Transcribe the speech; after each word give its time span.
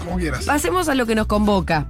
como 0.00 0.16
quieras. 0.16 0.44
Pasemos 0.44 0.88
a 0.88 0.94
lo 0.94 1.06
que 1.06 1.14
nos 1.14 1.26
convoca. 1.26 1.88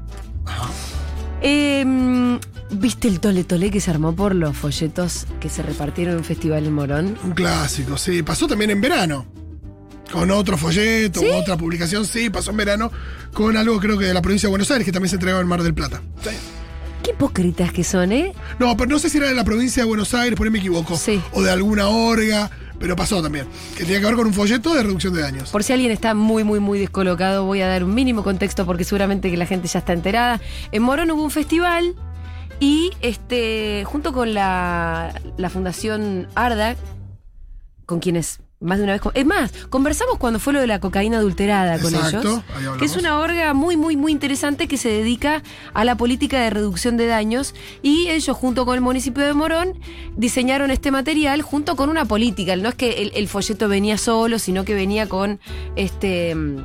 Em, 1.43 2.39
¿Viste 2.71 3.09
el 3.09 3.19
tole 3.19 3.45
tole 3.45 3.71
que 3.71 3.81
se 3.81 3.91
armó 3.91 4.15
por 4.15 4.35
los 4.35 4.57
folletos 4.57 5.27
que 5.41 5.49
se 5.49 5.63
repartieron 5.63 6.13
en 6.15 6.19
un 6.19 6.25
festival 6.25 6.67
en 6.67 6.73
Morón? 6.73 7.19
Un 7.25 7.33
clásico, 7.33 7.97
sí. 7.97 8.23
Pasó 8.23 8.47
también 8.47 8.71
en 8.71 8.81
verano. 8.81 9.27
Con 10.13 10.31
otro 10.31 10.57
folleto, 10.57 11.21
¿Sí? 11.21 11.27
otra 11.29 11.57
publicación, 11.57 12.05
sí, 12.05 12.31
pasó 12.31 12.51
en 12.51 12.57
verano. 12.57 12.91
Con 13.33 13.57
algo, 13.57 13.79
creo 13.79 13.97
que 13.97 14.07
de 14.07 14.15
la 14.15 14.23
provincia 14.23 14.49
de 14.49 14.51
Buenos 14.51 14.71
Aires, 14.71 14.85
que 14.85 14.93
también 14.93 15.09
se 15.11 15.17
entregaba 15.17 15.41
en 15.41 15.47
Mar 15.47 15.63
del 15.63 15.73
Plata. 15.73 16.03
Sí. 16.23 16.31
Qué 17.03 17.13
hipócritas 17.13 17.73
que 17.73 17.85
son, 17.85 18.13
¿eh? 18.13 18.35
No, 18.59 18.77
pero 18.77 18.91
no 18.91 18.99
sé 18.99 19.09
si 19.09 19.19
era 19.19 19.29
de 19.29 19.35
la 19.35 19.45
provincia 19.45 19.83
de 19.85 19.89
Buenos 19.89 20.13
Aires, 20.15 20.37
por 20.37 20.47
ahí 20.47 20.53
me 20.53 20.59
equivoco. 20.59 20.97
Sí. 20.97 21.23
O 21.33 21.43
de 21.43 21.51
alguna 21.51 21.89
orga, 21.89 22.51
pero 22.81 22.97
pasó 22.97 23.23
también. 23.23 23.47
Que 23.77 23.85
tenía 23.85 24.01
que 24.01 24.07
ver 24.07 24.17
con 24.17 24.27
un 24.27 24.35
folleto 24.35 24.75
de 24.75 24.83
reducción 24.83 25.15
de 25.15 25.21
daños. 25.21 25.51
Por 25.51 25.63
si 25.63 25.73
alguien 25.73 25.93
está 25.93 26.15
muy, 26.15 26.43
muy, 26.43 26.59
muy 26.59 26.79
descolocado, 26.79 27.45
voy 27.45 27.61
a 27.61 27.69
dar 27.69 27.85
un 27.85 27.95
mínimo 27.95 28.25
contexto 28.25 28.67
porque 28.67 28.83
seguramente 28.85 29.31
que 29.31 29.37
la 29.37 29.47
gente 29.47 29.69
ya 29.69 29.79
está 29.79 29.93
enterada. 29.93 30.41
En 30.73 30.83
Morón 30.83 31.11
hubo 31.11 31.23
un 31.23 31.31
festival 31.31 31.95
y 32.59 32.93
este, 33.03 33.85
junto 33.85 34.13
con 34.13 34.35
la, 34.35 35.15
la 35.37 35.51
Fundación 35.51 36.27
Arda, 36.35 36.75
con 37.85 38.01
quienes 38.01 38.41
más 38.61 38.79
de 38.79 38.85
una 38.85 38.93
vez. 38.93 39.03
Es 39.15 39.25
más, 39.27 39.53
conversamos 39.71 40.19
cuando 40.19 40.39
fue 40.39 40.53
lo 40.53 40.61
de 40.61 40.67
la 40.67 40.81
cocaína 40.81 41.17
adulterada 41.19 41.79
con 41.79 41.95
Exacto, 41.95 42.43
ellos. 42.59 42.77
Que 42.79 42.85
es 42.85 42.97
una 42.97 43.19
orga 43.19 43.55
muy, 43.55 43.77
muy, 43.77 43.97
muy 43.97 44.13
interesante 44.13 44.69
que 44.69 44.77
se 44.77 44.91
dedica 44.91 45.43
a 45.73 45.85
la 45.85 45.97
política 45.97 46.39
de 46.41 46.51
reducción 46.51 46.97
de 46.99 47.07
daños. 47.07 47.55
Y 47.83 48.09
ellos, 48.09 48.37
junto 48.37 48.67
con 48.67 48.75
el 48.75 48.83
municipio 48.83 49.25
de 49.25 49.33
Morón, 49.33 49.79
diseñaron 50.17 50.71
este 50.71 50.91
material 50.91 51.41
junto 51.43 51.75
con 51.75 51.89
una 51.89 52.05
política. 52.05 52.55
No 52.57 52.69
es 52.69 52.75
que 52.75 53.03
el, 53.03 53.13
el 53.15 53.29
folleto 53.29 53.67
venía 53.69 53.97
solo, 53.97 54.39
sino 54.39 54.65
que 54.65 54.75
venía 54.75 55.09
con 55.09 55.41
este. 55.77 56.35
mm, 56.35 56.59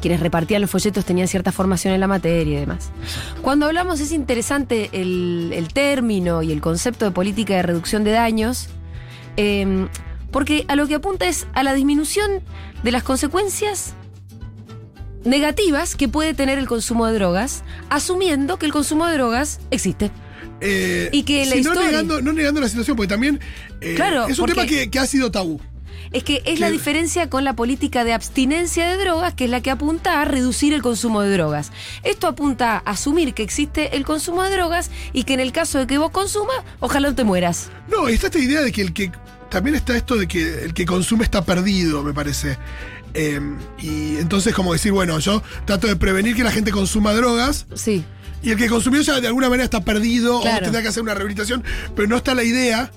Quienes 0.00 0.18
repartían 0.18 0.62
los 0.62 0.70
folletos 0.70 1.04
tenían 1.04 1.28
cierta 1.28 1.52
formación 1.52 1.94
en 1.94 2.00
la 2.00 2.08
materia 2.08 2.56
y 2.56 2.60
demás. 2.60 2.90
Cuando 3.40 3.66
hablamos 3.66 4.00
es 4.00 4.10
interesante 4.10 4.90
el, 4.92 5.52
el 5.54 5.68
término 5.68 6.42
y 6.42 6.50
el 6.50 6.60
concepto 6.60 7.04
de 7.04 7.12
política 7.12 7.54
de 7.54 7.62
reducción 7.62 8.02
de 8.02 8.10
daños, 8.10 8.68
eh, 9.36 9.86
porque 10.36 10.66
a 10.68 10.76
lo 10.76 10.86
que 10.86 10.96
apunta 10.96 11.26
es 11.26 11.46
a 11.54 11.62
la 11.62 11.72
disminución 11.72 12.42
de 12.82 12.92
las 12.92 13.02
consecuencias 13.02 13.94
negativas 15.24 15.96
que 15.96 16.08
puede 16.08 16.34
tener 16.34 16.58
el 16.58 16.66
consumo 16.68 17.06
de 17.06 17.14
drogas, 17.14 17.64
asumiendo 17.88 18.58
que 18.58 18.66
el 18.66 18.72
consumo 18.72 19.06
de 19.06 19.14
drogas 19.14 19.60
existe. 19.70 20.10
Eh, 20.60 21.08
Y 21.10 21.22
que 21.22 21.46
la 21.46 21.52
sí, 21.56 21.62
no 21.62 21.70
historia- 21.70 21.86
negando, 21.90 22.20
no 22.20 22.34
negando 22.34 22.60
la 22.60 22.68
situación, 22.68 22.98
porque 22.98 23.08
también 23.08 23.40
eh, 23.80 23.94
Claro, 23.94 24.28
es 24.28 24.38
un 24.38 24.44
tema 24.44 24.66
que, 24.66 24.90
que 24.90 24.98
ha 24.98 25.06
sido 25.06 25.30
tabú. 25.30 25.58
Es 26.12 26.22
que 26.22 26.42
es 26.44 26.60
la 26.60 26.70
diferencia 26.70 27.30
con 27.30 27.42
la 27.44 27.54
política 27.56 28.04
de 28.04 28.12
abstinencia 28.12 28.86
de 28.86 28.98
drogas, 28.98 29.32
que 29.32 29.44
es 29.46 29.50
la 29.50 29.62
que 29.62 29.70
apunta 29.70 30.20
a 30.20 30.26
reducir 30.26 30.74
el 30.74 30.82
consumo 30.82 31.22
de 31.22 31.32
drogas. 31.32 31.72
Esto 32.04 32.26
apunta 32.26 32.74
a 32.84 32.90
asumir 32.90 33.32
que 33.32 33.42
existe 33.42 33.96
el 33.96 34.04
consumo 34.04 34.42
de 34.42 34.50
drogas 34.50 34.90
y 35.14 35.24
que 35.24 35.32
en 35.32 35.40
el 35.40 35.52
caso 35.52 35.78
de 35.78 35.86
que 35.86 35.96
vos 35.96 36.10
consumas, 36.10 36.56
ojalá 36.80 37.08
no 37.08 37.14
te 37.14 37.24
mueras. 37.24 37.70
No, 37.88 38.06
está 38.08 38.26
esta 38.26 38.38
idea 38.38 38.60
de 38.60 38.70
que 38.70 38.82
el 38.82 38.92
que. 38.92 39.10
También 39.56 39.74
está 39.74 39.96
esto 39.96 40.16
de 40.16 40.28
que 40.28 40.64
el 40.64 40.74
que 40.74 40.84
consume 40.84 41.24
está 41.24 41.42
perdido, 41.42 42.02
me 42.02 42.12
parece. 42.12 42.58
Eh, 43.14 43.40
y 43.80 44.16
entonces, 44.18 44.52
como 44.54 44.74
decir, 44.74 44.92
bueno, 44.92 45.18
yo 45.18 45.42
trato 45.64 45.86
de 45.86 45.96
prevenir 45.96 46.36
que 46.36 46.44
la 46.44 46.50
gente 46.52 46.70
consuma 46.72 47.14
drogas. 47.14 47.64
Sí. 47.74 48.04
Y 48.42 48.50
el 48.50 48.58
que 48.58 48.68
consumió 48.68 49.00
ya 49.00 49.18
de 49.18 49.28
alguna 49.28 49.48
manera 49.48 49.64
está 49.64 49.80
perdido 49.82 50.42
Claro. 50.42 50.58
o 50.58 50.60
tendrá 50.60 50.82
que 50.82 50.88
hacer 50.88 51.02
una 51.02 51.14
rehabilitación, 51.14 51.64
pero 51.94 52.06
no 52.06 52.18
está 52.18 52.34
la 52.34 52.44
idea 52.44 52.90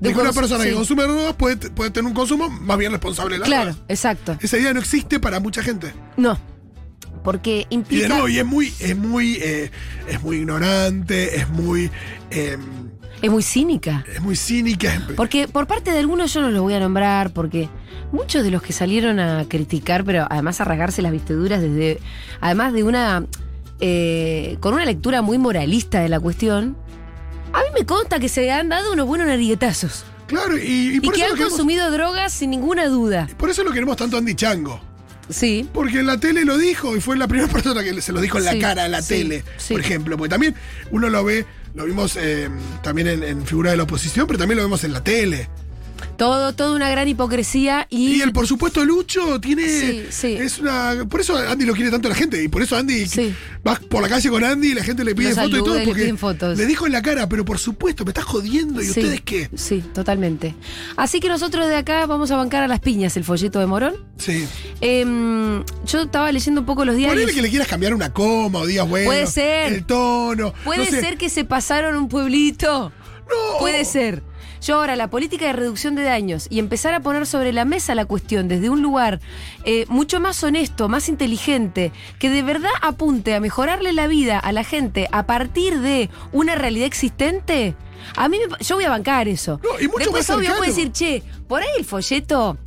de, 0.00 0.08
De 0.08 0.14
que 0.14 0.20
una 0.22 0.32
persona 0.32 0.64
sí. 0.64 0.70
que 0.70 0.74
consume 0.74 1.02
drogas 1.02 1.34
puede, 1.34 1.56
puede 1.68 1.90
tener 1.90 2.06
un 2.08 2.14
consumo 2.14 2.48
más 2.48 2.78
bien 2.78 2.92
responsable 2.92 3.34
de 3.34 3.40
la 3.40 3.44
Claro, 3.44 3.72
droga. 3.72 3.84
exacto. 3.88 4.38
Esa 4.40 4.56
idea 4.56 4.72
no 4.72 4.80
existe 4.80 5.20
para 5.20 5.38
mucha 5.38 5.62
gente. 5.62 5.92
No. 6.16 6.40
Porque 7.22 7.66
Y 7.68 7.68
de 7.68 7.74
implica. 7.74 8.08
nuevo, 8.08 8.28
y 8.30 8.38
es 8.38 8.46
muy, 8.46 8.72
es 8.80 8.96
muy, 8.96 9.34
eh, 9.42 9.70
es 10.08 10.22
muy 10.22 10.36
ignorante, 10.38 11.36
es 11.36 11.48
muy, 11.50 11.90
eh, 12.30 12.56
Es 13.22 13.30
muy 13.30 13.42
cínica. 13.42 14.04
es 14.14 14.20
muy 14.20 14.36
cínica. 14.36 15.02
Porque 15.16 15.48
por 15.48 15.66
parte 15.66 15.90
de 15.90 15.98
algunos 15.98 16.32
yo 16.34 16.42
no 16.42 16.50
los 16.50 16.60
voy 16.62 16.74
a 16.74 16.80
nombrar, 16.80 17.30
porque 17.32 17.68
muchos 18.12 18.42
de 18.44 18.50
los 18.50 18.62
que 18.62 18.72
salieron 18.72 19.18
a 19.20 19.44
criticar, 19.48 20.04
pero 20.04 20.26
además 20.30 20.60
a 20.60 20.64
rasgarse 20.64 21.02
las 21.02 21.12
vestiduras 21.12 21.60
desde. 21.60 21.98
Además 22.40 22.72
de 22.72 22.82
una. 22.84 23.24
eh, 23.80 24.56
con 24.60 24.74
una 24.74 24.84
lectura 24.84 25.22
muy 25.22 25.38
moralista 25.38 26.00
de 26.00 26.08
la 26.08 26.20
cuestión. 26.20 26.76
A 27.52 27.58
mí 27.60 27.66
me 27.78 27.86
consta 27.86 28.18
que 28.18 28.28
se 28.28 28.50
han 28.50 28.68
dado 28.68 28.92
unos 28.92 29.06
buenos 29.06 29.26
nariguetazos. 29.26 30.04
Claro, 30.26 30.58
y, 30.58 30.60
y 30.62 30.96
Y, 30.96 31.00
por, 31.00 31.14
que 31.14 31.20
eso 31.20 31.30
han 31.30 31.34
queremos, 31.36 31.50
consumido 31.54 31.90
drogas 31.90 32.32
sin 32.32 32.50
ninguna 32.50 32.86
duda. 32.88 33.28
por 33.38 33.48
eso 33.48 33.62
lo 33.64 33.70
queremos 33.70 33.96
tanto 33.96 34.16
a 34.16 34.18
Andy 34.18 34.34
Chango. 34.34 34.80
Sí. 35.30 35.68
Porque 35.72 36.00
en 36.00 36.06
la 36.06 36.18
tele 36.18 36.44
lo 36.44 36.56
dijo 36.58 36.96
y 36.96 37.00
fue 37.00 37.16
la 37.16 37.26
primera 37.28 37.48
persona 37.52 37.82
que 37.82 38.00
se 38.02 38.12
lo 38.12 38.20
dijo 38.20 38.38
en 38.38 38.44
la 38.44 38.52
Sí, 38.52 38.58
cara 38.60 38.84
a 38.84 38.88
la 38.88 39.02
sí, 39.02 39.08
tele, 39.14 39.44
sí. 39.56 39.72
por 39.74 39.80
ejemplo. 39.80 40.16
Porque 40.18 40.28
también 40.30 40.54
uno 40.90 41.08
lo 41.08 41.24
ve, 41.24 41.46
lo 41.76 41.84
vimos 41.84 42.16
eh, 42.16 42.48
también 42.82 43.06
en, 43.06 43.22
en 43.22 43.46
figura 43.46 43.70
de 43.70 43.76
la 43.76 43.82
oposición, 43.82 44.26
pero 44.26 44.38
también 44.38 44.56
lo 44.56 44.64
vemos 44.64 44.82
en 44.82 44.92
la 44.92 45.04
tele. 45.04 45.48
Todo, 46.16 46.54
toda 46.54 46.72
una 46.74 46.88
gran 46.88 47.06
hipocresía 47.08 47.86
y. 47.90 48.16
Y 48.16 48.22
el 48.22 48.32
por 48.32 48.46
supuesto 48.46 48.84
Lucho 48.84 49.40
tiene. 49.40 49.68
Sí, 49.68 50.06
sí. 50.10 50.32
Es 50.34 50.58
una. 50.58 51.04
Por 51.08 51.20
eso 51.20 51.36
Andy 51.36 51.64
lo 51.66 51.74
quiere 51.74 51.90
tanto 51.90 52.08
la 52.08 52.14
gente. 52.14 52.42
Y 52.42 52.48
por 52.48 52.62
eso 52.62 52.76
Andy 52.76 53.06
Sí. 53.06 53.34
vas 53.62 53.80
por 53.80 54.02
la 54.02 54.08
calle 54.08 54.30
con 54.30 54.42
Andy 54.42 54.68
y 54.68 54.74
la 54.74 54.82
gente 54.82 55.04
le 55.04 55.14
pide 55.14 55.34
fotos 55.34 55.50
y 55.60 55.64
todo. 55.64 55.74
le 55.78 55.84
Porque 55.84 56.02
piden 56.02 56.18
fotos. 56.18 56.56
le 56.56 56.66
dijo 56.66 56.86
en 56.86 56.92
la 56.92 57.02
cara, 57.02 57.28
pero 57.28 57.44
por 57.44 57.58
supuesto, 57.58 58.04
me 58.04 58.10
estás 58.10 58.24
jodiendo. 58.24 58.82
¿Y 58.82 58.88
ustedes 58.88 59.20
qué? 59.22 59.50
Sí, 59.54 59.82
totalmente. 59.92 60.54
Así 60.96 61.20
que 61.20 61.28
nosotros 61.28 61.68
de 61.68 61.76
acá 61.76 62.06
vamos 62.06 62.30
a 62.30 62.36
bancar 62.36 62.62
a 62.62 62.68
las 62.68 62.80
piñas 62.80 63.16
el 63.16 63.24
folleto 63.24 63.58
de 63.60 63.66
Morón. 63.66 63.94
Sí. 64.18 64.46
Em, 64.80 65.62
yo 65.86 66.02
estaba 66.02 66.30
leyendo 66.32 66.60
un 66.60 66.66
poco 66.66 66.84
los 66.84 66.96
diarios. 66.96 67.14
Ponele 67.14 67.34
que 67.34 67.42
le 67.42 67.50
quieras 67.50 67.68
cambiar 67.68 67.94
una 67.94 68.12
coma 68.12 68.60
o 68.60 68.66
digas, 68.66 68.88
bueno. 68.88 69.06
Puede 69.06 69.26
ser. 69.26 69.72
El 69.72 69.84
tono. 69.84 70.52
Puede 70.64 70.84
no 70.84 70.90
sé. 70.90 71.00
ser 71.00 71.18
que 71.18 71.28
se 71.28 71.44
pasaron 71.44 71.96
un 71.96 72.08
pueblito. 72.08 72.92
No. 73.28 73.58
Puede 73.58 73.84
ser. 73.84 74.22
Yo 74.66 74.74
ahora, 74.74 74.96
la 74.96 75.08
política 75.08 75.46
de 75.46 75.52
reducción 75.52 75.94
de 75.94 76.02
daños 76.02 76.48
y 76.50 76.58
empezar 76.58 76.92
a 76.92 76.98
poner 76.98 77.24
sobre 77.24 77.52
la 77.52 77.64
mesa 77.64 77.94
la 77.94 78.04
cuestión 78.04 78.48
desde 78.48 78.68
un 78.68 78.82
lugar 78.82 79.20
eh, 79.64 79.84
mucho 79.86 80.18
más 80.18 80.42
honesto, 80.42 80.88
más 80.88 81.08
inteligente, 81.08 81.92
que 82.18 82.30
de 82.30 82.42
verdad 82.42 82.72
apunte 82.82 83.36
a 83.36 83.40
mejorarle 83.40 83.92
la 83.92 84.08
vida 84.08 84.40
a 84.40 84.50
la 84.50 84.64
gente 84.64 85.06
a 85.12 85.24
partir 85.24 85.78
de 85.78 86.10
una 86.32 86.56
realidad 86.56 86.88
existente, 86.88 87.76
a 88.16 88.28
mí 88.28 88.38
me 88.38 88.56
yo 88.64 88.74
voy 88.74 88.82
a 88.82 88.90
bancar 88.90 89.28
eso. 89.28 89.60
No, 89.62 89.78
y 89.78 89.86
mucho 89.86 89.98
Después, 90.00 90.28
más 90.28 90.36
obvio, 90.36 90.56
puede 90.56 90.70
decir, 90.72 90.90
che, 90.90 91.22
por 91.46 91.62
ahí 91.62 91.68
el 91.78 91.84
folleto 91.84 92.58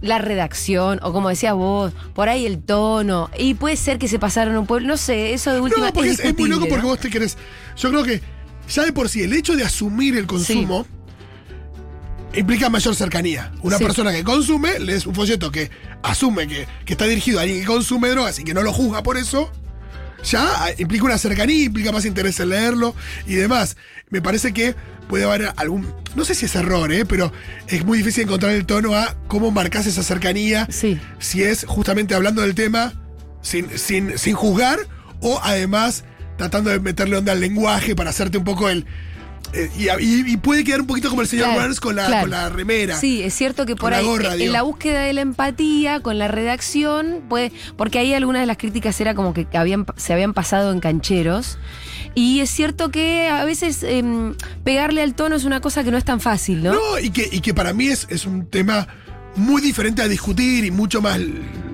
la 0.00 0.18
redacción, 0.18 1.00
o 1.02 1.12
como 1.12 1.28
decías 1.28 1.54
vos, 1.54 1.92
por 2.14 2.28
ahí 2.28 2.46
el 2.46 2.62
tono, 2.62 3.30
y 3.36 3.54
puede 3.54 3.74
ser 3.74 3.98
que 3.98 4.06
se 4.06 4.20
pasaron 4.20 4.56
un 4.56 4.66
pueblo, 4.68 4.86
no 4.86 4.96
sé, 4.96 5.32
eso 5.32 5.52
de 5.52 5.60
última 5.60 5.86
No, 5.86 5.92
porque 5.92 6.10
es, 6.10 6.20
es 6.20 6.38
muy 6.38 6.48
loco 6.48 6.68
porque 6.68 6.86
vos 6.86 7.00
te 7.00 7.10
querés. 7.10 7.36
Yo 7.76 7.90
creo 7.90 8.04
que 8.04 8.20
ya 8.68 8.84
de 8.84 8.92
por 8.92 9.08
sí 9.08 9.24
el 9.24 9.32
hecho 9.32 9.56
de 9.56 9.64
asumir 9.64 10.16
el 10.16 10.28
consumo 10.28 10.86
implica 12.34 12.68
mayor 12.70 12.94
cercanía. 12.94 13.52
Una 13.62 13.78
Sí. 13.78 13.84
persona 13.84 14.12
que 14.12 14.24
consume, 14.24 14.78
lees 14.78 15.06
un 15.06 15.14
folleto 15.14 15.50
que 15.52 15.70
asume 16.02 16.46
que, 16.46 16.66
que 16.84 16.92
está 16.94 17.06
dirigido 17.06 17.38
a 17.38 17.42
alguien 17.42 17.60
que 17.60 17.66
consume 17.66 18.08
drogas 18.10 18.38
y 18.38 18.44
que 18.44 18.54
no 18.54 18.62
lo 18.62 18.72
juzga 18.72 19.02
por 19.02 19.16
eso. 19.16 19.50
Ya 20.24 20.40
ah, 20.64 20.70
implica 20.78 21.04
una 21.04 21.18
cercanía, 21.18 21.64
implica 21.64 21.90
más 21.90 22.04
interés 22.04 22.38
en 22.40 22.50
leerlo 22.50 22.94
y 23.26 23.34
demás. 23.34 23.76
Me 24.08 24.22
parece 24.22 24.52
que 24.52 24.74
puede 25.08 25.24
haber 25.24 25.52
algún. 25.56 25.92
No 26.14 26.24
sé 26.24 26.34
si 26.36 26.46
es 26.46 26.54
error, 26.54 26.92
¿eh? 26.92 27.04
pero 27.04 27.32
es 27.66 27.84
muy 27.84 27.98
difícil 27.98 28.24
encontrar 28.24 28.52
el 28.52 28.64
tono 28.64 28.94
a 28.94 29.16
cómo 29.26 29.50
marcas 29.50 29.86
esa 29.86 30.02
cercanía. 30.04 30.68
Sí. 30.70 31.00
Si 31.18 31.42
es 31.42 31.64
justamente 31.66 32.14
hablando 32.14 32.40
del 32.42 32.54
tema 32.54 32.92
sin, 33.42 33.76
sin, 33.76 34.16
sin 34.16 34.34
juzgar 34.36 34.78
o 35.20 35.40
además 35.42 36.04
tratando 36.38 36.70
de 36.70 36.78
meterle 36.78 37.16
onda 37.16 37.32
al 37.32 37.40
lenguaje 37.40 37.96
para 37.96 38.10
hacerte 38.10 38.38
un 38.38 38.44
poco 38.44 38.68
el. 38.68 38.86
Eh, 39.52 39.70
y, 40.00 40.36
puede 40.38 40.64
quedar 40.64 40.80
un 40.80 40.86
poquito 40.86 41.10
como 41.10 41.20
el 41.20 41.28
señor 41.28 41.46
Claro, 41.48 41.62
Burns 41.62 41.80
con 41.80 41.96
la, 41.96 42.06
claro. 42.06 42.22
con 42.22 42.30
la 42.30 42.48
remera. 42.48 42.96
Sí, 42.96 43.22
es 43.22 43.34
cierto 43.34 43.66
que 43.66 43.76
por 43.76 43.92
ahí, 43.92 44.04
gorra, 44.04 44.32
en 44.32 44.38
digo. 44.38 44.52
la 44.52 44.62
búsqueda 44.62 45.02
de 45.02 45.12
la 45.12 45.20
empatía, 45.20 46.00
con 46.00 46.18
la 46.18 46.28
redacción, 46.28 47.22
puede, 47.28 47.52
porque 47.76 47.98
ahí 47.98 48.14
algunas 48.14 48.40
de 48.42 48.46
las 48.46 48.56
críticas 48.56 48.98
era 49.00 49.14
como 49.14 49.34
que 49.34 49.46
habían, 49.52 49.84
se 49.96 50.12
habían 50.12 50.32
pasado 50.32 50.72
en 50.72 50.80
cancheros. 50.80 51.58
Y 52.14 52.40
es 52.40 52.50
cierto 52.50 52.90
que 52.90 53.28
a 53.28 53.44
veces 53.44 53.82
em, 53.82 54.34
pegarle 54.64 55.02
al 55.02 55.14
tono 55.14 55.36
es 55.36 55.44
una 55.44 55.60
cosa 55.60 55.84
que 55.84 55.90
no 55.90 55.98
es 55.98 56.04
tan 56.04 56.20
fácil, 56.20 56.62
¿no? 56.62 56.72
No, 56.72 56.98
y 56.98 57.10
que, 57.10 57.28
y 57.30 57.40
que 57.40 57.52
para 57.52 57.72
mí 57.72 57.88
es, 57.88 58.06
es 58.10 58.26
un 58.26 58.46
tema 58.46 58.88
muy 59.36 59.62
diferente 59.62 60.02
a 60.02 60.08
discutir 60.08 60.64
y 60.64 60.70
mucho 60.70 61.00
más 61.02 61.20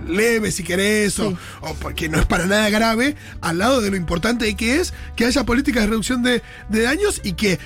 leve 0.08 0.50
si 0.52 0.62
querés, 0.64 1.18
o, 1.18 1.30
Sí. 1.30 1.36
o 1.60 1.74
porque 1.74 2.08
no 2.08 2.18
es 2.18 2.26
para 2.26 2.46
nada 2.46 2.70
grave, 2.70 3.14
al 3.40 3.58
lado 3.58 3.80
de 3.80 3.90
lo 3.90 3.96
importante 3.96 4.54
que 4.56 4.76
es 4.80 4.94
que 5.16 5.26
haya 5.26 5.44
políticas 5.44 5.82
de 5.82 5.88
reducción 5.88 6.22
de, 6.22 6.42
de 6.70 6.82
daños 6.82 7.20
y 7.24 7.32
que 7.32 7.58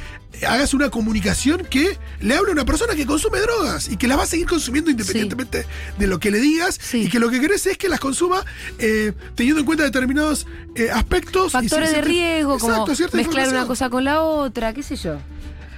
hagas 0.48 0.72
una 0.74 0.88
comunicación 0.90 1.62
que 1.70 1.98
le 2.20 2.34
hable 2.34 2.50
a 2.50 2.52
una 2.54 2.64
persona 2.64 2.94
que 2.94 3.04
consume 3.06 3.38
drogas 3.38 3.88
y 3.88 3.96
que 3.96 4.08
las 4.08 4.18
va 4.18 4.22
a 4.22 4.26
seguir 4.26 4.46
consumiendo 4.46 4.90
independientemente 4.90 5.66
de 5.98 6.06
lo 6.06 6.18
que 6.18 6.30
le 6.30 6.40
digas 6.40 6.80
Sí. 6.82 7.02
y 7.02 7.08
que 7.10 7.20
lo 7.20 7.30
que 7.30 7.38
querés 7.38 7.64
es 7.66 7.76
que 7.78 7.88
las 7.88 8.00
consuma 8.00 8.42
eh, 8.78 9.12
teniendo 9.36 9.60
en 9.60 9.66
cuenta 9.66 9.84
determinados 9.84 10.46
eh, 10.74 10.90
aspectos. 10.90 11.48
y 11.48 11.50
Factores 11.50 11.92
de 11.92 12.00
riesgo, 12.00 12.58
como 12.58 12.72
Exacto, 12.72 12.96
cierta 12.96 13.16
mezclar 13.18 13.48
una 13.50 13.66
cosa 13.66 13.88
con 13.90 14.04
la 14.04 14.22
otra, 14.22 14.72
qué 14.72 14.82
sé 14.82 14.96
yo. 14.96 15.18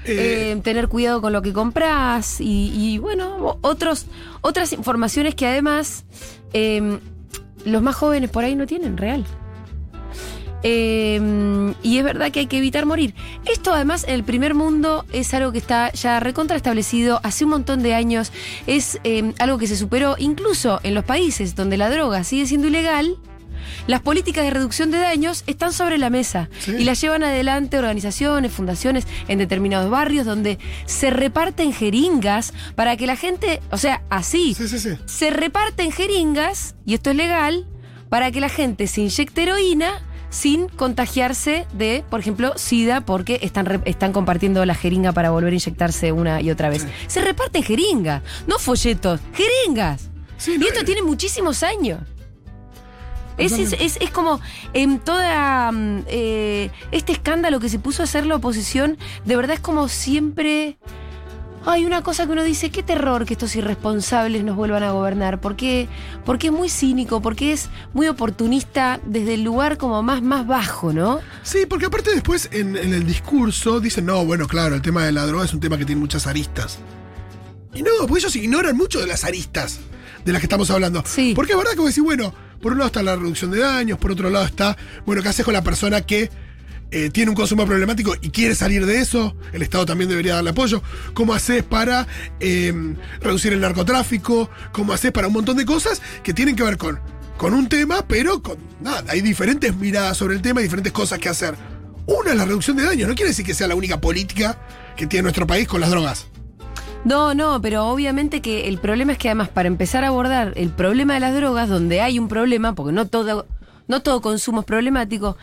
Eh, 0.07 0.51
Eh, 0.53 0.61
tener 0.63 0.89
cuidado 0.89 1.21
con 1.21 1.33
lo 1.33 1.41
que 1.43 1.53
compras 1.53 2.37
y, 2.41 2.99
bueno, 2.99 3.59
otros, 3.63 4.07
otras 4.43 4.73
informaciones 4.73 5.35
que 5.35 5.47
además 5.47 6.05
eh, 6.53 6.99
los 7.65 7.83
más 7.83 7.97
jóvenes 7.97 8.31
por 8.31 8.45
ahí 8.45 8.55
no 8.55 8.67
tienen, 8.67 8.97
real. 8.97 9.25
Eh, 10.63 11.75
y 11.83 11.99
es 11.99 12.05
verdad 12.05 12.31
que 12.31 12.41
hay 12.41 12.47
que 12.47 12.59
evitar 12.59 12.87
morir. 12.87 13.15
Esto 13.45 13.73
además 13.73 14.05
en 14.05 14.15
el 14.15 14.25
primer 14.25 14.55
mundo 14.55 15.05
es 15.13 15.35
algo 15.35 15.53
que 15.53 15.59
está 15.59 15.93
ya 15.93 16.21
recontraestablecido 16.21 17.21
hace 17.23 17.45
un 17.45 17.51
montón 17.51 17.83
de 17.83 17.95
años. 17.95 18.33
Es 18.67 18.99
algo 19.39 19.59
que 19.59 19.67
se 19.67 19.77
superó 19.77 20.17
incluso 20.19 20.81
en 20.83 20.95
los 20.95 21.05
países 21.05 21.55
donde 21.55 21.77
la 21.77 21.91
droga 21.91 22.25
sigue 22.25 22.47
siendo 22.47 22.69
ilegal. 22.69 23.17
Las 23.87 24.01
políticas 24.01 24.45
de 24.45 24.51
reducción 24.51 24.91
de 24.91 24.99
daños 24.99 25.45
están 25.47 25.73
sobre 25.73 25.99
la 25.99 26.11
mesa 26.11 26.49
Sí. 26.59 26.73
y 26.79 26.85
las 26.85 27.01
llevan 27.01 27.23
adelante 27.23 27.79
organizaciones, 27.79 28.53
fundaciones 28.53 29.07
en 29.29 29.39
determinados 29.39 29.91
barrios 29.91 30.27
donde 30.27 30.59
se 30.87 31.11
reparten 31.11 31.73
jeringas 31.73 32.53
para 32.75 32.97
que 32.97 33.07
la 33.07 33.17
gente, 33.17 33.61
o 33.71 33.79
sea, 33.79 34.03
así, 34.11 34.55
Sí, 34.55 34.69
sí, 34.69 34.91
se 35.07 35.31
reparten 35.31 35.91
jeringas, 35.93 36.75
y 36.87 36.95
esto 36.95 37.11
es 37.11 37.17
legal, 37.17 37.67
para 38.09 38.31
que 38.31 38.41
la 38.41 38.49
gente 38.49 38.87
se 38.87 39.01
inyecte 39.01 39.43
heroína 39.43 40.03
sin 40.31 40.69
contagiarse 40.69 41.67
de, 41.75 42.05
por 42.11 42.19
ejemplo, 42.21 42.55
SIDA, 42.57 43.03
porque 43.03 43.39
están, 43.43 43.83
están 43.85 44.13
compartiendo 44.13 44.65
la 44.65 44.75
jeringa 44.75 45.13
para 45.13 45.31
volver 45.31 45.53
a 45.53 45.55
inyectarse 45.55 46.11
una 46.13 46.41
y 46.41 46.51
otra 46.51 46.71
vez. 46.71 46.83
Sí. 46.83 46.89
Se 47.07 47.21
reparten 47.23 47.63
jeringas, 47.63 48.23
no 48.47 48.59
folletos, 48.59 49.21
jeringas. 49.33 50.11
Sí, 50.37 50.55
y 50.55 50.59
no, 50.59 50.67
esto 50.67 50.81
eh, 50.81 50.85
tiene 50.85 51.03
muchísimos 51.03 51.63
años. 51.63 52.01
Es, 53.39 53.53
es, 53.53 53.73
es- 53.75 53.97
es 54.01 54.11
como 54.11 54.41
en 54.75 54.99
toda 55.01 55.71
mm, 55.73 56.05
eh, 56.07 56.71
este 56.93 57.13
escándalo 57.13 57.59
que 57.61 57.69
se 57.69 57.79
puso 57.79 58.03
a 58.03 58.05
hacer 58.05 58.27
la 58.27 58.37
oposición, 58.37 58.97
de 59.25 59.37
verdad 59.37 59.55
es 59.55 59.61
como 59.61 59.89
siempre. 59.89 60.79
Hay 61.67 61.87
una 61.87 62.03
cosa 62.03 62.27
que 62.27 62.33
uno 62.33 62.45
dice, 62.45 62.69
qué 62.71 62.83
terror 62.83 63.25
que 63.25 63.33
estos 63.33 63.57
irresponsables 63.57 64.45
nos 64.45 64.55
vuelvan 64.55 64.83
a 64.83 64.91
gobernar, 64.91 65.41
porque, 65.41 65.89
porque 66.27 66.49
es 66.49 66.53
muy 66.53 66.69
cínico, 66.69 67.23
porque 67.23 67.53
es 67.55 67.71
muy 67.95 68.07
oportunista 68.07 69.01
desde 69.07 69.33
el 69.33 69.45
lugar 69.45 69.79
como 69.79 70.03
más, 70.03 70.21
más 70.21 70.47
bajo, 70.47 70.93
¿no? 70.93 71.21
Sí, 71.43 71.65
porque 71.67 71.87
aparte 71.87 72.11
después 72.13 72.51
en, 72.53 72.77
en 72.77 72.93
el 72.93 73.07
discurso 73.07 73.81
dicen, 73.81 74.05
no, 74.05 74.27
bueno, 74.27 74.47
claro, 74.47 74.75
el 74.75 74.83
tema 74.83 75.05
de 75.07 75.13
la 75.13 75.25
droga 75.25 75.47
es 75.47 75.55
un 75.55 75.61
tema 75.61 75.79
que 75.79 75.87
tiene 75.87 76.03
muchas 76.03 76.27
aristas. 76.27 76.79
Y 77.73 77.81
no, 77.83 77.91
porque 78.07 78.19
ellos 78.19 78.37
ignoran 78.37 78.77
mucho 78.77 79.01
de 79.01 79.07
las 79.07 79.25
aristas 79.25 79.81
de 80.23 80.33
las 80.33 80.43
que 80.43 80.47
estamos 80.47 80.71
hablando. 80.71 81.03
Sí. 81.07 81.33
Porque 81.35 81.53
es 81.53 81.59
verdad 81.59 81.73
que 81.73 81.79
vos 81.79 81.89
decís, 81.89 82.05
bueno, 82.05 82.35
por 82.65 82.73
un 82.73 82.79
lado 82.79 82.87
está 82.87 83.03
la 83.03 83.15
reducción 83.15 83.51
de 83.51 83.59
daños, 83.59 83.99
por 83.99 84.11
otro 84.11 84.31
lado 84.31 84.47
está, 84.47 84.75
bueno, 85.05 85.21
¿qué 85.21 85.29
haces 85.29 85.45
con 85.45 85.53
la 85.53 85.63
persona 85.63 86.01
que 86.01 86.31
eh, 86.91 87.11
tiene 87.11 87.29
un 87.29 87.37
consumo 87.37 87.67
problemático 87.67 88.15
y 88.23 88.31
quiere 88.31 88.55
salir 88.55 88.87
de 88.87 89.01
eso? 89.01 89.37
El 89.53 89.61
Estado 89.61 89.85
también 89.85 90.09
debería 90.09 90.37
darle 90.37 90.49
apoyo. 90.49 90.83
¿Cómo 91.13 91.35
haces 91.35 91.63
para 91.63 92.07
eh, 92.41 92.73
reducir 93.21 93.53
el 93.53 93.61
narcotráfico? 93.61 94.49
¿Cómo 94.73 94.95
haces 94.95 95.13
para 95.13 95.27
un 95.27 95.35
montón 95.35 95.59
de 95.59 95.67
cosas 95.67 96.01
que 96.23 96.33
tienen 96.33 96.57
que 96.57 96.63
ver 96.63 96.79
con, 96.79 96.99
con 97.37 97.53
un 97.53 97.69
tema, 97.69 98.09
pero 98.09 98.43
con 98.43 98.57
nada, 98.81 99.05
hay 99.09 99.21
diferentes 99.21 99.77
miradas 99.77 100.17
sobre 100.17 100.35
el 100.35 100.41
tema 100.41 100.61
y 100.61 100.63
diferentes 100.63 100.95
cosas 100.95 101.19
que 101.19 101.29
hacer. 101.29 101.57
Una 102.07 102.31
es 102.31 102.37
la 102.39 102.47
reducción 102.47 102.79
de 102.79 102.85
daños, 102.85 103.11
no 103.11 103.15
quiere 103.15 103.29
decir 103.29 103.45
que 103.45 103.53
sea 103.53 103.69
la 103.69 103.75
única 103.75 104.01
política 104.01 104.59
que 104.97 105.07
tiene 105.07 105.25
nuestro 105.25 105.47
país 105.47 105.69
con 105.69 105.83
las 105.83 105.91
drogas. 105.91 106.29
No, 107.05 107.35
no, 107.35 107.61
pero 107.61 107.87
obviamente 107.89 108.41
que 108.41 108.67
el 108.67 108.79
problema 108.79 109.13
es 109.13 109.19
que 109.19 109.29
además 109.29 109.51
para 109.51 109.69
empezar 109.69 110.05
a 110.05 110.09
abordar 110.09 110.55
el 110.57 110.71
problema 110.71 111.13
de 111.15 111.21
las 111.21 111.35
drogas, 111.35 111.69
donde 111.69 112.01
hay 112.01 112.19
un 112.19 112.29
problema, 112.29 112.75
porque 112.75 112.93
no 112.93 113.07
todo, 113.07 113.47
no 113.89 114.01
todo 114.01 114.23
consumo 114.23 114.61
es 114.61 114.67
problemático, 114.67 115.37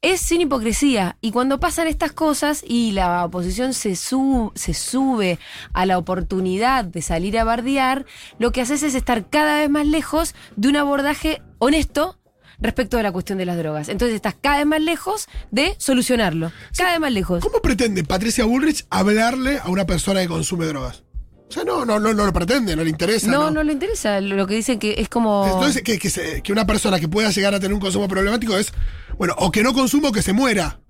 es 0.00 0.20
sin 0.20 0.40
hipocresía. 0.40 1.18
Y 1.20 1.32
cuando 1.32 1.60
pasan 1.60 1.86
estas 1.86 2.12
cosas 2.12 2.64
y 2.66 2.92
la 2.92 3.26
oposición 3.26 3.74
se, 3.74 3.94
se 3.94 4.74
sube 4.74 5.38
a 5.74 5.84
la 5.84 5.98
oportunidad 5.98 6.86
de 6.86 7.02
salir 7.02 7.38
a 7.38 7.44
bardear, 7.44 8.06
lo 8.38 8.50
que 8.52 8.62
haces 8.62 8.82
es 8.82 8.94
estar 8.94 9.28
cada 9.28 9.58
vez 9.58 9.68
más 9.68 9.86
lejos 9.86 10.34
de 10.56 10.68
un 10.68 10.76
abordaje 10.76 11.42
honesto 11.58 12.16
respecto 12.58 12.96
de 12.96 13.02
la 13.02 13.12
cuestión 13.12 13.38
de 13.38 13.46
las 13.46 13.56
drogas. 13.56 13.88
Entonces 13.88 14.14
estás 14.14 14.34
cada 14.40 14.58
vez 14.58 14.66
más 14.66 14.80
lejos 14.80 15.26
de 15.50 15.74
solucionarlo. 15.78 16.52
Cada 16.76 16.92
vez 16.92 17.00
más 17.00 17.12
lejos. 17.12 17.42
¿Cómo 17.42 17.60
pretende 17.60 18.04
Patricia 18.04 18.44
Bullrich 18.44 18.86
hablarle 18.90 19.58
a 19.58 19.68
una 19.68 19.86
persona 19.86 20.20
que 20.20 20.28
consume 20.28 20.66
drogas? 20.66 21.02
O 21.48 21.52
sea, 21.52 21.62
no, 21.62 21.84
no, 21.84 22.00
no, 22.00 22.12
no 22.12 22.26
lo 22.26 22.32
pretende, 22.32 22.74
no 22.74 22.82
le 22.82 22.90
interesa. 22.90 23.30
No, 23.30 23.50
no 23.52 23.62
le 23.62 23.72
interesa. 23.72 24.20
Lo 24.20 24.46
que 24.48 24.56
dicen 24.56 24.78
que 24.80 24.96
es 24.98 25.08
como... 25.08 25.46
Entonces, 25.46 25.82
que, 25.82 25.96
que 25.98 26.10
se- 26.10 26.42
que 26.42 26.50
una 26.52 26.66
persona 26.66 26.98
que 26.98 27.06
pueda 27.06 27.30
llegar 27.30 27.54
a 27.54 27.60
tener 27.60 27.72
un 27.72 27.78
consumo 27.80 28.08
problemático 28.08 28.58
es, 28.58 28.72
bueno, 29.16 29.34
o 29.38 29.52
que 29.52 29.62
no 29.62 29.72
consuma 29.72 30.08
o 30.08 30.12
que 30.12 30.22
se 30.22 30.32
muera. 30.32 30.80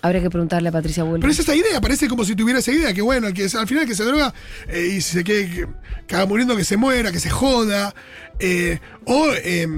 Habría 0.00 0.20
que 0.20 0.30
preguntarle 0.30 0.70
a 0.70 0.72
Patricia 0.72 1.04
Bullrich. 1.04 1.20
Pero 1.20 1.32
es 1.32 1.38
esa 1.38 1.54
idea, 1.54 1.80
parece 1.80 2.08
como 2.08 2.24
si 2.24 2.34
tuviera 2.34 2.58
esa 2.58 2.72
idea, 2.72 2.92
que 2.92 3.02
bueno, 3.02 3.32
que 3.32 3.44
al 3.56 3.68
final 3.68 3.86
que 3.86 3.94
se 3.94 4.02
droga 4.02 4.34
eh, 4.66 4.94
y 4.96 5.00
se 5.00 5.22
quede 5.22 5.48
que, 5.48 5.66
que 6.08 6.26
muriendo, 6.26 6.56
que 6.56 6.64
se 6.64 6.76
muera, 6.76 7.12
que 7.12 7.20
se 7.20 7.30
joda, 7.30 7.94
eh, 8.40 8.80
o, 9.04 9.28
eh, 9.32 9.68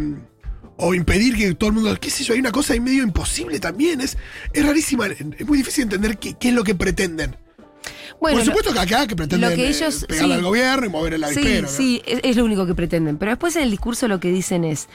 o 0.77 0.95
impedir 0.95 1.37
que 1.37 1.55
todo 1.55 1.71
el 1.71 1.77
mundo, 1.77 1.97
qué 2.01 2.11
sé 2.11 2.25
yo, 2.25 2.35
hay 2.35 2.41
una 2.41 2.53
cosa 2.53 2.73
ahí 2.73 2.81
medio 2.81 3.03
imposible 3.03 3.61
también, 3.61 4.01
es, 4.01 4.17
es 4.53 4.67
rarísima, 4.67 5.07
es 5.07 5.47
muy 5.47 5.59
difícil 5.59 5.85
entender 5.85 6.19
qué, 6.19 6.35
qué 6.35 6.49
es 6.49 6.55
lo 6.55 6.65
que 6.65 6.75
pretenden. 6.75 7.37
Bueno, 8.25 8.39
Por 8.39 8.47
supuesto 8.47 8.73
que 8.73 8.79
acá 8.81 9.07
que 9.07 9.15
pretenden 9.17 9.51
lo 9.51 9.55
que 9.55 9.67
eh, 9.67 9.69
ellos- 9.69 10.07
pegarle 10.09 10.29
sí. 10.35 10.39
al 10.39 10.43
gobierno 10.43 10.87
y 10.87 10.89
mover 10.89 11.13
el 11.15 11.21
Sí, 11.27 11.27
avispero. 11.27 11.63
¿no? 11.63 11.69
sí, 11.69 12.03
es, 12.07 12.37
lo 12.37 12.45
único 12.47 12.65
que 12.65 12.75
pretenden. 12.75 13.19
Pero 13.19 13.33
después 13.33 13.55
en 13.57 13.65
el 13.65 13.71
discurso 13.71 14.09
lo 14.09 14.19
que 14.19 14.31
dicen 14.31 14.65
es, 14.65 14.89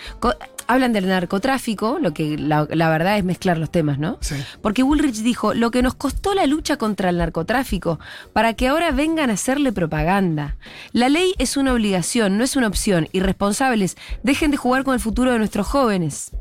hablan 0.65 0.93
del 0.93 1.07
narcotráfico, 1.07 1.99
lo 2.01 2.11
que 2.11 2.37
la, 2.39 2.67
la 2.71 2.89
verdad 2.89 3.19
es 3.19 3.23
mezclar 3.23 3.59
los 3.59 3.71
temas, 3.71 3.99
¿no? 3.99 4.17
Sí. 4.21 4.33
Porque 4.63 4.81
Bullrich 4.81 5.17
dijo, 5.17 5.53
lo 5.53 5.69
que 5.69 5.83
nos 5.83 5.93
costó 5.93 6.33
la 6.33 6.47
lucha 6.47 6.77
contra 6.77 7.09
el 7.11 7.17
narcotráfico, 7.19 7.99
para 8.33 8.55
que 8.55 8.67
ahora 8.67 8.89
vengan 8.91 9.29
a 9.29 9.33
hacerle 9.33 9.71
propaganda. 9.71 10.57
La 10.91 11.07
ley 11.07 11.35
es 11.37 11.55
una 11.55 11.73
obligación, 11.73 12.35
no 12.39 12.43
es 12.43 12.55
una 12.55 12.65
opción. 12.67 13.07
Irresponsables, 13.11 13.95
dejen 14.23 14.49
de 14.49 14.57
jugar 14.57 14.83
con 14.83 14.95
el 14.95 14.99
futuro 14.99 15.31
de 15.31 15.37
nuestros 15.37 15.67
jóvenes, 15.67 16.31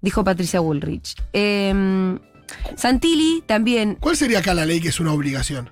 dijo 0.00 0.24
Patricia 0.24 0.58
Bullrich. 0.58 1.14
Em, 1.32 2.18
Santilli 2.76 3.42
también 3.46 3.96
¿Cuál 4.00 4.16
sería 4.16 4.38
acá 4.40 4.54
la 4.54 4.66
ley 4.66 4.80
que 4.80 4.88
es 4.88 4.98
una 5.00 5.12
obligación? 5.12 5.70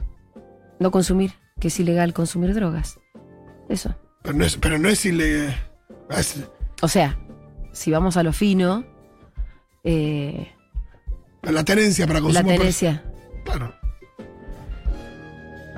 No 0.81 0.91
consumir, 0.91 1.32
que 1.61 1.69
es 1.69 1.79
ilegal 1.81 2.12
consumir 2.12 2.55
drogas. 2.55 2.99
Eso. 3.69 3.94
Pero 4.23 4.37
no 4.38 4.44
es, 4.44 4.56
pero 4.56 4.79
no 4.79 4.88
es 4.88 5.05
ilegal. 5.06 5.55
es- 6.11 6.44
O 6.82 6.88
sea, 6.88 7.19
si 7.73 7.91
vamos 7.91 8.17
a 8.17 8.23
lo 8.23 8.32
fino, 8.32 8.85
eh, 9.85 10.49
la 11.43 11.65
tenencia 11.65 12.06
para 12.06 12.21
la 12.21 12.25
consumo. 12.25 12.49
per- 12.49 12.59
tenencia. 12.59 13.05
Claro. 13.44 13.75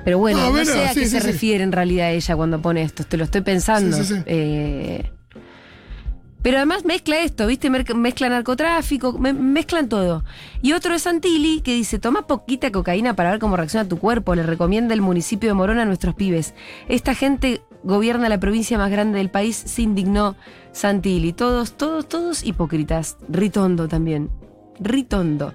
Pero 0.05 0.19
bueno, 0.19 0.51
No, 0.51 0.63
sé 0.65 0.85
a 0.85 0.93
sí, 0.93 0.99
qué 1.01 1.05
sí, 1.05 1.11
se 1.11 1.19
sí. 1.21 1.27
refiere 1.27 1.63
en 1.63 1.71
realidad 1.73 2.11
ella 2.13 2.35
cuando 2.37 2.61
pone 2.61 2.81
esto. 2.81 3.03
Te 3.03 3.17
lo 3.17 3.25
estoy 3.25 3.41
pensando. 3.41 3.97
Sí, 3.97 4.05
sí, 4.05 4.15
sí. 4.15 4.21
Eh, 4.25 5.11
pero 6.41 6.57
además 6.57 6.85
mezcla 6.85 7.19
esto, 7.21 7.47
¿viste? 7.47 7.69
Mezcla 7.69 8.29
narcotráfico, 8.29 9.13
me- 9.17 9.33
mezclan 9.33 9.89
todo. 9.89 10.23
Y 10.61 10.73
otro 10.73 10.93
es 10.93 11.01
Santilli 11.03 11.61
que 11.61 11.73
dice, 11.73 11.99
toma 11.99 12.27
poquita 12.27 12.71
cocaína 12.71 13.15
para 13.15 13.31
ver 13.31 13.39
cómo 13.39 13.57
reacciona 13.57 13.87
tu 13.89 13.97
cuerpo. 13.97 14.35
Le 14.35 14.43
recomienda 14.43 14.93
el 14.93 15.01
municipio 15.01 15.49
de 15.49 15.53
Morón 15.55 15.79
a 15.79 15.85
nuestros 15.85 16.15
pibes. 16.15 16.53
Esta 16.87 17.15
gente 17.15 17.61
gobierna 17.83 18.29
la 18.29 18.39
provincia 18.39 18.77
más 18.77 18.91
grande 18.91 19.17
del 19.17 19.29
país, 19.29 19.55
se 19.55 19.81
indignó 19.81 20.35
Santilli. 20.71 21.33
Todos, 21.33 21.73
todos, 21.77 22.07
todos 22.07 22.43
hipócritas. 22.45 23.17
Ritondo 23.29 23.87
también. 23.87 24.29
Ritondo. 24.79 25.53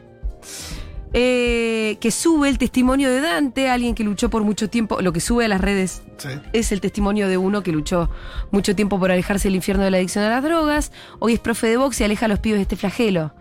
Eh, 1.15 1.99
que 2.01 2.11
sube 2.11 2.49
el 2.49 2.57
testimonio 2.57 3.11
de 3.11 3.21
Dante, 3.21 3.69
alguien 3.69 3.95
que 3.95 4.03
luchó 4.03 4.31
por 4.31 4.45
mucho 4.45 4.71
tiempo, 4.71 5.03
lo 5.03 5.13
que 5.13 5.21
sube 5.21 5.45
a 5.45 5.49
las 5.49 5.61
redes 5.61 6.03
Sí. 6.17 6.29
es 6.55 6.73
el 6.73 6.81
testimonio 6.81 7.29
de 7.29 7.37
uno 7.37 7.63
que 7.63 7.71
luchó 7.73 8.09
mucho 8.51 8.75
tiempo 8.75 8.99
por 8.99 9.11
alejarse 9.13 9.49
del 9.49 9.57
infierno 9.57 9.85
de 9.85 9.91
la 9.91 9.99
adicción 9.99 10.25
a 10.25 10.31
las 10.31 10.43
drogas. 10.43 10.91
Hoy 11.19 11.35
es 11.35 11.41
profe 11.41 11.67
de 11.67 11.77
box 11.77 12.01
y 12.01 12.05
aleja 12.05 12.25
a 12.27 12.29
los 12.29 12.39
pibes 12.39 12.59
de 12.59 12.63
este 12.63 12.77
flagelo. 12.77 13.35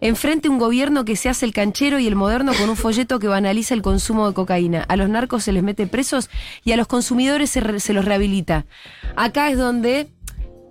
Enfrente 0.00 0.48
un 0.48 0.58
gobierno 0.58 1.04
que 1.04 1.14
se 1.16 1.28
hace 1.28 1.46
el 1.46 1.52
canchero 1.52 1.98
y 2.00 2.06
el 2.08 2.16
moderno 2.16 2.52
con 2.58 2.68
un 2.68 2.76
folleto 2.76 3.18
que 3.20 3.28
banaliza 3.28 3.74
el 3.74 3.82
consumo 3.82 4.26
de 4.28 4.34
cocaína. 4.34 4.82
A 4.88 4.96
los 4.96 5.08
narcos 5.08 5.44
se 5.44 5.52
les 5.52 5.62
mete 5.62 5.86
presos 5.86 6.28
y 6.64 6.72
a 6.72 6.76
los 6.76 6.88
consumidores 6.88 7.48
se, 7.50 7.60
re- 7.60 7.80
se 7.80 7.92
los 7.92 8.04
rehabilita. 8.04 8.66
Acá 9.16 9.50
es 9.50 9.56
donde... 9.56 10.08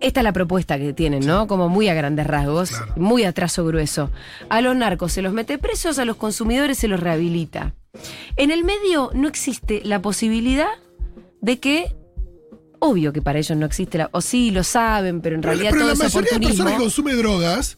Esta 0.03 0.19
es 0.19 0.23
la 0.25 0.33
propuesta 0.33 0.77
que 0.77 0.93
tienen, 0.93 1.25
¿no? 1.25 1.47
Como 1.47 1.69
muy 1.69 1.87
a 1.87 1.93
grandes 1.93 2.27
rasgos, 2.27 2.69
Claro. 2.71 2.93
muy 2.97 3.23
a 3.23 3.31
trazo 3.31 3.65
grueso. 3.65 4.11
A 4.49 4.59
los 4.61 4.75
narcos 4.75 5.13
se 5.13 5.21
los 5.21 5.33
mete 5.33 5.57
presos, 5.57 5.97
a 5.97 6.05
los 6.05 6.17
consumidores 6.17 6.77
se 6.77 6.87
los 6.87 6.99
rehabilita. 6.99 7.73
En 8.35 8.51
el 8.51 8.63
medio 8.63 9.11
no 9.13 9.27
existe 9.27 9.81
la 9.85 10.01
posibilidad 10.01 10.67
de 11.41 11.59
que 11.59 11.95
obvio 12.79 13.13
que 13.13 13.21
para 13.21 13.39
ellos 13.39 13.57
no 13.57 13.65
existe 13.65 13.97
la 13.97 14.09
o 14.11 14.19
sí 14.19 14.51
lo 14.51 14.63
saben 14.63 15.21
pero 15.21 15.35
en 15.35 15.41
Pero, 15.41 15.51
realidad 15.53 15.69
pero 15.71 15.81
todo 15.83 15.87
la 15.87 15.93
es 15.93 15.99
mayoría 15.99 16.31
de 16.37 16.45
personas 16.45 16.55
que 16.57 16.61
oportunismo 16.61 16.83
consume 16.83 17.13
drogas, 17.15 17.77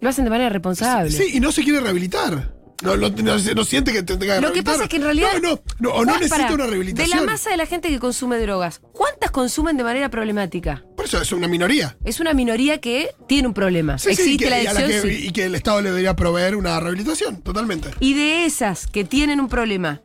lo 0.00 0.08
hacen 0.08 0.24
de 0.24 0.30
manera 0.30 0.50
responsable 0.50 1.10
sí, 1.12 1.30
y 1.34 1.40
no 1.40 1.52
se 1.52 1.62
quiere 1.62 1.80
rehabilitar. 1.80 2.56
No, 2.82 2.94
no, 2.94 3.08
no- 3.08 3.38
no 3.38 3.64
siente 3.64 3.90
que 3.90 4.02
te 4.02 4.18
tenga 4.18 4.34
que 4.34 4.40
lo 4.42 4.52
que 4.52 4.62
pasa 4.62 4.82
es 4.82 4.88
que 4.90 4.96
en 4.96 5.02
realidad 5.04 5.30
No, 5.40 5.50
no, 5.54 5.60
no, 5.78 5.90
o 5.94 6.04
no 6.04 6.12
¿cuál- 6.12 6.20
necesita 6.20 6.52
una 6.52 6.64
de 6.64 6.70
rehabilitación. 6.70 7.20
la 7.20 7.24
masa 7.32 7.48
de 7.50 7.56
la 7.56 7.64
gente 7.64 7.88
que 7.88 7.98
consume 7.98 8.38
drogas 8.38 8.82
¿cuántas 8.92 9.30
consumen 9.30 9.78
de 9.78 9.84
manera 9.84 10.10
problemática? 10.10 10.84
Eso 11.06 11.20
es 11.22 11.32
una 11.32 11.48
minoría. 11.48 11.96
es 12.04 12.20
una 12.20 12.34
minoría 12.34 12.78
que 12.78 13.10
tiene 13.26 13.48
un 13.48 13.54
problema 13.54 13.96
Sí, 13.98 14.14
sí, 14.14 14.22
y 14.22 14.34
existe 14.34 14.44
que, 14.44 14.50
la 14.50 14.62
y 14.62 14.66
a 14.66 14.72
la 14.72 14.80
adicción 14.80 15.02
que- 15.02 15.16
sí. 15.16 15.26
y 15.28 15.30
que 15.32 15.44
el 15.44 15.54
Estado 15.54 15.80
le 15.80 15.90
debería 15.90 16.14
proveer 16.16 16.56
una 16.56 16.78
rehabilitación, 16.80 17.42
totalmente. 17.42 17.90
y 18.00 18.14
de 18.14 18.44
esas 18.44 18.86
que 18.86 19.04
tienen 19.04 19.40
un 19.40 19.48
problema 19.48 20.02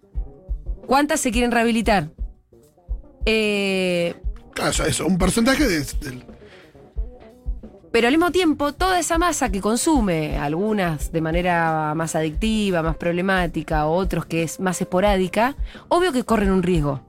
¿cuántas 0.88 1.20
se 1.22 1.32
quieren 1.32 1.52
rehabilitar? 1.52 2.10
Eh, 3.26 4.16
Claro, 4.54 4.72
eso 4.72 4.86
es 4.86 5.00
un 5.00 5.18
porcentaje 5.18 5.68
de-. 5.68 5.86
Pero 7.92 8.08
al 8.08 8.14
mismo 8.14 8.32
tiempo, 8.32 8.74
toda 8.74 9.00
esa 9.00 9.18
masa 9.18 9.50
que 9.52 9.60
consume, 9.62 10.38
algunas 10.38 11.12
de 11.12 11.22
manera 11.22 11.94
más 11.96 12.16
adictiva, 12.16 12.82
más 12.82 12.96
problemática, 12.98 13.86
otros 13.88 14.26
que 14.26 14.44
es 14.44 14.60
más 14.60 14.80
esporádica, 14.82 15.56
obvio 15.90 16.12
que 16.14 16.24
corren 16.24 16.52
un 16.52 16.64
riesgo 16.64 17.02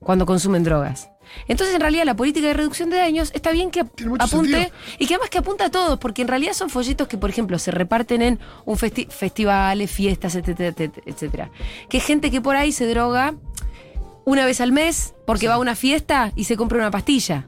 cuando 0.00 0.26
consumen 0.26 0.62
drogas. 0.62 1.08
Entonces, 1.48 1.74
en 1.74 1.80
realidad, 1.80 2.04
la 2.04 2.14
política 2.16 2.46
de 2.48 2.54
reducción 2.54 2.90
de 2.90 2.96
daños 2.98 3.30
está 3.34 3.50
bien 3.52 3.70
que 3.70 3.80
apunte 3.80 4.26
sentido. 4.26 4.60
y 4.98 5.06
que 5.06 5.14
además 5.14 5.30
que 5.30 5.38
apunta 5.38 5.66
a 5.66 5.70
todos, 5.70 5.98
porque 5.98 6.22
en 6.22 6.28
realidad 6.28 6.52
son 6.52 6.70
folletos 6.70 7.08
que, 7.08 7.18
por 7.18 7.30
ejemplo, 7.30 7.58
se 7.58 7.70
reparten 7.70 8.22
en 8.22 8.38
un 8.64 8.76
festi- 8.76 9.08
festivales, 9.08 9.90
fiestas, 9.90 10.34
etcétera, 10.34 10.74
etcétera. 11.06 11.50
Que 11.88 11.98
es 11.98 12.04
gente 12.04 12.30
que 12.30 12.40
por 12.40 12.56
ahí 12.56 12.72
se 12.72 12.86
droga 12.86 13.34
una 14.24 14.44
vez 14.44 14.60
al 14.60 14.72
mes 14.72 15.14
porque 15.26 15.48
va 15.48 15.54
a 15.54 15.58
una 15.58 15.74
fiesta 15.74 16.32
y 16.36 16.44
se 16.44 16.56
compra 16.56 16.78
una 16.78 16.90
pastilla. 16.90 17.46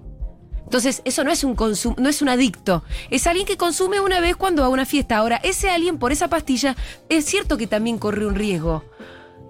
Entonces, 0.64 1.02
eso 1.04 1.22
no 1.22 1.30
es 1.30 1.44
un 1.44 1.54
consum 1.54 1.94
no 1.98 2.08
es 2.08 2.22
un 2.22 2.30
adicto. 2.30 2.82
Es 3.10 3.26
alguien 3.26 3.46
que 3.46 3.58
consume 3.58 4.00
una 4.00 4.20
vez 4.20 4.36
cuando 4.36 4.62
va 4.62 4.68
a 4.68 4.70
una 4.70 4.86
fiesta. 4.86 5.18
Ahora, 5.18 5.36
ese 5.42 5.68
alguien 5.70 5.98
por 5.98 6.12
esa 6.12 6.28
pastilla 6.28 6.76
es 7.10 7.26
cierto 7.26 7.58
que 7.58 7.66
también 7.66 7.98
corre 7.98 8.26
un 8.26 8.34
riesgo. 8.34 8.82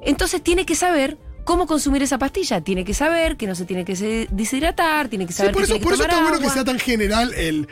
Entonces 0.02 0.42
tiene 0.42 0.66
que 0.66 0.74
saber 0.74 1.16
cómo 1.44 1.66
consumir 1.66 2.02
esa 2.02 2.18
pastilla. 2.18 2.60
Tiene 2.60 2.84
que 2.84 2.94
saber 2.94 3.36
que 3.36 3.46
no 3.46 3.54
se 3.54 3.64
tiene 3.64 3.84
que 3.84 4.28
deshidratar, 4.30 5.08
tiene 5.08 5.26
que 5.26 5.32
Sí, 5.32 5.38
saber 5.38 5.52
por 5.52 5.62
que 5.62 5.64
eso, 5.66 5.74
que 5.74 5.80
por 5.84 5.92
eso 5.94 6.02
tomar 6.02 6.16
está 6.16 6.28
bueno 6.30 6.44
que 6.46 6.52
sea 6.52 6.64
tan 6.64 6.78
general 6.78 7.32
el, 7.34 7.68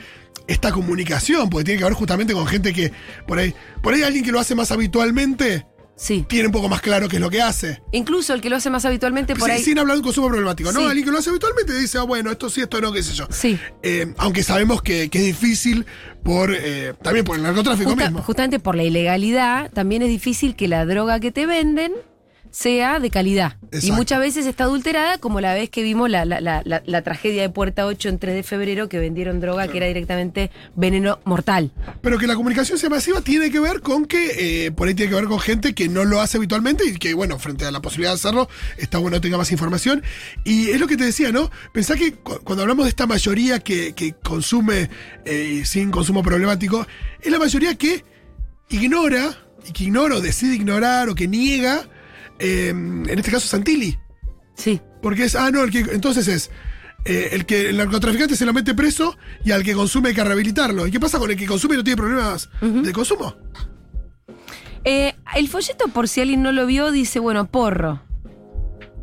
esta 0.47 0.73
comunicación, 0.73 1.49
porque 1.51 1.65
tiene 1.65 1.79
que 1.79 1.85
ver 1.85 1.93
justamente 1.95 2.33
con 2.33 2.47
gente 2.47 2.73
que 2.73 2.93
por 3.27 3.39
ahí, 3.39 3.55
por 3.83 3.95
ahí 3.95 4.03
alguien 4.03 4.25
que 4.25 4.33
lo 4.33 4.41
hace 4.41 4.55
más 4.55 4.71
habitualmente 4.71 5.67
Sí. 5.97 6.25
tiene 6.27 6.47
un 6.47 6.53
poco 6.53 6.67
más 6.71 6.81
claro 6.81 7.11
qué 7.11 7.17
es 7.17 7.21
lo 7.21 7.29
que 7.29 7.43
hace. 7.43 7.83
Incluso 7.93 8.33
el 8.33 8.41
que 8.41 8.49
lo 8.49 8.57
hace 8.57 8.71
más 8.71 8.87
habitualmente 8.87 9.35
por 9.37 9.51
Sí, 9.51 9.57
ahí. 9.57 9.63
Sin 9.63 9.79
hablar 9.79 9.97
de 9.97 9.99
un 10.01 10.05
consumo 10.05 10.29
problemático, 10.29 10.73
¿no? 10.73 10.81
Sí. 10.81 10.87
Alguien 10.87 11.05
que 11.05 11.13
lo 11.13 11.19
hace 11.19 11.29
habitualmente 11.29 11.77
dice, 11.79 11.99
ah, 11.99 12.05
bueno, 12.05 12.31
esto 12.31 12.49
sí, 12.49 12.63
esto 12.63 12.81
no, 12.81 12.91
qué 12.91 13.03
sé 13.03 13.13
yo. 13.13 13.27
Sí. 13.31 13.59
Eh, 13.83 14.15
aunque 14.17 14.43
sabemos 14.43 14.81
que, 14.81 15.11
que 15.11 15.19
es 15.19 15.25
difícil 15.27 15.85
por 16.25 16.55
eh, 16.55 16.95
también 17.03 17.27
por 17.27 17.37
el 17.37 17.43
narcotráfico 17.43 17.91
Justa- 17.91 18.05
mismo. 18.07 18.23
justamente 18.23 18.59
por 18.59 18.77
la 18.77 18.83
ilegalidad, 18.85 19.71
también 19.73 20.01
es 20.01 20.09
difícil 20.09 20.57
que 20.57 20.69
la 20.69 20.87
droga 20.87 21.21
que 21.21 21.33
te 21.33 21.45
venden 21.45 21.93
sea 22.51 22.99
de 23.01 23.11
calidad. 23.11 23.57
Y 23.81 23.93
muchas 23.93 24.19
veces 24.21 24.47
está 24.47 24.65
adulterada, 24.65 25.19
como 25.19 25.41
la 25.41 25.55
vez 25.55 25.71
que 25.71 25.83
vimos 25.83 26.11
la, 26.11 26.25
la- 26.25 26.41
la- 26.41 26.63
la- 26.65 26.83
la 26.85 27.03
tragedia 27.03 27.43
de 27.43 27.49
Puerta 27.51 27.87
8 27.87 28.09
en 28.09 28.19
3 28.19 28.35
de 28.35 28.43
febrero, 28.43 28.89
que 28.89 28.99
vendieron 28.99 29.39
droga 29.41 29.69
que 29.69 29.77
era 29.77 29.87
directamente 29.87 30.51
veneno 30.75 31.21
mortal. 31.25 31.71
Pero 32.03 32.19
que 32.19 32.27
la 32.27 32.35
comunicación 32.35 32.79
sea 32.79 32.91
masiva 32.91 33.21
tiene 33.21 33.51
que 33.51 33.61
ver 33.61 33.81
con 33.81 34.05
que, 34.07 34.67
eh, 34.67 34.73
por 34.73 34.89
ahí 34.89 34.95
tiene 34.95 35.11
que 35.11 35.17
ver 35.17 35.27
con 35.27 35.39
gente 35.41 35.75
que 35.75 35.89
no 35.89 36.05
lo 36.05 36.21
hace 36.21 36.39
habitualmente 36.39 36.85
y 36.87 36.95
que, 36.99 37.15
bueno, 37.15 37.39
frente 37.39 37.65
a 37.65 37.71
la 37.71 37.81
posibilidad 37.81 38.11
de 38.11 38.15
hacerlo, 38.17 38.49
está 38.79 38.99
bueno 38.99 39.17
que 39.19 39.21
tenga 39.21 39.39
más 39.39 39.53
información. 39.53 40.03
Y 40.45 40.71
es 40.71 40.81
lo 40.81 40.87
que 40.89 40.97
te 40.97 41.05
decía, 41.05 41.31
¿no? 41.33 41.51
Pensá 41.73 41.95
que 41.97 42.15
cu- 42.15 42.41
cuando 42.43 42.63
hablamos 42.63 42.87
de 42.87 42.91
esta 42.91 43.07
mayoría 43.07 43.61
que, 43.61 43.93
que 43.95 44.15
consume 44.15 44.91
eh, 45.25 45.63
sin 45.65 45.91
consumo 45.93 46.23
problemático, 46.23 46.87
es 47.23 47.31
la 47.31 47.39
mayoría 47.39 47.77
que 47.77 48.05
ignora, 48.71 49.37
y 49.69 49.73
que 49.73 49.85
ignora 49.85 50.17
o 50.17 50.21
decide 50.21 50.55
ignorar 50.55 51.09
o 51.09 51.15
que 51.15 51.29
niega, 51.29 51.87
eh, 52.41 52.71
en 52.71 53.19
este 53.19 53.31
caso 53.31 53.47
Santilli. 53.47 53.99
Sí. 54.55 54.81
Porque 55.03 55.25
es, 55.25 55.37
ah, 55.37 55.51
no, 55.51 55.63
el 55.63 55.71
que, 55.71 55.81
entonces 55.81 56.29
es 56.29 56.51
eh, 57.05 57.31
el 57.33 57.47
que 57.47 57.71
el 57.71 57.79
narcotraficante 57.79 58.37
se 58.37 58.45
lo 58.45 58.53
mete 58.53 58.75
preso 58.75 59.17
y 59.45 59.53
al 59.53 59.63
que 59.63 59.73
consume 59.75 60.11
hay 60.11 60.15
que 60.15 60.25
rehabilitarlo. 60.25 60.87
¿Y 60.87 60.91
qué 60.91 61.01
pasa 61.01 61.19
con 61.19 61.31
el 61.31 61.37
que 61.37 61.47
consume 61.47 61.75
y 61.75 61.79
no 61.79 61.85
tiene 61.85 61.97
problemas 61.97 62.51
de 62.61 62.93
consumo? 62.93 63.35
Eh, 64.85 65.15
el 65.37 65.49
folleto, 65.49 65.89
por 65.89 66.09
si 66.09 66.21
alguien 66.21 66.43
no 66.43 66.53
lo 66.53 66.67
vio, 66.67 66.91
dice, 66.91 67.19
bueno, 67.19 67.47
porro. 67.47 68.03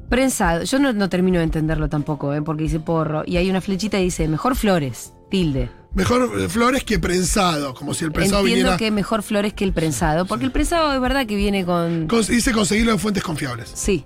Prensado. 0.10 0.64
Yo 0.64 0.80
no, 0.80 0.94
no 0.94 1.10
termino 1.10 1.40
de 1.40 1.46
entenderlo 1.46 1.90
tampoco, 1.90 2.34
eh, 2.34 2.42
porque 2.42 2.64
dice 2.64 2.80
porro. 2.80 3.24
Y 3.26 3.38
hay 3.38 3.50
una 3.50 3.62
flechita 3.62 4.00
y 4.00 4.06
dice, 4.06 4.28
mejor 4.28 4.56
flores, 4.56 5.14
tilde. 5.30 5.70
Mejor 5.94 6.30
eh, 6.40 6.48
flores 6.50 6.84
que 6.84 7.00
prensado, 7.00 7.74
como 7.74 7.94
si 7.94 8.06
el 8.06 8.12
prensado 8.12 8.42
Entiendo 8.42 8.58
viniera. 8.72 8.78
que 8.78 8.92
mejor 8.92 9.24
flores 9.24 9.54
que 9.54 9.64
el 9.64 9.74
prensado, 9.74 10.26
porque 10.26 10.46
el 10.46 10.52
prensado 10.52 10.94
es 10.94 11.02
verdad 11.02 11.26
que 11.26 11.36
viene 11.36 11.66
con... 11.66 12.08
Cons- 12.08 12.28
dice 12.28 12.52
conseguirlo 12.52 12.92
en 12.92 13.00
fuentes 13.00 13.24
confiables. 13.24 13.72
Sí. 13.74 14.06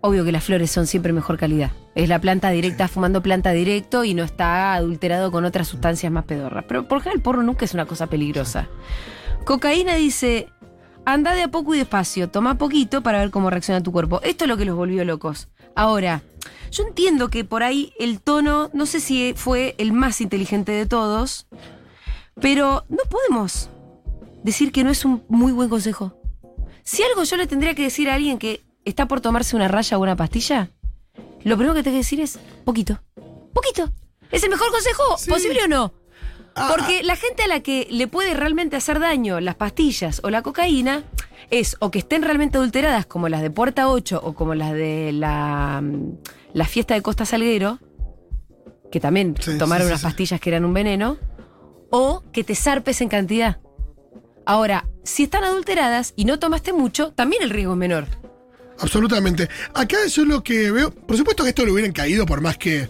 Obvio 0.00 0.24
que 0.24 0.32
las 0.32 0.44
flores 0.44 0.70
son 0.70 0.86
siempre 0.86 1.12
mejor 1.12 1.36
calidad. 1.36 1.70
Es 1.94 2.08
la 2.08 2.20
planta 2.20 2.50
directa, 2.50 2.86
fumando 2.88 3.22
planta 3.22 3.50
directo 3.52 4.04
y 4.04 4.14
no 4.14 4.24
está 4.24 4.74
adulterado 4.74 5.30
con 5.32 5.44
otras 5.44 5.68
sustancias 5.68 6.12
más 6.12 6.24
pedorras. 6.24 6.64
Pero 6.68 6.86
por 6.88 6.98
ejemplo 6.98 7.16
el 7.16 7.22
porro 7.22 7.42
nunca 7.42 7.64
es 7.64 7.74
una 7.74 7.86
cosa 7.86 8.06
peligrosa. 8.08 8.68
Cocaína 9.44 9.94
dice, 9.94 10.48
anda 11.04 11.34
de 11.34 11.42
a 11.44 11.48
poco 11.48 11.74
y 11.74 11.78
despacio, 11.78 12.28
toma 12.28 12.58
poquito 12.58 13.02
para 13.02 13.20
ver 13.20 13.30
cómo 13.30 13.48
reacciona 13.50 13.82
tu 13.82 13.92
cuerpo. 13.92 14.20
Esto 14.22 14.44
es 14.44 14.48
lo 14.48 14.56
que 14.56 14.64
los 14.64 14.76
volvió 14.76 15.04
locos. 15.04 15.48
Ahora, 15.74 16.22
yo 16.70 16.84
entiendo 16.86 17.28
que 17.28 17.44
por 17.44 17.62
ahí 17.62 17.92
el 17.98 18.20
tono, 18.20 18.70
no 18.72 18.86
sé 18.86 19.00
si 19.00 19.32
fue 19.36 19.74
el 19.78 19.92
más 19.92 20.20
inteligente 20.20 20.72
de 20.72 20.86
todos, 20.86 21.46
pero 22.40 22.84
no 22.88 22.98
podemos 23.08 23.70
decir 24.42 24.72
que 24.72 24.84
no 24.84 24.90
es 24.90 25.04
un 25.04 25.24
muy 25.28 25.52
buen 25.52 25.68
consejo. 25.68 26.20
Si 26.82 27.02
algo 27.02 27.24
yo 27.24 27.36
le 27.36 27.46
tendría 27.46 27.74
que 27.74 27.82
decir 27.82 28.08
a 28.10 28.14
alguien 28.14 28.38
que 28.38 28.62
está 28.84 29.06
por 29.08 29.20
tomarse 29.20 29.56
una 29.56 29.68
raya 29.68 29.98
o 29.98 30.02
una 30.02 30.16
pastilla, 30.16 30.70
lo 31.42 31.56
primero 31.56 31.74
que 31.74 31.82
tengo 31.82 31.94
que 31.94 31.98
decir 31.98 32.20
es 32.20 32.38
poquito. 32.64 33.00
Poquito. 33.52 33.90
¿Es 34.30 34.42
el 34.44 34.50
mejor 34.50 34.70
consejo 34.70 35.02
Sí. 35.18 35.30
posible 35.30 35.64
o 35.64 35.68
no? 35.68 35.94
Ah, 36.54 36.72
Porque 36.74 37.02
la 37.02 37.16
gente 37.16 37.42
a 37.42 37.48
la 37.48 37.60
que 37.60 37.86
le 37.90 38.06
puede 38.08 38.32
realmente 38.34 38.76
hacer 38.76 38.98
daño 38.98 39.40
las 39.40 39.56
pastillas 39.56 40.20
o 40.24 40.30
la 40.30 40.42
cocaína 40.42 41.04
es 41.50 41.76
o 41.80 41.90
que 41.90 41.98
estén 41.98 42.22
realmente 42.22 42.56
adulteradas 42.56 43.04
como 43.06 43.28
las 43.28 43.42
de 43.42 43.50
Puerta 43.50 43.90
8 43.90 44.20
o 44.24 44.32
como 44.34 44.54
las 44.54 44.72
de 44.72 45.12
la, 45.12 45.80
mm, 45.82 46.12
la 46.56 46.64
fiesta 46.64 46.94
de 46.94 47.02
Costa 47.02 47.26
Salguero, 47.26 47.78
que 48.90 48.98
también 48.98 49.34
Sí, 49.38 49.58
tomaron 49.58 49.86
sí, 49.86 49.92
unas 49.92 50.02
pastillas 50.02 50.40
que 50.40 50.48
eran 50.48 50.64
un 50.64 50.72
veneno, 50.72 51.18
o 51.90 52.24
que 52.32 52.44
te 52.44 52.54
zarpes 52.54 53.02
en 53.02 53.10
cantidad. 53.10 53.60
Ahora, 54.46 54.88
si 55.04 55.24
están 55.24 55.44
adulteradas 55.44 56.14
y 56.16 56.24
no 56.24 56.38
tomaste 56.38 56.72
mucho, 56.72 57.12
también 57.12 57.42
el 57.42 57.50
riesgo 57.50 57.74
es 57.74 57.78
menor. 57.78 58.06
Absolutamente. 58.78 59.50
Acá 59.74 59.98
yo 60.08 60.24
lo 60.24 60.42
que 60.42 60.70
veo, 60.70 60.90
por 60.92 61.18
supuesto 61.18 61.42
que 61.42 61.50
esto 61.50 61.66
lo 61.66 61.74
hubieran 61.74 61.92
caído 61.92 62.24
por 62.24 62.40
más 62.40 62.56
que, 62.56 62.88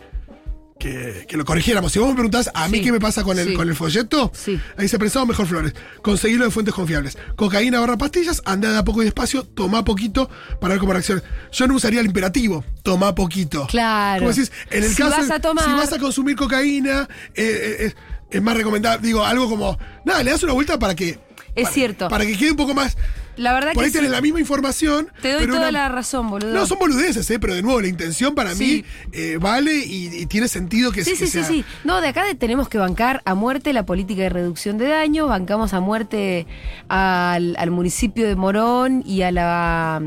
que, 0.79 1.25
que 1.29 1.37
lo 1.37 1.45
corrigiéramos. 1.45 1.93
Si 1.93 1.99
vos 1.99 2.09
me 2.09 2.15
preguntás 2.15 2.51
a 2.55 2.69
mí 2.69 2.79
Sí. 2.79 2.85
qué 2.85 2.93
me 2.93 3.01
pasa 3.01 3.23
con 3.25 3.39
el, 3.39 3.49
Sí. 3.49 3.55
con 3.55 3.69
el 3.69 3.75
folleto, 3.75 4.31
Sí. 4.35 4.61
ahí 4.77 4.83
dice 4.85 4.99
prensado 4.99 5.25
mejor 5.27 5.47
flores. 5.47 5.75
Conseguirlo 6.03 6.45
de 6.45 6.51
fuentes 6.51 6.75
confiables. 6.75 7.17
Cocaína 7.37 7.81
barra 7.81 7.97
pastillas, 7.97 8.43
anda 8.45 8.71
de 8.73 8.79
a 8.79 8.85
poco 8.85 9.03
y 9.03 9.05
despacio, 9.07 9.43
toma 9.45 9.85
poquito 9.85 10.29
para 10.61 10.75
ver 10.75 10.81
cómo 10.81 10.93
reacciona. 10.93 11.23
Yo 11.53 11.67
no 11.67 11.75
usaría 11.75 12.01
el 12.01 12.07
imperativo, 12.07 12.65
toma 12.83 13.15
poquito. 13.15 13.67
Claro. 13.69 14.21
Como 14.21 14.31
decís, 14.35 14.53
en 14.71 14.85
el 14.85 14.91
Si 14.91 14.97
caso, 14.97 15.17
vas 15.17 15.31
a 15.31 15.41
tomar- 15.41 15.65
si 15.65 15.71
vas 15.73 15.93
a 15.93 15.99
consumir 15.99 16.37
cocaína, 16.37 17.09
eh, 17.35 17.43
eh, 17.45 17.87
eh, 17.87 17.95
es 18.31 18.43
más 18.43 18.57
recomendable, 18.57 19.07
digo, 19.07 19.25
algo 19.25 19.49
como, 19.49 19.79
nada, 20.05 20.23
le 20.23 20.31
das 20.31 20.43
una 20.43 20.53
vuelta 20.53 20.79
para 20.79 20.95
que... 20.95 21.19
Es 21.57 21.65
para- 21.65 21.75
cierto. 21.75 22.09
Para 22.09 22.25
que 22.27 22.37
quede 22.37 22.53
un 22.53 22.57
poco 22.57 22.75
más... 22.75 22.97
La 23.37 23.53
verdad 23.53 23.73
Por 23.75 23.83
que 23.83 23.89
ahí 23.89 23.93
tenés 23.93 24.09
sí. 24.09 24.15
la 24.15 24.23
misma 24.23 24.41
información. 24.41 25.09
Te 25.21 25.33
doy 25.33 25.41
pero 25.43 25.57
toda 25.57 25.69
una- 25.69 25.81
la 25.83 25.89
razón, 25.91 26.31
boludo. 26.31 26.55
no, 26.55 26.65
son 26.65 26.79
boludeces, 26.79 27.31
¿eh? 27.31 27.39
pero 27.39 27.55
de 27.55 27.61
nuevo, 27.61 27.83
la 27.83 27.89
intención 27.89 28.35
para 28.35 28.55
Sí. 28.55 28.83
mí 28.83 29.11
eh, 29.13 29.37
vale 29.39 29.75
y, 29.77 30.07
y 30.23 30.25
tiene 30.25 30.49
sentido 30.49 30.91
que 30.91 31.05
Sí, 31.05 31.11
que 31.11 31.17
sí, 31.19 31.27
sí, 31.27 31.33
sea- 31.33 31.45
sí. 31.45 31.63
No, 31.85 32.01
de 32.01 32.09
acá 32.09 32.25
tenemos 32.39 32.71
que 32.71 32.79
bancar 32.79 33.21
a 33.27 33.35
muerte 33.35 33.75
la 33.75 33.85
política 33.85 34.23
de 34.23 34.31
reducción 34.31 34.79
de 34.79 34.89
daño, 34.89 35.27
bancamos 35.27 35.75
a 35.75 35.81
muerte 35.81 36.47
al, 36.89 37.57
al 37.59 37.71
municipio 37.71 38.27
de 38.27 38.37
Morón 38.37 39.03
y 39.05 39.21
a 39.21 39.31
la, 39.31 40.01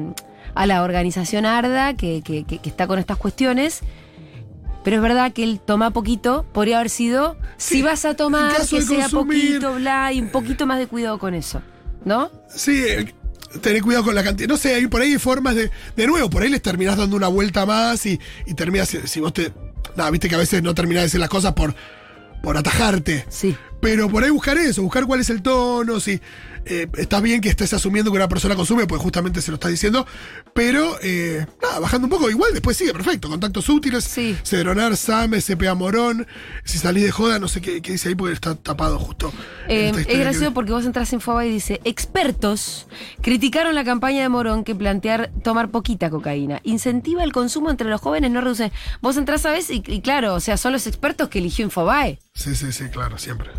a 0.55 0.65
la 0.65 0.81
organización 0.83 1.45
ARDA 1.45 1.93
que, 1.95 2.23
que- 2.23 2.45
que- 2.45 2.57
que 2.57 2.69
está 2.69 2.87
con 2.87 2.97
estas 2.97 3.17
cuestiones. 3.17 3.81
Pero 4.89 5.03
es 5.03 5.03
verdad 5.03 5.33
que 5.33 5.43
el 5.43 5.59
toma 5.59 5.91
poquito 5.91 6.47
podría 6.51 6.77
haber 6.77 6.89
sido, 6.89 7.37
si 7.57 7.83
vas 7.83 8.05
a 8.05 8.15
tomar, 8.15 8.57
que 8.57 8.81
sea 8.81 9.01
consumir, 9.01 9.59
poquito, 9.59 9.75
bla, 9.75 10.11
y 10.11 10.19
un 10.19 10.29
poquito 10.29 10.65
más 10.65 10.79
de 10.79 10.87
cuidado 10.87 11.19
con 11.19 11.35
eso. 11.35 11.61
¿No? 12.05 12.31
Sí, 12.49 12.81
eh, 12.87 13.13
tener 13.61 13.83
cuidado 13.83 14.05
con 14.05 14.15
la 14.15 14.23
cantidad. 14.23 14.49
No 14.49 14.57
sé, 14.57 14.73
hay 14.73 14.87
por 14.87 15.01
ahí 15.01 15.11
hay 15.11 15.19
formas 15.19 15.53
de. 15.53 15.69
De 15.95 16.07
nuevo, 16.07 16.27
por 16.31 16.41
ahí 16.41 16.49
les 16.49 16.63
terminás 16.63 16.97
dando 16.97 17.15
una 17.17 17.27
vuelta 17.27 17.67
más 17.67 18.03
y, 18.07 18.19
y 18.47 18.55
terminas. 18.55 18.89
Si, 18.89 18.97
si 19.05 19.19
vos 19.19 19.31
te. 19.31 19.53
Nada, 19.95 20.09
viste 20.09 20.27
que 20.27 20.33
a 20.33 20.39
veces 20.39 20.63
no 20.63 20.73
terminás 20.73 21.01
de 21.01 21.05
decir 21.05 21.19
las 21.19 21.29
cosas 21.29 21.53
por, 21.53 21.75
por 22.41 22.57
atajarte. 22.57 23.27
Sí. 23.29 23.55
Pero 23.81 24.09
por 24.09 24.23
ahí 24.23 24.31
buscar 24.31 24.57
eso, 24.57 24.81
buscar 24.81 25.05
cuál 25.05 25.19
es 25.19 25.29
el 25.29 25.43
tono, 25.43 25.99
si 25.99 26.19
eh, 26.65 26.87
estás 26.97 27.21
bien 27.21 27.41
que 27.41 27.49
estés 27.49 27.73
asumiendo 27.73 28.11
que 28.11 28.17
una 28.17 28.27
persona 28.29 28.55
consume, 28.55 28.87
pues 28.87 29.01
justamente 29.01 29.41
se 29.41 29.51
lo 29.51 29.55
estás 29.55 29.71
diciendo, 29.71 30.05
pero 30.53 30.95
eh, 31.01 31.45
nada, 31.61 31.79
bajando 31.79 32.05
un 32.07 32.11
poco, 32.11 32.29
igual 32.29 32.51
después 32.53 32.77
sigue, 32.77 32.93
perfecto, 32.93 33.29
contactos 33.29 33.67
útiles, 33.69 34.03
Sí. 34.03 34.35
Cedronar, 34.43 34.95
SAME, 34.97 35.41
CPA 35.41 35.75
Morón, 35.75 36.27
si 36.63 36.77
salís 36.77 37.03
de 37.03 37.11
joda, 37.11 37.39
no 37.39 37.47
sé 37.47 37.61
qué, 37.61 37.81
qué 37.81 37.93
dice 37.93 38.09
ahí 38.09 38.15
porque 38.15 38.33
está 38.33 38.55
tapado 38.55 38.99
justo. 38.99 39.31
Eh, 39.67 39.89
es 39.95 40.19
gracioso 40.19 40.47
que- 40.47 40.51
porque 40.51 40.71
vos 40.71 40.85
entras 40.85 41.11
en 41.13 41.21
Foba 41.21 41.45
y 41.45 41.51
dice, 41.51 41.79
expertos 41.83 42.87
criticaron 43.21 43.75
la 43.75 43.83
campaña 43.83 44.21
de 44.21 44.29
Morón 44.29 44.63
que 44.63 44.75
plantear 44.75 45.31
tomar 45.43 45.69
poquita 45.69 46.09
cocaína. 46.09 46.59
Incentiva 46.63 47.23
el 47.23 47.31
consumo 47.31 47.69
entre 47.69 47.89
los 47.89 48.01
jóvenes, 48.01 48.31
no 48.31 48.41
reduce. 48.41 48.71
Vos 49.01 49.17
entras 49.17 49.45
a 49.45 49.51
veces 49.51 49.77
y, 49.77 49.83
y 49.85 50.01
claro, 50.01 50.33
o 50.35 50.39
sea, 50.39 50.57
son 50.57 50.73
los 50.73 50.87
expertos 50.87 51.29
que 51.29 51.39
eligió 51.39 51.63
Infobae 51.65 52.19
Sí, 52.33 52.55
sí, 52.55 52.71
sí, 52.71 52.85
claro, 52.91 53.17
siempre. 53.17 53.49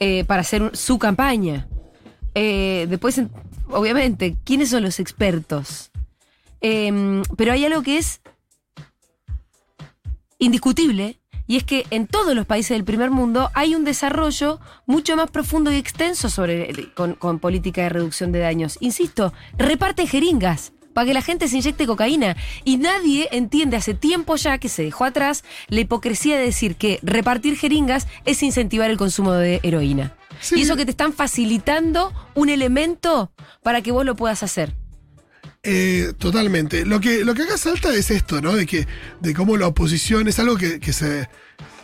eh, 0.00 0.24
para 0.24 0.42
hacer 0.42 0.70
su 0.74 0.98
campaña. 0.98 1.66
Eh, 2.40 2.86
después, 2.88 3.18
en- 3.18 3.30
obviamente, 3.70 4.36
¿quiénes 4.44 4.70
son 4.70 4.84
los 4.84 5.00
expertos? 5.00 5.90
Eh, 6.60 7.22
pero 7.36 7.52
hay 7.52 7.64
algo 7.64 7.82
que 7.82 7.98
es 7.98 8.20
indiscutible 10.38 11.18
y 11.48 11.56
es 11.56 11.64
que 11.64 11.84
en 11.90 12.06
todos 12.06 12.36
los 12.36 12.46
países 12.46 12.76
del 12.76 12.84
primer 12.84 13.10
mundo 13.10 13.50
hay 13.54 13.74
un 13.74 13.84
desarrollo 13.84 14.60
mucho 14.86 15.16
más 15.16 15.30
profundo 15.32 15.72
y 15.72 15.76
extenso 15.76 16.28
sobre, 16.28 16.92
con, 16.94 17.14
con 17.14 17.40
política 17.40 17.82
de 17.82 17.88
reducción 17.88 18.30
de 18.30 18.38
daños. 18.38 18.76
Insisto, 18.80 19.32
reparte 19.56 20.06
jeringas 20.06 20.72
para 20.92 21.06
que 21.06 21.14
la 21.14 21.22
gente 21.22 21.48
se 21.48 21.56
inyecte 21.56 21.86
cocaína. 21.86 22.36
Y 22.64 22.76
nadie 22.76 23.28
entiende 23.32 23.76
hace 23.76 23.94
tiempo 23.94 24.36
ya 24.36 24.58
que 24.58 24.68
se 24.68 24.82
dejó 24.84 25.04
atrás 25.06 25.42
la 25.68 25.80
hipocresía 25.80 26.36
de 26.36 26.44
decir 26.44 26.76
que 26.76 27.00
repartir 27.02 27.56
jeringas 27.56 28.06
es 28.24 28.42
incentivar 28.44 28.90
el 28.90 28.96
consumo 28.96 29.32
de 29.32 29.58
heroína. 29.64 30.14
Sí. 30.40 30.56
Y 30.58 30.62
eso 30.62 30.76
que 30.76 30.84
te 30.84 30.90
están 30.92 31.12
facilitando 31.12 32.12
un 32.34 32.48
elemento 32.48 33.32
para 33.62 33.82
que 33.82 33.90
vos 33.92 34.04
lo 34.04 34.14
puedas 34.16 34.42
hacer. 34.42 34.74
Eh, 35.62 36.12
totalmente. 36.18 36.86
Lo 36.86 37.00
que, 37.00 37.24
lo 37.24 37.34
que 37.34 37.42
acá 37.42 37.58
salta 37.58 37.94
es 37.94 38.10
esto, 38.10 38.40
¿no? 38.40 38.54
De 38.54 38.66
que, 38.66 38.86
de 39.20 39.34
cómo 39.34 39.56
la 39.56 39.66
oposición 39.66 40.28
es 40.28 40.38
algo 40.38 40.56
que, 40.56 40.78
que 40.80 40.92
se, 40.92 41.28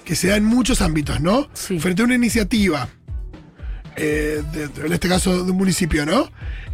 que 0.05 0.15
se 0.15 0.29
da 0.29 0.37
en 0.37 0.45
muchos 0.45 0.81
ámbitos, 0.81 1.21
¿no? 1.21 1.49
Sí. 1.55 1.79
Frente 1.81 2.03
a 2.03 2.05
una 2.05 2.15
iniciativa, 2.15 2.89
eh, 3.97 4.43
de- 4.53 4.87
en 4.87 4.93
este 4.93 5.09
caso 5.09 5.45
de 5.45 5.51
un 5.51 5.57
municipio, 5.59 6.07
¿no? 6.07 6.31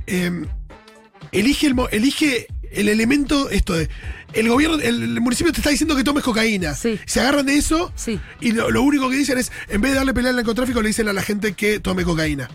Eh, 0.06 0.30
elige, 1.32 1.66
el, 1.68 1.76
elige 1.90 2.46
el 2.70 2.88
elemento, 2.88 3.50
esto 3.50 3.74
de. 3.74 3.88
El 4.32 4.48
gobierno, 4.48 4.78
el, 4.78 5.20
municipio 5.20 5.52
te 5.52 5.58
está 5.60 5.70
diciendo 5.70 5.96
que 5.96 6.04
tomes 6.04 6.22
cocaína. 6.24 6.74
Sí. 6.74 6.98
Se 7.06 7.20
agarran 7.20 7.46
de 7.46 7.56
eso 7.56 7.92
Sí. 7.96 8.20
y 8.40 8.52
lo, 8.52 8.70
lo 8.70 8.82
único 8.82 9.10
que 9.10 9.16
dicen 9.16 9.38
es, 9.38 9.50
en 9.68 9.80
vez 9.80 9.92
de 9.92 9.96
darle 9.98 10.14
pelea 10.14 10.30
al 10.30 10.36
narcotráfico, 10.36 10.80
le 10.82 10.88
dicen 10.88 11.08
a 11.08 11.12
la 11.12 11.22
gente 11.22 11.52
que 11.54 11.80
tome 11.80 12.04
cocaína. 12.04 12.48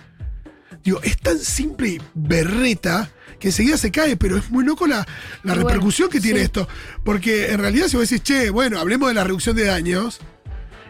Digo, 0.83 1.01
es 1.03 1.17
tan 1.17 1.39
simple 1.39 1.87
y 1.89 2.01
berreta 2.13 3.09
que 3.39 3.47
enseguida 3.49 3.75
se 3.77 3.91
cae, 3.91 4.15
pero 4.17 4.37
es 4.37 4.49
muy 4.51 4.63
loco 4.63 4.87
la, 4.87 4.97
la 5.43 5.53
bueno, 5.53 5.67
repercusión 5.67 6.09
que 6.09 6.21
tiene 6.21 6.39
sí. 6.39 6.45
esto. 6.45 6.67
Porque 7.03 7.51
en 7.51 7.59
realidad 7.59 7.87
si 7.87 7.97
vos 7.97 8.07
decís, 8.09 8.23
che, 8.23 8.49
bueno, 8.49 8.79
hablemos 8.79 9.07
de 9.09 9.15
la 9.15 9.23
reducción 9.23 9.55
de 9.55 9.65
daños, 9.65 10.19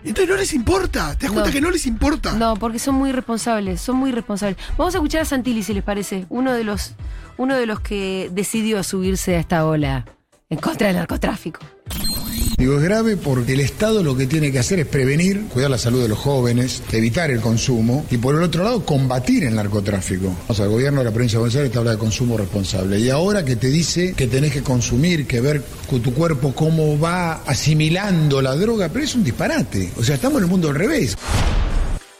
entonces 0.03 0.29
no 0.29 0.35
les 0.35 0.53
importa. 0.53 1.15
Te 1.17 1.25
das 1.25 1.31
No. 1.31 1.33
cuenta 1.33 1.51
que 1.51 1.61
no 1.61 1.71
les 1.71 1.87
importa. 1.87 2.33
No, 2.33 2.55
porque 2.57 2.77
son 2.77 2.95
muy 2.95 3.11
responsables, 3.11 3.81
son 3.81 3.95
muy 3.95 4.11
responsables. 4.11 4.57
Vamos 4.77 4.93
a 4.93 4.97
escuchar 4.97 5.21
a 5.21 5.25
Santilli, 5.25 5.63
si 5.63 5.73
les 5.73 5.83
parece, 5.83 6.25
uno 6.29 6.53
de 6.53 6.63
los, 6.63 6.93
uno 7.37 7.55
de 7.55 7.65
los 7.65 7.79
que 7.79 8.29
decidió 8.33 8.83
subirse 8.83 9.35
a 9.35 9.39
esta 9.39 9.65
ola 9.65 10.05
en 10.55 10.61
contra 10.61 10.87
del 10.87 10.95
narcotráfico. 10.95 11.59
Digo, 12.57 12.77
es 12.77 12.83
grave 12.83 13.17
porque 13.17 13.53
el 13.53 13.59
Estado 13.59 14.01
lo 14.01 14.15
que 14.15 14.27
tiene 14.27 14.49
que 14.49 14.59
hacer 14.59 14.79
es 14.79 14.87
prevenir, 14.87 15.47
cuidar 15.53 15.69
la 15.69 15.77
salud 15.77 16.01
de 16.01 16.07
los 16.07 16.17
jóvenes, 16.17 16.81
evitar 16.93 17.29
el 17.29 17.41
consumo 17.41 18.05
y 18.09 18.17
por 18.17 18.35
el 18.35 18.43
otro 18.43 18.63
lado 18.63 18.85
combatir 18.85 19.43
el 19.43 19.55
narcotráfico. 19.55 20.33
O 20.47 20.53
sea, 20.53 20.65
el 20.65 20.71
gobierno 20.71 20.99
de 20.99 21.05
la 21.05 21.11
provincia 21.11 21.37
de 21.37 21.41
Buenos 21.41 21.55
Aires 21.57 21.71
te 21.73 21.77
habla 21.77 21.91
de 21.91 21.97
consumo 21.97 22.37
responsable 22.37 22.97
y 22.99 23.09
ahora 23.09 23.43
que 23.43 23.57
te 23.57 23.67
dice 23.67 24.13
que 24.13 24.27
tenés 24.27 24.53
que 24.53 24.63
consumir, 24.63 25.27
que 25.27 25.41
ver 25.41 25.61
con 25.89 26.01
tu 26.01 26.13
cuerpo 26.13 26.55
cómo 26.55 26.97
va 26.97 27.43
asimilando 27.45 28.41
la 28.41 28.55
droga, 28.55 28.87
pero 28.87 29.03
es 29.03 29.13
un 29.15 29.25
disparate. 29.25 29.91
O 29.97 30.03
sea, 30.03 30.15
estamos 30.15 30.37
en 30.37 30.45
el 30.45 30.49
mundo 30.49 30.69
al 30.69 30.75
revés. 30.75 31.17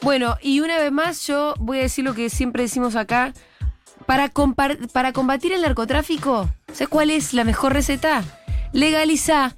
Bueno, 0.01 0.37
y 0.41 0.59
una 0.59 0.77
vez 0.77 0.91
más 0.91 1.25
yo 1.25 1.53
voy 1.59 1.79
a 1.79 1.83
decir 1.83 2.03
lo 2.03 2.13
que 2.13 2.29
siempre 2.29 2.63
decimos 2.63 2.97
acá. 2.97 3.33
Para, 4.05 4.31
para 4.91 5.13
combatir 5.13 5.51
el 5.53 5.61
narcotráfico, 5.61 6.47
¿sabes 6.75 6.89
cuál 6.89 7.09
es 7.09 7.33
la 7.33 7.45
mejor 7.45 7.73
receta? 7.73 8.23
Legaliza 8.73 9.55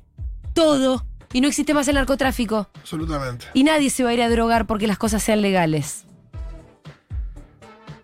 todo 0.54 1.04
y 1.34 1.42
no 1.42 1.48
existe 1.48 1.74
más 1.74 1.88
el 1.88 1.96
narcotráfico. 1.96 2.70
Absolutamente. 2.76 3.48
Y 3.54 3.64
nadie 3.64 3.90
se 3.90 4.04
va 4.04 4.12
a 4.12 4.14
ir 4.14 4.22
a 4.22 4.30
drogar 4.30 4.68
porque 4.68 4.88
las 4.88 5.00
cosas 5.00 5.24
sean 5.24 5.42
legales. 5.42 6.06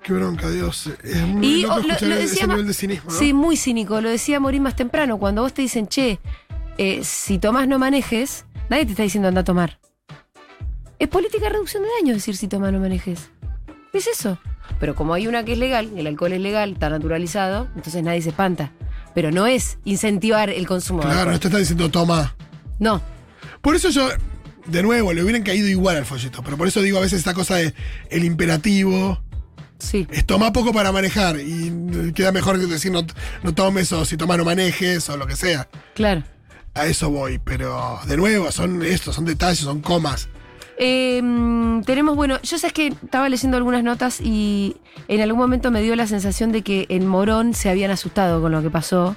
Qué 0.01 0.13
bronca, 0.13 0.49
Dios. 0.49 0.89
Es 1.03 1.21
muy 1.27 1.47
Y 1.47 1.61
loco 1.61 1.75
oh, 1.75 1.79
lo, 1.79 2.07
lo 2.07 2.15
decía 2.15 2.47
nivel 2.47 2.67
de 2.67 2.73
cinismo, 2.73 3.11
¿no? 3.11 3.17
Sí, 3.17 3.33
muy 3.33 3.55
cínico. 3.55 4.01
Lo 4.01 4.09
decía 4.09 4.39
Morín 4.39 4.63
más 4.63 4.75
temprano. 4.75 5.17
Cuando 5.17 5.43
vos 5.43 5.53
te 5.53 5.61
dicen, 5.61 5.87
che, 5.87 6.19
eh, 6.77 7.03
si 7.03 7.39
tomás 7.39 7.67
no 7.67 7.79
manejes, 7.79 8.45
nadie 8.69 8.85
te 8.85 8.91
está 8.91 9.03
diciendo 9.03 9.29
anda 9.29 9.41
a 9.41 9.45
tomar. 9.45 9.79
Es 10.99 11.07
política 11.07 11.45
de 11.45 11.51
reducción 11.51 11.83
de 11.83 11.89
daños 12.01 12.17
decir 12.17 12.35
si 12.35 12.47
tomás 12.47 12.73
no 12.73 12.79
manejes. 12.79 13.29
Es 13.93 14.07
eso. 14.07 14.39
Pero 14.79 14.95
como 14.95 15.13
hay 15.13 15.27
una 15.27 15.45
que 15.45 15.53
es 15.53 15.57
legal, 15.57 15.91
el 15.95 16.07
alcohol 16.07 16.33
es 16.33 16.41
legal, 16.41 16.73
está 16.73 16.89
naturalizado, 16.89 17.67
entonces 17.75 18.03
nadie 18.03 18.21
se 18.21 18.29
espanta. 18.29 18.71
Pero 19.13 19.31
no 19.31 19.45
es 19.47 19.77
incentivar 19.85 20.49
el 20.49 20.65
consumo 20.67 21.01
Claro, 21.01 21.31
no 21.31 21.39
te 21.39 21.47
está 21.47 21.59
diciendo 21.59 21.89
toma. 21.91 22.35
No. 22.79 23.01
Por 23.61 23.75
eso 23.75 23.89
yo, 23.89 24.09
de 24.65 24.83
nuevo, 24.83 25.13
le 25.13 25.23
hubieran 25.23 25.43
caído 25.43 25.67
igual 25.67 25.97
al 25.97 26.05
folleto. 26.05 26.41
Pero 26.43 26.57
por 26.57 26.67
eso 26.67 26.81
digo 26.81 26.97
a 26.97 27.01
veces 27.01 27.19
esta 27.19 27.33
cosa 27.33 27.55
de 27.55 27.73
el 28.09 28.23
imperativo. 28.23 29.21
Sí. 29.77 30.07
Es 30.11 30.25
toma 30.25 30.53
poco 30.53 30.73
para 30.73 30.91
manejar. 30.91 31.39
Y 31.39 32.11
queda 32.13 32.31
mejor 32.31 32.59
que 32.59 32.65
decir 32.65 32.91
no, 32.91 33.05
no 33.43 33.53
tomes 33.53 33.91
o 33.91 34.05
si 34.05 34.17
tomas 34.17 34.37
no 34.37 34.45
manejes 34.45 35.07
o 35.09 35.17
lo 35.17 35.27
que 35.27 35.35
sea. 35.35 35.69
Claro. 35.93 36.23
A 36.73 36.87
eso 36.87 37.09
voy. 37.09 37.39
Pero 37.39 37.99
de 38.07 38.17
nuevo, 38.17 38.51
son 38.51 38.83
estos, 38.83 39.15
son 39.15 39.25
detalles, 39.25 39.59
son 39.59 39.81
comas. 39.81 40.29
Eh, 40.77 41.21
mm, 41.21 41.81
tenemos, 41.83 42.15
bueno, 42.15 42.39
yo 42.41 42.57
sé 42.57 42.71
que 42.71 42.87
estaba 42.87 43.29
leyendo 43.29 43.57
algunas 43.57 43.83
notas 43.83 44.19
y 44.21 44.77
en 45.07 45.21
algún 45.21 45.39
momento 45.39 45.71
me 45.71 45.81
dio 45.81 45.95
la 45.95 46.07
sensación 46.07 46.51
de 46.51 46.61
que 46.61 46.85
en 46.89 47.07
Morón 47.07 47.53
se 47.53 47.69
habían 47.69 47.91
asustado 47.91 48.41
con 48.41 48.51
lo 48.51 48.61
que 48.61 48.69
pasó 48.69 49.15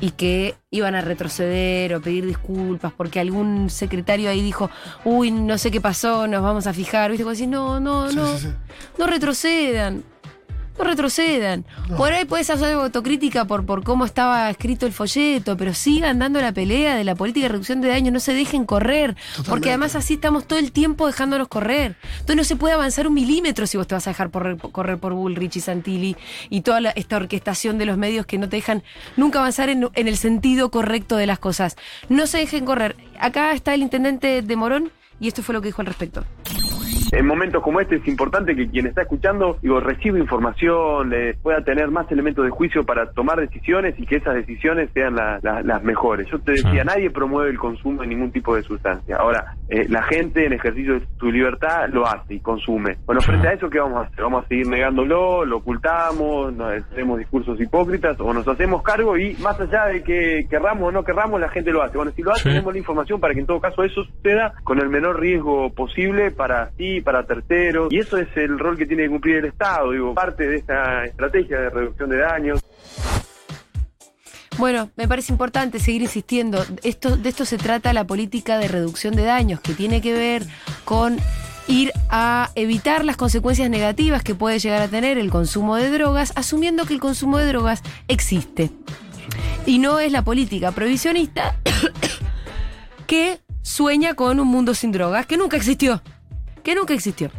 y 0.00 0.10
que 0.12 0.56
iban 0.70 0.94
a 0.96 1.00
retroceder 1.00 1.94
o 1.94 2.00
pedir 2.00 2.26
disculpas 2.26 2.92
porque 2.92 3.20
algún 3.20 3.70
secretario 3.70 4.30
ahí 4.30 4.42
dijo, 4.42 4.68
uy, 5.04 5.30
no 5.30 5.58
sé 5.58 5.70
qué 5.70 5.80
pasó, 5.80 6.26
nos 6.26 6.42
vamos 6.42 6.66
a 6.66 6.72
fijar. 6.72 7.10
¿Viste? 7.10 7.22
Como 7.22 7.30
decir, 7.30 7.48
no, 7.48 7.78
no, 7.78 8.08
Sí, 8.10 8.16
no, 8.16 8.26
sí, 8.36 8.46
sí. 8.48 8.48
no 8.98 9.06
retrocedan. 9.06 10.02
No 10.78 10.84
retrocedan. 10.84 11.64
No. 11.88 11.96
Por 11.96 12.12
ahí 12.12 12.24
puedes 12.24 12.48
hacer 12.50 12.72
autocrítica 12.74 13.44
por, 13.44 13.66
por 13.66 13.84
cómo 13.84 14.04
estaba 14.04 14.48
escrito 14.50 14.86
el 14.86 14.92
folleto, 14.92 15.56
pero 15.56 15.74
sigan 15.74 16.18
dando 16.18 16.40
la 16.40 16.52
pelea 16.52 16.96
de 16.96 17.04
la 17.04 17.14
política 17.14 17.44
de 17.44 17.50
reducción 17.50 17.80
de 17.82 17.88
daños, 17.88 18.12
no 18.12 18.20
se 18.20 18.32
dejen 18.32 18.64
correr. 18.64 19.14
Totalmente. 19.14 19.50
Porque 19.50 19.68
además 19.68 19.94
así 19.96 20.14
estamos 20.14 20.46
todo 20.46 20.58
el 20.58 20.72
tiempo 20.72 21.06
dejándonos 21.06 21.48
correr. 21.48 21.96
Entonces 22.14 22.36
no 22.36 22.44
se 22.44 22.56
puede 22.56 22.74
avanzar 22.74 23.06
un 23.06 23.14
milímetro 23.14 23.66
si 23.66 23.76
vos 23.76 23.86
te 23.86 23.94
vas 23.94 24.06
a 24.06 24.10
dejar 24.10 24.30
correr, 24.30 24.56
correr 24.56 24.98
por 24.98 25.12
Bullrich 25.12 25.56
y 25.56 25.60
Santilli 25.60 26.16
y 26.48 26.62
toda 26.62 26.80
la- 26.80 26.90
esta 26.90 27.16
orquestación 27.16 27.76
de 27.78 27.86
los 27.86 27.98
medios 27.98 28.24
que 28.26 28.38
no 28.38 28.48
te 28.48 28.56
dejan 28.56 28.82
nunca 29.16 29.40
avanzar 29.40 29.68
en, 29.68 29.88
en 29.94 30.08
el 30.08 30.16
sentido 30.16 30.70
correcto 30.70 31.16
de 31.16 31.26
las 31.26 31.38
cosas. 31.38 31.76
No 32.08 32.26
se 32.26 32.38
dejen 32.38 32.64
correr. 32.64 32.96
Acá 33.20 33.52
está 33.52 33.74
el 33.74 33.82
intendente 33.82 34.40
de 34.42 34.56
Morón 34.56 34.90
y 35.20 35.28
esto 35.28 35.42
fue 35.42 35.52
lo 35.54 35.60
que 35.60 35.68
dijo 35.68 35.82
al 35.82 35.86
respecto. 35.86 36.24
En 37.10 37.26
momentos 37.26 37.62
como 37.62 37.80
este 37.80 37.96
es 37.96 38.06
importante 38.08 38.54
que 38.54 38.68
quien 38.68 38.86
está 38.86 39.02
escuchando, 39.02 39.58
digo, 39.60 39.80
reciba 39.80 40.18
información, 40.18 41.10
le 41.10 41.34
pueda 41.34 41.62
tener 41.62 41.90
más 41.90 42.10
elementos 42.10 42.44
de 42.44 42.50
juicio 42.50 42.84
para 42.84 43.10
tomar 43.12 43.38
decisiones 43.40 43.94
y 43.98 44.06
que 44.06 44.16
esas 44.16 44.34
decisiones 44.34 44.90
sean 44.94 45.16
la- 45.16 45.38
la- 45.42 45.62
las 45.62 45.82
mejores. 45.82 46.26
Yo 46.28 46.38
te 46.38 46.52
decía, 46.52 46.84
nadie 46.84 47.10
promueve 47.10 47.50
el 47.50 47.58
consumo 47.58 48.02
de 48.02 48.08
ningún 48.08 48.30
tipo 48.32 48.54
de 48.54 48.62
sustancia. 48.62 49.16
Ahora, 49.16 49.56
eh, 49.68 49.86
la 49.88 50.02
gente 50.04 50.46
en 50.46 50.52
ejercicio 50.52 50.94
de 50.94 51.06
su 51.18 51.30
libertad 51.30 51.88
lo 51.92 52.06
hace 52.06 52.34
y 52.34 52.40
consume. 52.40 52.96
Bueno, 53.06 53.20
frente 53.20 53.48
a 53.48 53.52
eso, 53.52 53.68
¿qué 53.68 53.78
vamos 53.80 54.04
a 54.04 54.06
hacer? 54.08 54.22
¿Vamos 54.24 54.44
a 54.44 54.48
seguir 54.48 54.68
negándolo? 54.68 55.44
¿Lo 55.44 55.56
ocultamos? 55.58 56.52
¿Nos 56.54 56.72
hacemos 56.72 57.18
discursos 57.18 57.60
hipócritas? 57.60 58.18
¿O 58.20 58.32
nos 58.32 58.46
hacemos 58.46 58.82
cargo 58.82 59.16
y 59.16 59.34
más 59.42 59.58
allá 59.60 59.86
de 59.86 60.02
que 60.02 60.46
querramos 60.48 60.88
o 60.88 60.92
no 60.92 61.04
querramos, 61.04 61.40
la 61.40 61.48
gente 61.48 61.70
lo 61.72 61.82
hace? 61.82 61.96
Bueno, 61.96 62.12
si 62.12 62.22
lo 62.22 62.32
hace, 62.32 62.42
Sí. 62.44 62.48
tenemos 62.50 62.72
la 62.72 62.78
información 62.78 63.20
para 63.20 63.34
que 63.34 63.40
en 63.40 63.46
todo 63.46 63.60
caso 63.60 63.82
eso 63.84 64.04
suceda 64.04 64.54
con 64.64 64.78
el 64.80 64.88
menor 64.88 65.20
riesgo 65.20 65.70
posible 65.74 66.30
para 66.30 66.70
sí, 66.76 66.91
para 67.00 67.24
terceros. 67.24 67.92
Y 67.92 67.98
eso 67.98 68.18
es 68.18 68.28
el 68.36 68.58
rol 68.58 68.76
que 68.76 68.86
tiene 68.86 69.04
que 69.04 69.10
cumplir 69.10 69.36
el 69.36 69.46
Estado, 69.46 69.92
digo, 69.92 70.14
parte 70.14 70.46
de 70.46 70.56
esta 70.56 71.04
estrategia 71.04 71.60
de 71.60 71.70
reducción 71.70 72.10
de 72.10 72.18
daños. 72.18 72.60
Bueno, 74.58 74.90
me 74.96 75.08
parece 75.08 75.32
importante 75.32 75.78
seguir 75.78 76.02
insistiendo. 76.02 76.64
Esto, 76.82 77.16
de 77.16 77.28
esto 77.28 77.44
se 77.44 77.56
trata 77.56 77.92
la 77.92 78.06
política 78.06 78.58
de 78.58 78.68
reducción 78.68 79.16
de 79.16 79.24
daños, 79.24 79.60
que 79.60 79.72
tiene 79.72 80.00
que 80.00 80.12
ver 80.12 80.42
con 80.84 81.16
ir 81.68 81.92
a 82.10 82.50
evitar 82.54 83.04
las 83.04 83.16
consecuencias 83.16 83.70
negativas 83.70 84.22
que 84.22 84.34
puede 84.34 84.58
llegar 84.58 84.82
a 84.82 84.88
tener 84.88 85.16
el 85.16 85.30
consumo 85.30 85.76
de 85.76 85.90
drogas, 85.90 86.32
asumiendo 86.36 86.84
que 86.84 86.94
el 86.94 87.00
consumo 87.00 87.38
de 87.38 87.46
drogas 87.46 87.82
existe. 88.08 88.70
Y 89.64 89.78
no 89.78 90.00
es 90.00 90.12
la 90.12 90.22
política 90.22 90.72
prohibicionista 90.72 91.56
que 93.06 93.40
sueña 93.62 94.14
con 94.14 94.40
un 94.40 94.48
mundo 94.48 94.74
sin 94.74 94.92
drogas, 94.92 95.26
que 95.26 95.36
nunca 95.36 95.56
existió. 95.56 96.02
Que 96.62 96.74
nunca 96.74 96.94
existió. 96.94 97.30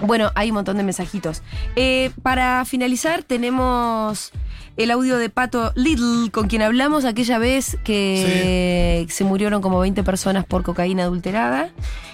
Bueno, 0.00 0.30
hay 0.34 0.48
un 0.50 0.54
montón 0.54 0.78
de 0.78 0.82
mensajitos. 0.82 1.42
Eh, 1.76 2.10
para 2.22 2.64
finalizar, 2.64 3.22
tenemos 3.22 4.32
el 4.78 4.90
audio 4.90 5.18
de 5.18 5.28
Pato 5.28 5.72
Little, 5.74 6.30
con 6.30 6.48
quien 6.48 6.62
hablamos 6.62 7.04
aquella 7.04 7.38
vez 7.38 7.76
que 7.84 9.06
se 9.10 9.24
murieron 9.24 9.60
como 9.60 9.78
20 9.80 10.02
personas 10.02 10.46
por 10.46 10.62
cocaína 10.62 11.02
adulterada. 11.02 11.70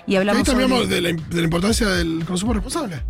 Y 0.08 0.16
sobre- 0.52 0.64
hablamos 0.64 0.88
de 0.88 1.00
la, 1.00 1.08
de 1.12 1.36
la 1.38 1.44
importancia 1.44 1.86
del 1.88 2.24
consumo 2.26 2.54
responsable. 2.54 3.02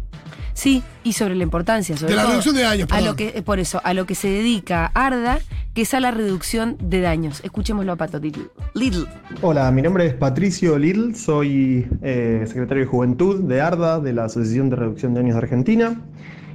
Sí, 0.57 0.83
y 1.05 1.12
sobre 1.12 1.35
la 1.35 1.42
importancia, 1.42 1.99
sobre 1.99 2.12
De 2.12 2.16
la 2.16 2.23
todo 2.23 2.31
reducción 2.31 2.55
de 2.57 2.62
daños, 2.62 2.85
a 2.85 2.95
perdón. 2.95 3.05
lo 3.05 3.16
que, 3.16 3.29
eh, 3.37 3.42
por 3.42 3.59
eso, 3.61 3.79
a 3.85 3.92
lo 3.92 4.07
que 4.07 4.14
se 4.14 4.29
dedica 4.29 4.87
Arda, 4.95 5.38
que 5.75 5.83
es 5.83 5.92
a 5.92 6.01
la 6.01 6.11
reducción 6.12 6.79
de 6.81 7.03
daños. 7.03 7.42
Escuchémoslo 7.45 7.92
a 7.92 7.97
Pato 7.97 8.19
Little. 8.19 8.45
Little. 8.73 9.05
Hola, 9.42 9.71
mi 9.71 9.83
nombre 9.83 10.07
es 10.07 10.14
Patricio 10.14 10.79
Lidl, 10.79 11.14
soy 11.14 11.87
eh, 12.01 12.42
secretario 12.47 12.85
de 12.85 12.88
Juventud 12.88 13.45
de 13.45 13.61
ARDA, 13.61 14.01
de 14.01 14.14
la 14.14 14.25
Asociación 14.25 14.71
de 14.71 14.77
Reducción 14.77 15.12
de 15.12 15.21
Daños 15.21 15.35
de 15.35 15.42
Argentina. 15.42 16.01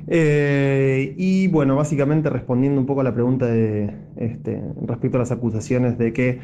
Eh, 0.07 1.13
y 1.15 1.47
bueno, 1.49 1.75
básicamente 1.75 2.31
respondiendo 2.31 2.81
un 2.81 2.87
poco 2.87 3.01
a 3.01 3.03
la 3.03 3.13
pregunta 3.13 3.45
de, 3.45 3.93
este, 4.17 4.63
respecto 4.83 5.17
a 5.17 5.19
las 5.19 5.31
acusaciones 5.31 5.99
de 5.99 6.11
que 6.11 6.39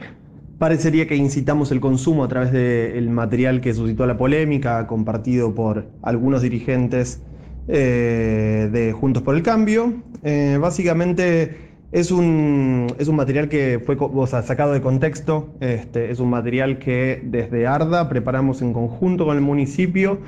parecería 0.59 1.07
que 1.07 1.15
incitamos 1.15 1.71
el 1.71 1.79
consumo 1.79 2.23
a 2.23 2.27
través 2.27 2.51
del 2.51 3.09
material 3.09 3.61
que 3.61 3.73
suscitó 3.73 4.05
la 4.05 4.15
polémica, 4.15 4.85
compartido 4.85 5.55
por 5.55 5.87
algunos 6.03 6.43
dirigentes 6.43 7.23
eh, 7.67 8.69
de 8.71 8.93
Juntos 8.93 9.23
por 9.23 9.35
el 9.35 9.43
Cambio. 9.43 9.93
Eh, 10.23 10.57
básicamente 10.59 11.57
es 11.91 12.11
un, 12.11 12.87
es 12.99 13.07
un 13.07 13.15
material 13.15 13.49
que 13.49 13.81
fue 13.85 13.97
sacado 14.27 14.73
de 14.73 14.81
contexto, 14.81 15.55
este, 15.59 16.11
es 16.11 16.19
un 16.19 16.29
material 16.29 16.79
que 16.79 17.21
desde 17.23 17.65
ARDA 17.67 18.09
preparamos 18.09 18.61
en 18.61 18.73
conjunto 18.73 19.25
con 19.25 19.35
el 19.35 19.41
municipio. 19.41 20.19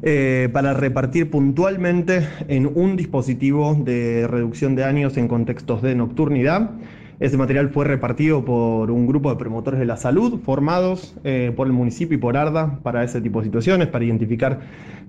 Eh, 0.00 0.48
para 0.52 0.74
repartir 0.74 1.28
puntualmente 1.28 2.24
en 2.46 2.70
un 2.72 2.94
dispositivo 2.96 3.74
de 3.74 4.28
reducción 4.28 4.76
de 4.76 4.84
años 4.84 5.16
en 5.16 5.26
contextos 5.26 5.82
de 5.82 5.96
nocturnidad. 5.96 6.70
Ese 7.20 7.36
material 7.36 7.70
fue 7.70 7.84
repartido 7.84 8.44
por 8.44 8.92
un 8.92 9.06
grupo 9.08 9.30
de 9.30 9.36
promotores 9.36 9.80
de 9.80 9.86
la 9.86 9.96
salud 9.96 10.40
formados 10.40 11.16
eh, 11.24 11.52
por 11.56 11.66
el 11.66 11.72
municipio 11.72 12.16
y 12.16 12.20
por 12.20 12.36
ARDA 12.36 12.78
para 12.84 13.02
ese 13.02 13.20
tipo 13.20 13.40
de 13.40 13.46
situaciones, 13.46 13.88
para 13.88 14.04
identificar 14.04 14.60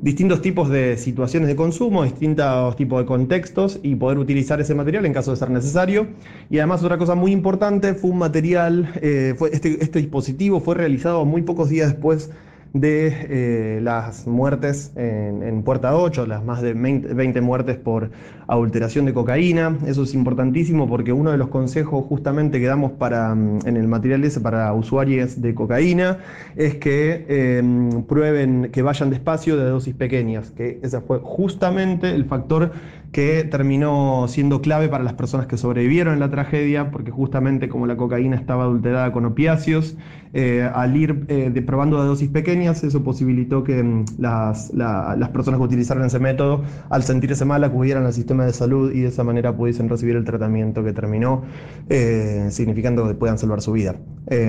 distintos 0.01 0.41
tipos 0.41 0.69
de 0.69 0.97
situaciones 0.97 1.47
de 1.47 1.55
consumo, 1.55 2.03
distintos 2.03 2.75
tipos 2.77 3.01
de 3.01 3.05
contextos 3.05 3.79
y 3.83 3.95
poder 3.95 4.17
utilizar 4.17 4.59
ese 4.59 4.73
material 4.73 5.05
en 5.05 5.13
caso 5.13 5.29
de 5.29 5.37
ser 5.37 5.51
necesario. 5.51 6.07
Y 6.49 6.57
además 6.57 6.83
otra 6.83 6.97
cosa 6.97 7.13
muy 7.13 7.31
importante 7.31 7.93
fue 7.93 8.09
un 8.09 8.17
material, 8.17 8.91
eh, 9.01 9.35
fue 9.37 9.51
este, 9.53 9.83
este 9.83 9.99
dispositivo 9.99 10.61
fue 10.61 10.73
realizado 10.73 11.25
muy 11.25 11.43
pocos 11.43 11.69
días 11.69 11.91
después 11.91 12.31
de 12.73 13.77
eh, 13.77 13.81
las 13.81 14.27
muertes 14.27 14.93
en, 14.95 15.63
Puerta 15.63 15.95
8, 15.95 16.27
las 16.27 16.43
más 16.43 16.61
de 16.61 16.73
20 16.73 17.41
muertes 17.41 17.77
por 17.77 18.11
adulteración 18.49 19.05
de 19.05 19.13
cocaína. 19.13 19.77
Eso 19.85 20.03
es 20.03 20.13
importantísimo 20.13 20.88
porque 20.88 21.13
uno 21.13 21.31
de 21.31 21.38
los 21.38 21.49
consejos 21.49 22.05
justamente 22.05 22.59
que 22.59 22.65
damos 22.65 22.91
para, 22.93 23.33
mm, 23.35 23.59
en 23.65 23.77
el 23.77 23.88
material 23.88 24.19
para 24.41 24.73
usuarios 24.73 25.41
de 25.41 25.53
cocaína 25.55 26.17
es 26.55 26.75
que 26.75 27.25
em, 27.29 28.03
prueben, 28.03 28.69
que 28.71 28.81
vayan 28.81 29.09
despacio 29.09 29.55
de 29.57 29.65
dosis 29.65 29.95
pequeñas, 29.95 30.51
que 30.51 30.79
ese 30.81 30.99
fue 31.01 31.19
justamente 31.23 32.09
el 32.13 32.25
factor 32.25 32.71
que 33.12 33.43
terminó 33.43 34.27
siendo 34.27 34.62
clave 34.62 34.88
para 34.88 35.03
las 35.03 35.13
personas 35.13 35.47
que 35.47 35.57
sobrevivieron 35.57 36.13
en 36.13 36.19
la 36.19 36.29
tragedia, 36.29 36.91
porque 36.91 37.12
justamente 37.12 37.67
como 37.69 37.88
la 37.88 37.97
cocaína 37.97 38.35
estaba 38.35 38.63
adulterada 38.63 39.12
con 39.12 39.25
opiáceos, 39.25 39.95
eh, 40.33 40.69
al 40.71 40.95
ir 40.95 41.25
eh, 41.27 41.63
probando 41.65 41.99
de 42.01 42.07
dosis 42.07 42.29
pequeñas, 42.29 42.83
eso 42.83 43.03
posibilitó 43.03 43.63
que 43.63 43.81
mm, 43.81 44.05
las, 44.19 44.71
las, 44.73 45.29
personas 45.29 45.59
que 45.59 45.65
utilizaron 45.65 46.05
ese 46.05 46.19
método, 46.19 46.63
al 46.89 47.03
sentirse 47.03 47.45
mal, 47.45 47.63
acudieran 47.63 48.05
al 48.05 48.13
sistema 48.13 48.38
de 48.45 48.54
salud 48.54 48.91
y 48.91 49.02
de 49.02 49.08
esa 49.08 49.23
manera 49.23 49.56
pudiesen 49.56 49.89
recibir 49.89 50.15
el 50.15 50.25
tratamiento 50.25 50.84
que 50.84 50.93
terminó, 50.93 51.43
eh, 51.89 52.47
significando 52.49 53.08
que 53.08 53.13
puedan 53.13 53.38
salvar 53.38 53.62
su 53.62 53.71
vida. 53.71 53.95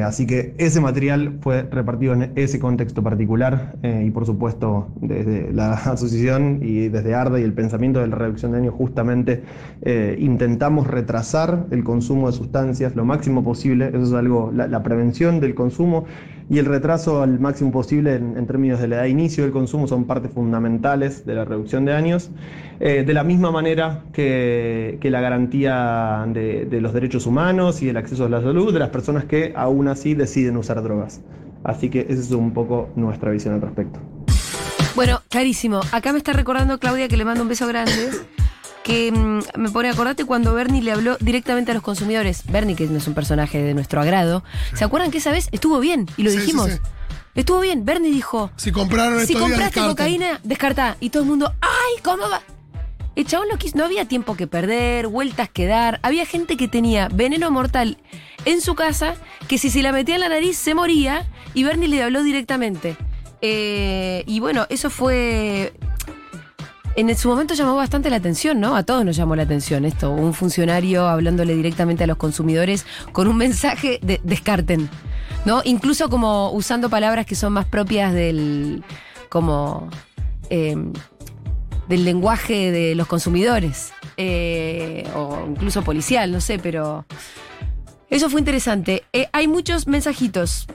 así 0.04 0.26
que 0.26 0.54
ese 0.58 0.78
material 0.80 1.38
fue 1.40 1.62
repartido 1.62 2.12
en 2.12 2.32
ese 2.36 2.58
contexto 2.58 3.02
particular 3.02 3.76
y 3.82 4.10
por 4.10 4.26
supuesto 4.26 4.88
desde 5.00 5.50
la 5.54 5.72
asociación 5.94 6.58
y 6.60 6.88
desde 6.88 7.14
ARDA 7.14 7.40
y 7.40 7.44
el 7.44 7.54
pensamiento 7.54 8.00
de 8.00 8.08
la 8.08 8.16
reducción 8.16 8.52
de 8.52 8.58
años 8.58 8.74
justamente 8.74 9.42
intentamos 10.18 10.86
retrasar 10.86 11.66
el 11.70 11.82
consumo 11.82 12.30
de 12.30 12.36
sustancias 12.36 12.94
lo 12.94 13.04
máximo 13.04 13.42
posible, 13.42 13.88
eso 13.88 14.02
es 14.02 14.12
algo, 14.12 14.52
la, 14.54 14.82
prevención 14.82 15.40
del 15.40 15.54
consumo 15.54 16.04
y 16.50 16.58
el 16.58 16.66
retraso 16.66 17.22
al 17.22 17.38
máximo 17.38 17.70
posible 17.70 18.16
en, 18.16 18.46
términos 18.48 18.80
de 18.80 18.88
la 18.88 18.96
edad 18.96 19.02
de 19.04 19.10
inicio 19.10 19.44
del 19.44 19.52
consumo 19.52 19.86
son 19.86 20.04
partes 20.04 20.32
fundamentales 20.32 21.24
de 21.24 21.36
la 21.36 21.44
reducción 21.44 21.84
de 21.84 21.94
años, 21.94 22.30
eh, 22.80 23.04
de 23.06 23.14
la 23.14 23.22
misma 23.22 23.52
manera 23.52 24.02
que, 24.12 24.98
la 25.00 25.20
garantía 25.20 26.26
de, 26.26 26.66
de, 26.66 26.80
los 26.80 26.92
derechos 26.92 27.26
humanos 27.26 27.82
y 27.82 27.88
el 27.88 27.96
acceso 27.96 28.24
a 28.24 28.28
la 28.28 28.42
salud 28.42 28.72
de 28.72 28.80
las 28.80 28.88
personas 28.88 29.24
que 29.24 29.52
aún 29.54 29.86
así 29.86 30.14
deciden 30.14 30.56
usar 30.56 30.82
drogas. 30.82 31.20
Así 31.62 31.88
que 31.88 32.00
esa 32.08 32.20
es 32.20 32.30
un 32.32 32.52
poco 32.52 32.90
nuestra 32.96 33.30
visión 33.30 33.54
al 33.54 33.60
respecto. 33.60 34.00
Bueno, 34.96 35.20
clarísimo. 35.28 35.80
Acá 35.92 36.12
me 36.12 36.18
está 36.18 36.32
recordando 36.32 36.78
Claudia 36.78 37.06
que 37.06 37.16
le 37.16 37.24
mando 37.24 37.42
un 37.42 37.48
beso 37.48 37.68
grande 37.68 38.10
que 38.90 39.12
mm, 39.12 39.60
me 39.60 39.70
pone, 39.70 39.88
acordate 39.88 40.24
cuando 40.24 40.52
Bernie 40.54 40.82
le 40.82 40.92
habló 40.92 41.16
directamente 41.20 41.70
a 41.70 41.74
los 41.74 41.82
consumidores. 41.82 42.44
Bernie, 42.50 42.76
que 42.76 42.86
no 42.86 42.98
es 42.98 43.06
un 43.06 43.14
personaje 43.14 43.62
de 43.62 43.74
nuestro 43.74 44.00
agrado. 44.00 44.42
¿Se 44.74 44.84
acuerdan 44.84 45.10
que 45.10 45.18
esa 45.18 45.30
vez 45.30 45.48
estuvo 45.52 45.78
bien? 45.80 46.08
Y 46.16 46.22
lo 46.22 46.30
dijimos. 46.30 46.80
Estuvo 47.34 47.60
bien. 47.60 47.84
Bernie 47.84 48.10
dijo: 48.10 48.50
Si 48.56 48.72
compraron 48.72 49.26
Si 49.26 49.34
compraste 49.34 49.80
cocaína, 49.80 50.40
descarta. 50.42 50.96
Y 51.00 51.10
todo 51.10 51.22
el 51.22 51.28
mundo, 51.28 51.54
¡ay, 51.60 52.02
cómo 52.02 52.28
va! 52.28 52.42
El 53.16 53.26
chabón 53.26 53.48
lo 53.48 53.58
quiso. 53.58 53.76
No 53.78 53.84
había 53.84 54.06
tiempo 54.06 54.36
que 54.36 54.46
perder, 54.46 55.06
vueltas 55.06 55.48
que 55.48 55.66
dar. 55.66 56.00
Había 56.02 56.26
gente 56.26 56.56
que 56.56 56.68
tenía 56.68 57.08
veneno 57.08 57.50
mortal 57.50 57.98
en 58.44 58.60
su 58.60 58.74
casa 58.74 59.14
que 59.48 59.58
si 59.58 59.70
se 59.70 59.82
la 59.82 59.92
metía 59.92 60.16
en 60.16 60.22
la 60.22 60.28
nariz 60.28 60.56
se 60.56 60.74
moría 60.74 61.26
y 61.54 61.64
Bernie 61.64 61.88
le 61.88 62.02
habló 62.02 62.22
directamente. 62.22 62.96
Eh, 63.42 64.24
y 64.26 64.40
bueno, 64.40 64.66
eso 64.68 64.90
fue 64.90 65.72
en 66.96 67.16
su 67.16 67.28
momento 67.28 67.54
llamó 67.54 67.76
bastante 67.76 68.10
la 68.10 68.16
atención, 68.16 68.60
¿no? 68.60 68.76
A 68.76 68.82
todos 68.82 69.04
nos 69.04 69.16
llamó 69.16 69.36
la 69.36 69.44
atención 69.44 69.84
esto. 69.84 70.10
Un 70.10 70.34
funcionario 70.34 71.06
hablándole 71.06 71.54
directamente 71.54 72.04
a 72.04 72.06
los 72.06 72.16
consumidores 72.16 72.84
con 73.12 73.28
un 73.28 73.36
mensaje 73.36 74.00
de 74.02 74.20
descarten, 74.24 74.88
¿no? 75.44 75.62
Incluso 75.64 76.08
como 76.08 76.50
usando 76.52 76.90
palabras 76.90 77.26
que 77.26 77.34
son 77.34 77.52
más 77.52 77.66
propias 77.66 78.12
del. 78.12 78.82
como. 79.28 79.88
Em, 80.48 80.92
del 81.88 82.04
lenguaje 82.04 82.70
de 82.70 82.94
los 82.94 83.06
consumidores. 83.06 83.92
Eh, 84.16 85.08
o 85.14 85.46
incluso 85.48 85.82
policial, 85.82 86.30
no 86.32 86.40
sé, 86.40 86.58
pero. 86.58 87.04
Eso 88.10 88.28
fue 88.28 88.40
interesante. 88.40 89.04
Eh, 89.12 89.28
hay 89.32 89.46
muchos 89.46 89.86
mensajitos. 89.86 90.66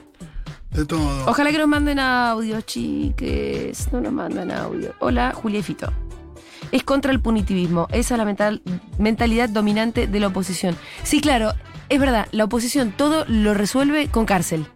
De 0.76 0.84
todo. 0.84 1.26
Ojalá 1.26 1.50
que 1.50 1.58
nos 1.58 1.68
manden 1.68 1.98
audio, 1.98 2.60
chiques. 2.60 3.92
No 3.92 4.00
nos 4.00 4.12
mandan 4.12 4.50
audio. 4.50 4.92
Hola, 5.00 5.32
Julia 5.34 5.62
Fito 5.62 5.90
es 6.72 6.82
contra 6.82 7.12
el 7.12 7.20
punitivismo. 7.20 7.88
Esa 7.92 8.14
es 8.14 8.18
la 8.18 8.60
mentalidad 8.98 9.48
dominante 9.48 10.06
de 10.06 10.20
la 10.20 10.28
oposición. 10.28 10.76
Sí, 11.02 11.20
claro, 11.20 11.52
es 11.88 12.00
verdad, 12.00 12.26
la 12.32 12.44
oposición 12.44 12.92
todo 12.92 13.24
lo 13.28 13.54
resuelve 13.54 14.08
con 14.08 14.26
cárcel. 14.26 14.66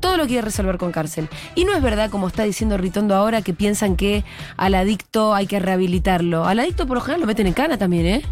Todo 0.00 0.16
lo 0.16 0.26
quiere 0.26 0.42
resolver 0.42 0.78
con 0.78 0.92
cárcel. 0.92 1.28
Y 1.54 1.64
no 1.64 1.74
es 1.74 1.82
verdad, 1.82 2.10
como 2.10 2.28
está 2.28 2.44
diciendo 2.44 2.78
Ritondo 2.78 3.14
ahora, 3.14 3.42
que 3.42 3.52
piensan 3.52 3.96
que 3.96 4.24
al 4.56 4.74
adicto 4.74 5.34
hay 5.34 5.46
que 5.46 5.60
rehabilitarlo. 5.60 6.46
Al 6.46 6.58
adicto 6.58 6.86
por 6.86 6.96
lo 6.96 7.00
general 7.02 7.20
lo 7.20 7.26
meten 7.26 7.46
en 7.46 7.52
cana 7.52 7.76
también, 7.76 8.06
¿eh? 8.06 8.22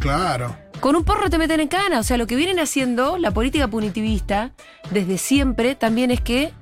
Claro. 0.00 0.56
Con 0.82 0.96
un 0.96 1.04
porro 1.04 1.30
te 1.30 1.38
meten 1.38 1.60
en 1.60 1.68
cana. 1.68 2.00
O 2.00 2.02
sea, 2.02 2.16
lo 2.16 2.26
que 2.26 2.34
vienen 2.34 2.58
haciendo 2.58 3.16
la 3.16 3.30
política 3.30 3.68
punitivista 3.68 4.50
desde 4.90 5.16
siempre 5.16 5.76
también 5.76 6.10
es 6.10 6.20
que 6.20 6.52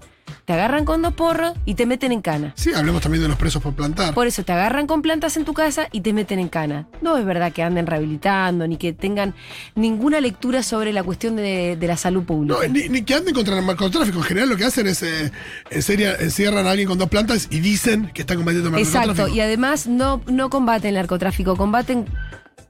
te 0.44 0.52
agarran 0.52 0.84
con 0.84 1.00
dos 1.00 1.14
porros 1.14 1.54
y 1.64 1.72
te 1.72 1.86
meten 1.86 2.12
en 2.12 2.20
cana. 2.20 2.52
Sí, 2.54 2.70
hablemos 2.74 3.00
también 3.00 3.22
de 3.22 3.28
los 3.28 3.38
presos 3.38 3.62
por 3.62 3.72
plantar. 3.72 4.12
Por 4.12 4.26
eso 4.26 4.44
te 4.44 4.52
agarran 4.52 4.86
con 4.86 5.00
plantas 5.00 5.38
en 5.38 5.46
tu 5.46 5.54
casa 5.54 5.88
y 5.90 6.02
te 6.02 6.12
meten 6.12 6.38
en 6.38 6.50
cana. 6.50 6.86
No 7.00 7.16
es 7.16 7.24
verdad 7.24 7.50
que 7.50 7.62
anden 7.62 7.86
rehabilitando 7.86 8.68
ni 8.68 8.76
que 8.76 8.92
tengan 8.92 9.34
ninguna 9.74 10.20
lectura 10.20 10.62
sobre 10.62 10.92
la 10.92 11.02
cuestión 11.02 11.36
de, 11.36 11.78
la 11.80 11.96
salud 11.96 12.24
pública. 12.24 12.58
No, 12.60 12.68
ni, 12.68 13.02
que 13.02 13.14
anden 13.14 13.34
contra 13.34 13.58
el 13.58 13.64
narcotráfico. 13.64 14.18
En 14.18 14.24
general 14.24 14.50
lo 14.50 14.58
que 14.58 14.66
hacen 14.66 14.86
es 14.86 15.02
eh, 15.02 15.32
encierran 15.70 16.66
a 16.66 16.70
alguien 16.72 16.88
con 16.88 16.98
dos 16.98 17.08
plantas 17.08 17.48
y 17.50 17.60
dicen 17.60 18.10
que 18.12 18.20
están 18.20 18.36
combatiendo 18.36 18.68
el 18.68 18.74
narcotráfico. 18.74 19.12
Exacto, 19.12 19.34
y 19.34 19.40
además 19.40 19.86
no, 19.86 20.20
no 20.26 20.50
combaten 20.50 20.90
el 20.90 20.96
narcotráfico, 20.96 21.56
combaten 21.56 22.04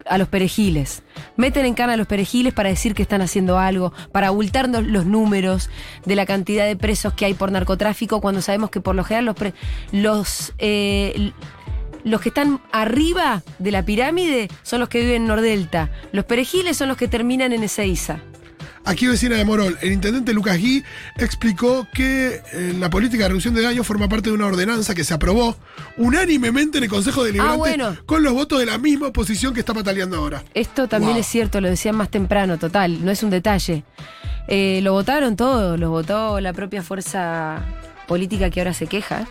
a 0.07 0.19
los 0.19 0.29
perejiles. 0.29 1.03
Meten 1.37 1.67
en 1.67 1.75
cana 1.75 1.95
a 1.95 1.97
los 1.97 2.07
perejiles 2.07 2.53
para 2.53 2.69
decir 2.69 2.95
que 2.95 3.03
están 3.03 3.23
haciendo 3.23 3.59
algo, 3.59 3.93
para 4.13 4.29
abultarnos 4.29 4.85
los 4.85 5.07
números 5.07 5.71
de 6.05 6.17
la 6.17 6.27
cantidad 6.27 6.67
de 6.67 6.77
presos 6.77 7.15
que 7.15 7.25
hay 7.25 7.35
por 7.35 7.53
narcotráfico, 7.53 8.21
cuando 8.21 8.43
sabemos 8.43 8.71
que 8.71 8.81
por 8.81 8.95
lo 8.95 9.05
general 9.05 9.27
los, 9.27 9.37
los, 9.93 10.53
eh, 10.59 11.33
los 12.05 12.21
que 12.21 12.31
están 12.31 12.61
arriba 12.73 13.43
de 13.59 13.71
la 13.71 13.85
pirámide 13.85 14.49
son 14.63 14.81
los 14.81 14.89
que 14.89 15.01
viven 15.01 15.23
en 15.23 15.29
Nordelta. 15.29 15.91
Los 16.13 16.25
perejiles 16.25 16.77
son 16.77 16.89
los 16.89 16.97
que 16.97 17.09
terminan 17.09 17.53
en 17.53 17.63
Ezeiza. 17.63 18.21
Aquí 18.85 19.07
vecina 19.07 19.37
de 19.37 19.45
Morol, 19.45 19.77
el 19.83 19.93
intendente 19.93 20.33
Lucas 20.33 20.59
Gui 20.59 20.83
explicó 21.19 21.87
que 21.93 22.41
eh, 22.53 22.75
la 22.79 22.89
política 22.89 23.25
de 23.25 23.29
reducción 23.29 23.55
de 23.55 23.63
daño 23.63 23.85
forma 23.85 24.09
parte 24.09 24.31
de 24.31 24.35
una 24.35 24.47
ordenanza 24.47 24.95
que 24.95 25.05
se 25.05 25.13
aprobó 25.13 25.55
unánimemente 25.99 26.79
en 26.79 26.85
el 26.85 26.91
Consejo 26.91 27.23
Deliberante 27.23 27.83
ah, 27.83 27.97
con 28.07 28.23
los 28.23 28.33
votos 28.33 28.59
de 28.59 28.67
la 28.67 28.79
misma 28.79 29.09
oposición 29.09 29.53
que 29.53 29.61
está 29.61 29.75
pataleando 29.75 30.17
ahora. 30.17 30.43
Esto 30.55 30.89
también 30.89 31.17
es 31.19 31.27
cierto, 31.27 31.61
lo 31.61 31.69
decían 31.69 31.95
más 31.95 32.11
temprano, 32.11 32.59
total, 32.59 33.05
no 33.05 33.11
es 33.11 33.23
un 33.23 33.31
detalle. 33.31 33.85
Eh, 34.49 34.81
lo 34.83 34.93
votaron 34.93 35.37
todos, 35.37 35.79
lo 35.79 35.91
votó 35.91 36.41
la 36.41 36.53
propia 36.55 36.83
fuerza 36.83 37.63
política 38.09 38.51
que 38.51 38.61
ahora 38.61 38.73
se 38.73 38.87
queja. 38.87 39.29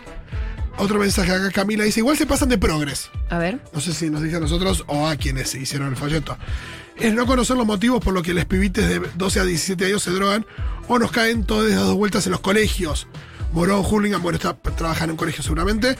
Otro 0.78 0.98
mensaje 0.98 1.32
acá, 1.32 1.50
Camila 1.50 1.84
dice, 1.84 2.00
igual 2.00 2.16
se 2.16 2.24
pasan 2.24 2.48
de 2.48 2.56
progres. 2.56 3.10
A 3.28 3.36
ver. 3.38 3.58
No 3.74 3.80
sé 3.80 3.92
si 3.92 4.08
nos 4.08 4.22
dice 4.22 4.36
a 4.36 4.40
nosotros 4.40 4.84
o 4.86 5.08
a 5.08 5.16
quienes 5.16 5.54
hicieron 5.54 5.88
el 5.88 5.96
folleto 5.96 6.38
es 7.00 7.14
no 7.14 7.26
conocer 7.26 7.56
los 7.56 7.66
motivos 7.66 8.04
por 8.04 8.12
los 8.12 8.22
que 8.22 8.34
los 8.34 8.44
pibites 8.44 8.86
de 8.88 9.00
12 9.14 9.40
a 9.40 9.44
17 9.44 9.86
años 9.86 10.02
se 10.02 10.10
drogan 10.10 10.46
o 10.86 10.98
nos 10.98 11.10
caen 11.10 11.44
todas 11.44 11.70
las 11.70 11.80
dos 11.80 11.96
vueltas 11.96 12.26
en 12.26 12.32
los 12.32 12.40
colegios. 12.40 13.06
Morón, 13.52 13.84
Hurlingham, 13.84 14.22
bueno, 14.22 14.36
está, 14.36 14.54
trabajan 14.54 15.04
en 15.04 15.10
un 15.12 15.16
colegio 15.16 15.42
seguramente. 15.42 15.96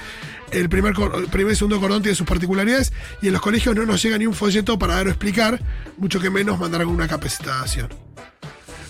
El 0.52 0.68
primer, 0.68 0.94
primer 1.30 1.52
y 1.52 1.56
segundo 1.56 1.80
cordón 1.80 2.02
tiene 2.02 2.14
sus 2.14 2.26
particularidades 2.26 2.92
y 3.22 3.28
en 3.28 3.32
los 3.32 3.42
colegios 3.42 3.74
no 3.74 3.86
nos 3.86 4.02
llega 4.02 4.18
ni 4.18 4.26
un 4.26 4.34
folleto 4.34 4.78
para 4.78 4.96
dar 4.96 5.06
o 5.06 5.10
explicar, 5.10 5.60
mucho 5.96 6.20
que 6.20 6.30
menos 6.30 6.58
mandar 6.58 6.82
alguna 6.82 7.08
capacitación. 7.08 7.88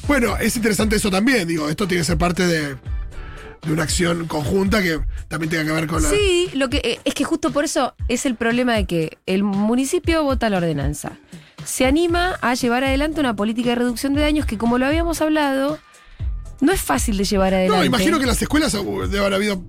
Bueno, 0.09 0.37
es 0.37 0.57
interesante 0.57 0.97
eso 0.97 1.11
también, 1.11 1.47
digo, 1.47 1.69
esto 1.69 1.87
tiene 1.87 2.01
que 2.01 2.07
ser 2.07 2.19
parte 2.19 2.47
de, 2.47 2.77
de 3.63 3.73
una 3.73 3.85
acción 3.85 4.27
conjunta 4.27 4.83
que 4.83 5.01
también 5.29 5.51
tenga 5.51 5.65
que 5.65 5.73
ver 5.73 5.87
con 5.87 6.03
la... 6.03 6.11
Sí, 6.11 6.51
lo 6.55 6.69
que 6.69 6.79
eh, 6.79 7.01
es 7.05 7.15
que 7.15 7.25
justo 7.25 7.53
por 7.53 7.65
eso 7.65 7.95
es 8.09 8.27
el 8.27 8.35
problema 8.35 8.75
de 8.75 8.87
que 8.87 9.19
el 9.27 9.43
municipio 9.45 10.25
vota 10.25 10.51
la 10.51 10.57
ordenanza. 10.57 11.19
Se 11.65 11.87
anima 11.87 12.39
a 12.41 12.55
llevar 12.55 12.85
adelante 12.85 13.21
una 13.21 13.35
política 13.35 13.71
de 13.71 13.77
reducción 13.77 14.15
de 14.15 14.23
daños 14.23 14.47
que, 14.47 14.59
como 14.59 14.79
lo 14.79 14.87
habíamos 14.87 15.21
hablado, 15.21 15.79
no 16.61 16.73
es 16.73 16.81
fácil 16.81 17.17
de 17.17 17.25
llevar 17.25 17.55
adelante. 17.55 17.79
No, 17.79 17.85
imagino 17.85 18.19
que 18.19 18.25
en 18.25 18.29
las 18.29 18.43
escuelas 18.43 18.75
uh, 18.75 19.01
debe 19.03 19.21
haber 19.21 19.35
habido, 19.35 19.63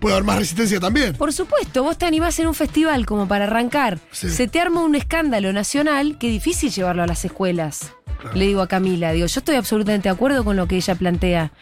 puede 0.00 0.14
haber 0.14 0.24
más 0.24 0.38
resistencia 0.38 0.80
también. 0.80 1.14
Por 1.14 1.32
supuesto, 1.32 1.82
vos 1.82 1.96
te 1.98 2.06
animás 2.06 2.38
en 2.40 2.48
un 2.48 2.54
festival 2.54 3.06
como 3.06 3.28
para 3.28 3.44
arrancar. 3.44 3.98
Sí. 4.10 4.28
Se 4.30 4.48
te 4.48 4.60
arma 4.60 4.82
un 4.82 4.94
escándalo 4.94 5.52
nacional 5.52 6.18
que 6.18 6.28
es 6.28 6.32
difícil 6.32 6.70
llevarlo 6.70 7.02
a 7.02 7.06
las 7.06 7.24
escuelas. 7.24 7.92
Le 8.34 8.46
digo 8.46 8.60
a 8.60 8.68
Camila, 8.68 9.12
digo, 9.12 9.26
yo 9.26 9.38
estoy 9.40 9.56
absolutamente 9.56 10.08
de 10.08 10.14
acuerdo 10.14 10.44
con 10.44 10.56
lo 10.56 10.68
que 10.68 10.76
ella 10.76 10.94
plantea. 10.94 11.52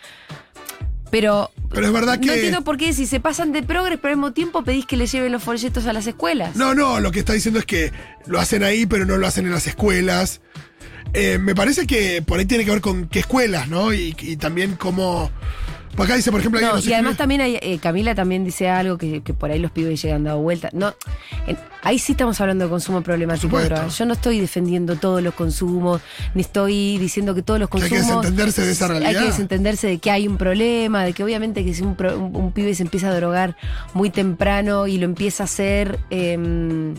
Pero, 1.11 1.51
Pero 1.71 1.87
es 1.87 1.93
verdad 1.93 2.21
que... 2.21 2.27
no 2.27 2.33
entiendo 2.33 2.63
por 2.63 2.77
qué 2.77 2.93
si 2.93 3.07
se 3.07 3.21
pasan 3.21 3.53
de 3.53 3.63
progres, 3.63 3.99
pero 4.01 4.13
al 4.13 4.17
mismo 4.17 4.33
tiempo 4.33 4.63
pedís 4.63 4.87
que 4.87 4.97
le 4.97 5.07
lleven 5.07 5.33
los 5.33 5.43
folletos 5.43 5.87
a 5.87 5.93
las 5.93 6.07
escuelas. 6.07 6.57
No, 6.57 6.75
no, 6.75 7.01
lo 7.01 7.11
que 7.11 7.21
está 7.21 7.33
diciendo 7.33 7.59
es 7.59 7.67
que 7.67 7.93
lo 8.27 8.39
hacen 8.39 8.63
ahí, 8.63 8.87
pero 8.87 9.05
no 9.05 9.17
lo 9.17 9.27
hacen 9.27 9.47
en 9.47 9.53
las 9.53 9.67
escuelas. 9.67 10.41
Eh, 11.13 11.39
me 11.39 11.55
parece 11.55 11.87
que 11.87 12.23
por 12.23 12.39
ahí 12.39 12.47
tiene 12.47 12.65
que 12.65 12.71
ver 12.71 12.81
con 12.81 13.09
qué 13.09 13.21
escuelas, 13.21 13.69
¿no? 13.69 13.93
Y, 13.93 14.15
y 14.21 14.37
también 14.37 14.77
cómo... 14.77 15.31
Por 15.97 16.07
acá 16.07 16.17
dice, 16.17 16.31
por 16.31 16.41
ejemplo, 16.41 16.61
No, 16.61 16.79
y 16.79 16.93
además 16.93 17.17
también 17.17 17.41
hay, 17.41 17.59
eh, 17.61 17.79
Camila 17.83 18.15
también 18.15 18.45
dice 18.45 18.69
algo 18.69 18.97
que, 18.97 19.23
que 19.23 19.35
por 19.35 19.51
ahí 19.51 19.59
los 19.59 19.71
pibes 19.71 20.01
llegan 20.01 20.25
dado 20.25 20.39
vuelta. 20.41 20.71
No, 20.73 20.95
en- 21.47 21.59
ahí 21.83 21.99
sí 21.99 22.13
estamos 22.13 22.41
hablando 22.41 22.65
de 22.65 22.71
consumo 22.71 23.03
problemático. 23.03 23.59
Yo 23.89 24.07
no 24.07 24.15
estoy 24.15 24.41
defendiendo 24.41 24.97
todos 24.97 25.23
los 25.23 25.35
consumos, 25.35 26.01
ni 26.35 26.43
estoy 26.43 26.97
diciendo 26.99 27.35
que 27.35 27.43
todos 27.43 27.61
los 27.61 27.69
Que 27.69 27.79
hay 27.79 27.83
consumos. 27.91 28.07
que 28.09 28.17
desentenderse 28.17 28.63
de 28.65 28.73
esa 28.73 28.85
Hay 28.87 28.91
realidad. 28.93 29.21
que 29.21 29.27
desentenderse 29.27 29.87
de 29.89 29.99
que 29.99 30.11
hay 30.11 30.29
un 30.29 30.37
problema, 30.39 31.05
de 31.05 31.13
que 31.13 31.25
obviamente 31.25 31.65
que 31.65 31.75
si 31.75 31.83
un, 31.83 31.97
pro- 31.97 32.17
un- 32.19 32.35
un 32.37 32.53
pibe 32.53 32.75
se 32.75 32.83
empieza 32.85 33.09
a 33.11 33.15
drogar 33.15 33.57
muy 33.93 34.11
temprano 34.11 34.87
y 34.87 34.97
lo 34.99 35.05
empieza 35.05 35.43
a 35.43 35.47
hacer. 35.47 35.99
em, 36.11 36.95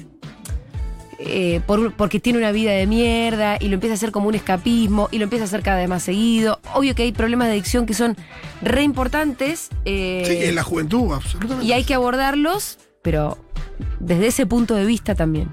eh, 1.25 1.61
por- 1.65 1.93
porque 1.93 2.19
tiene 2.19 2.39
una 2.39 2.51
vida 2.51 2.71
de 2.71 2.87
mierda 2.87 3.57
y 3.59 3.67
lo 3.67 3.75
empieza 3.75 3.93
a 3.93 3.95
hacer 3.95 4.11
como 4.11 4.27
un 4.27 4.35
escapismo 4.35 5.07
y 5.11 5.17
lo 5.17 5.23
empieza 5.25 5.45
a 5.45 5.47
hacer 5.47 5.61
cada 5.63 5.77
vez 5.77 5.89
más 5.89 6.03
seguido. 6.03 6.59
Obvio 6.73 6.95
que 6.95 7.03
hay 7.03 7.11
problemas 7.11 7.47
de 7.47 7.53
adicción 7.53 7.85
que 7.85 7.93
son 7.93 8.15
re 8.61 8.83
importantes 8.83 9.69
eh, 9.85 10.23
Sí, 10.25 10.47
en 10.49 10.55
la 10.55 10.63
juventud, 10.63 11.13
absolutamente. 11.13 11.65
y 11.65 11.73
hay 11.73 11.83
que 11.83 11.93
abordarlos, 11.93 12.77
pero 13.01 13.37
desde 13.99 14.27
ese 14.27 14.45
punto 14.45 14.75
de 14.75 14.85
vista 14.85 15.15
también. 15.15 15.49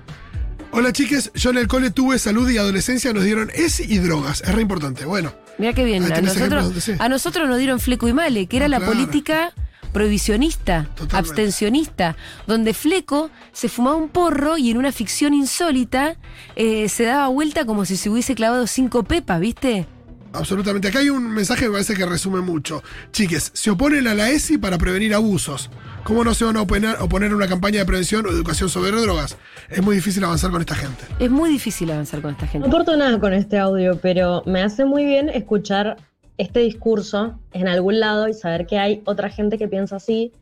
Hola 0.70 0.92
chiques, 0.92 1.32
yo 1.34 1.50
en 1.50 1.56
el 1.56 1.66
cole 1.66 1.90
tuve 1.90 2.18
salud 2.18 2.48
y 2.50 2.58
adolescencia, 2.58 3.12
nos 3.14 3.24
dieron 3.24 3.50
ESI 3.54 3.84
y 3.88 3.98
drogas, 3.98 4.42
es 4.42 4.54
re 4.54 4.60
importante. 4.62 5.06
Bueno, 5.06 5.32
Mira 5.56 5.72
qué 5.72 5.82
bien, 5.84 6.04
a 6.12 6.20
nosotros, 6.20 6.72
sí. 6.84 6.92
a 6.98 7.08
nosotros 7.08 7.48
nos 7.48 7.58
dieron 7.58 7.80
fleco 7.80 8.06
y 8.06 8.12
male, 8.12 8.46
que 8.46 8.58
era 8.58 8.66
No, 8.68 8.72
la 8.72 8.78
claro. 8.78 8.92
política 8.92 9.52
prohibicionista, 9.92 10.84
Totalmente. 10.94 11.16
abstencionista, 11.16 12.16
donde 12.46 12.74
Fleco 12.74 13.30
se 13.52 13.68
fumaba 13.68 13.96
un 13.96 14.08
porro 14.08 14.58
y 14.58 14.70
en 14.70 14.78
una 14.78 14.92
ficción 14.92 15.34
insólita 15.34 16.16
eh, 16.56 16.88
se 16.88 17.04
daba 17.04 17.28
vuelta 17.28 17.64
como 17.64 17.84
si 17.84 17.96
se 17.96 18.10
hubiese 18.10 18.34
clavado 18.34 18.66
cinco 18.66 19.02
pepas, 19.04 19.40
¿viste? 19.40 19.86
absolutamente. 20.30 20.86
Acá 20.88 21.00
hay 21.00 21.08
un 21.10 21.30
mensaje 21.30 21.62
que 21.62 21.66
me 21.68 21.72
parece 21.72 21.94
que 21.94 22.04
resume 22.06 22.40
mucho. 22.42 22.82
Chiques, 23.12 23.50
se 23.54 23.70
oponen 23.70 24.06
a 24.06 24.14
la 24.14 24.30
ESI 24.30 24.58
para 24.58 24.78
prevenir 24.78 25.14
abusos. 25.14 25.68
¿Cómo 26.04 26.22
no 26.22 26.32
se 26.34 26.44
van 26.44 26.56
a 26.56 26.62
oponer, 26.62 26.96
oponer 27.00 27.32
a 27.32 27.34
una 27.36 27.48
campaña 27.48 27.80
de 27.80 27.86
prevención 27.86 28.24
o 28.26 28.28
educación 28.30 28.68
sobre 28.68 28.92
drogas? 28.92 29.36
Es 29.68 29.82
muy 29.82 29.96
difícil 29.96 30.22
avanzar 30.24 30.50
con 30.50 30.60
esta 30.60 30.74
gente. 30.76 31.02
Es 31.18 31.30
muy 31.30 31.50
difícil 31.50 31.90
avanzar 31.90 32.20
con 32.22 32.32
esta 32.32 32.44
No 32.46 32.52
gente. 32.52 32.68
aporto 32.68 32.96
nada 32.96 33.18
con 33.18 33.32
este 33.32 33.58
audio, 33.58 33.98
pero 34.00 34.42
me 34.46 34.62
hace 34.62 34.84
muy 34.84 35.04
bien 35.04 35.28
escuchar 35.28 35.96
este 36.38 36.60
discurso 36.60 37.38
en 37.52 37.68
algún 37.68 38.00
lado 38.00 38.28
y 38.28 38.34
saber 38.34 38.66
que 38.66 38.78
hay 38.78 39.02
otra 39.04 39.28
gente 39.28 39.58
que 39.58 39.68
piensa 39.68 39.96
así, 39.96 40.32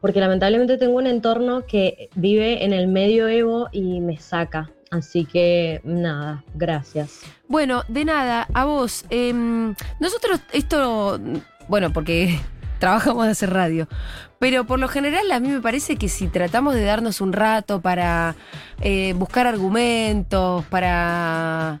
porque 0.00 0.20
lamentablemente 0.20 0.78
tengo 0.78 0.96
un 0.96 1.06
entorno 1.06 1.66
que 1.66 2.08
vive 2.14 2.64
en 2.64 2.72
el 2.72 2.88
medioevo 2.88 3.68
y 3.72 4.00
me 4.00 4.18
saca. 4.18 4.70
Así 4.90 5.24
que 5.24 5.80
nada, 5.82 6.44
gracias. 6.54 7.22
Bueno, 7.48 7.82
de 7.88 8.04
nada, 8.04 8.46
a 8.54 8.64
vos. 8.64 9.04
em, 9.10 9.74
nosotros 9.98 10.40
esto, 10.52 11.18
bueno, 11.68 11.92
porque 11.92 12.38
trabajamos 12.78 13.24
de 13.24 13.32
hacer 13.32 13.50
radio, 13.50 13.88
pero 14.38 14.64
por 14.64 14.78
lo 14.78 14.86
general 14.86 15.32
a 15.32 15.40
mí 15.40 15.48
me 15.48 15.60
parece 15.60 15.96
que 15.96 16.08
si 16.08 16.28
tratamos 16.28 16.74
de 16.74 16.84
darnos 16.84 17.20
un 17.20 17.32
rato 17.32 17.80
para 17.80 18.36
eh, 18.82 19.14
buscar 19.16 19.48
argumentos, 19.48 20.64
para 20.66 21.80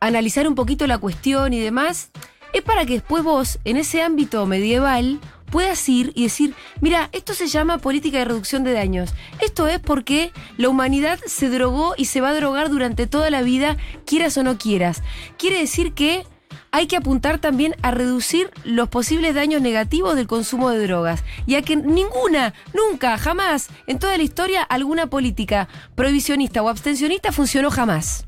analizar 0.00 0.48
un 0.48 0.54
poquito 0.54 0.86
la 0.86 0.98
cuestión 0.98 1.52
y 1.52 1.60
demás, 1.60 2.10
es 2.52 2.62
para 2.62 2.86
que 2.86 2.94
después 2.94 3.22
vos, 3.22 3.58
en 3.64 3.76
ese 3.76 4.02
ámbito 4.02 4.46
medieval, 4.46 5.20
puedas 5.50 5.88
ir 5.88 6.12
y 6.14 6.24
decir, 6.24 6.54
mira, 6.80 7.08
esto 7.12 7.34
se 7.34 7.46
llama 7.46 7.78
política 7.78 8.18
de 8.18 8.24
reducción 8.26 8.64
de 8.64 8.72
daños. 8.72 9.14
Esto 9.40 9.66
es 9.68 9.78
porque 9.78 10.32
la 10.56 10.68
humanidad 10.68 11.18
se 11.26 11.48
drogó 11.48 11.94
y 11.96 12.06
se 12.06 12.20
va 12.20 12.30
a 12.30 12.34
drogar 12.34 12.70
durante 12.70 13.06
toda 13.06 13.30
la 13.30 13.42
vida, 13.42 13.76
quieras 14.04 14.36
o 14.36 14.42
no 14.42 14.58
quieras. 14.58 15.02
Quiere 15.36 15.58
decir 15.58 15.92
que 15.92 16.24
hay 16.70 16.86
que 16.86 16.96
apuntar 16.96 17.38
también 17.38 17.74
a 17.82 17.90
reducir 17.90 18.50
los 18.64 18.88
posibles 18.88 19.34
daños 19.34 19.62
negativos 19.62 20.16
del 20.16 20.26
consumo 20.26 20.70
de 20.70 20.86
drogas 20.86 21.24
y 21.46 21.54
a 21.54 21.62
que 21.62 21.76
ninguna, 21.76 22.52
nunca, 22.74 23.16
jamás, 23.16 23.68
en 23.86 23.98
toda 23.98 24.16
la 24.16 24.22
historia, 24.22 24.62
alguna 24.62 25.06
política 25.06 25.68
prohibicionista 25.94 26.62
o 26.62 26.68
abstencionista 26.68 27.32
funcionó 27.32 27.70
jamás. 27.70 28.26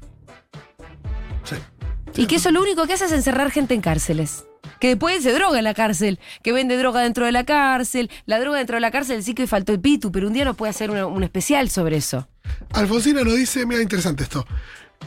Y 2.21 2.27
que 2.27 2.37
eso 2.37 2.51
lo 2.51 2.61
único 2.61 2.87
que 2.87 2.93
hace 2.93 3.07
es 3.07 3.13
encerrar 3.13 3.51
gente 3.51 3.73
en 3.73 3.81
cárceles. 3.81 4.45
Que 4.79 4.89
después 4.89 5.23
se 5.23 5.33
droga 5.33 5.57
en 5.57 5.65
la 5.65 5.73
cárcel, 5.73 6.21
que 6.43 6.53
vende 6.53 6.77
droga 6.77 7.01
dentro 7.01 7.25
de 7.25 7.33
la 7.33 7.45
cárcel. 7.45 8.11
La 8.27 8.39
droga 8.39 8.59
dentro 8.59 8.77
de 8.77 8.83
la 8.83 8.91
cárcel 8.91 9.25
sí 9.25 9.33
que 9.33 9.47
faltó 9.47 9.73
el 9.73 9.81
pitu, 9.81 10.13
pero 10.13 10.27
un 10.27 10.35
día 10.35 10.45
nos 10.45 10.55
puede 10.55 10.69
hacer 10.69 10.91
un 10.91 11.23
especial 11.23 11.71
sobre 11.71 11.97
eso. 11.97 12.29
Alfonsina 12.75 13.25
nos 13.25 13.37
dice, 13.37 13.65
mira, 13.65 13.81
interesante 13.81 14.25
esto. 14.25 14.47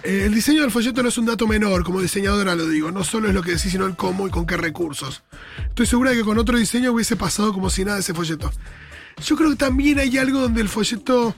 Eh, 0.02 0.23
el 0.26 0.34
diseño 0.34 0.62
del 0.62 0.71
folleto 0.71 1.04
no 1.04 1.10
es 1.10 1.17
un 1.19 1.28
dato 1.28 1.45
menor, 1.45 1.84
como 1.84 2.02
diseñadora 2.02 2.56
lo 2.56 2.67
digo. 2.67 2.91
No 2.91 3.04
solo 3.04 3.28
es 3.28 3.36
lo 3.36 3.43
que 3.43 3.52
decís, 3.52 3.71
sino 3.71 3.86
el 3.86 3.95
cómo 3.95 4.28
y 4.28 4.32
con 4.32 4.47
qué 4.47 4.58
recursos. 4.58 5.21
Estoy 5.69 5.86
segura 5.86 6.10
de 6.10 6.17
que 6.17 6.23
con 6.23 6.39
otro 6.39 6.58
diseño 6.58 6.93
hubiese 6.93 7.15
pasado 7.15 7.54
como 7.54 7.69
si 7.69 7.86
nada 7.86 7.99
ese 7.99 8.15
folleto. 8.15 8.49
Yo 9.23 9.36
creo 9.36 9.52
que 9.52 9.56
también 9.56 9.99
hay 9.99 10.17
algo 10.17 10.39
donde 10.39 10.62
el 10.62 10.67
folleto, 10.67 11.36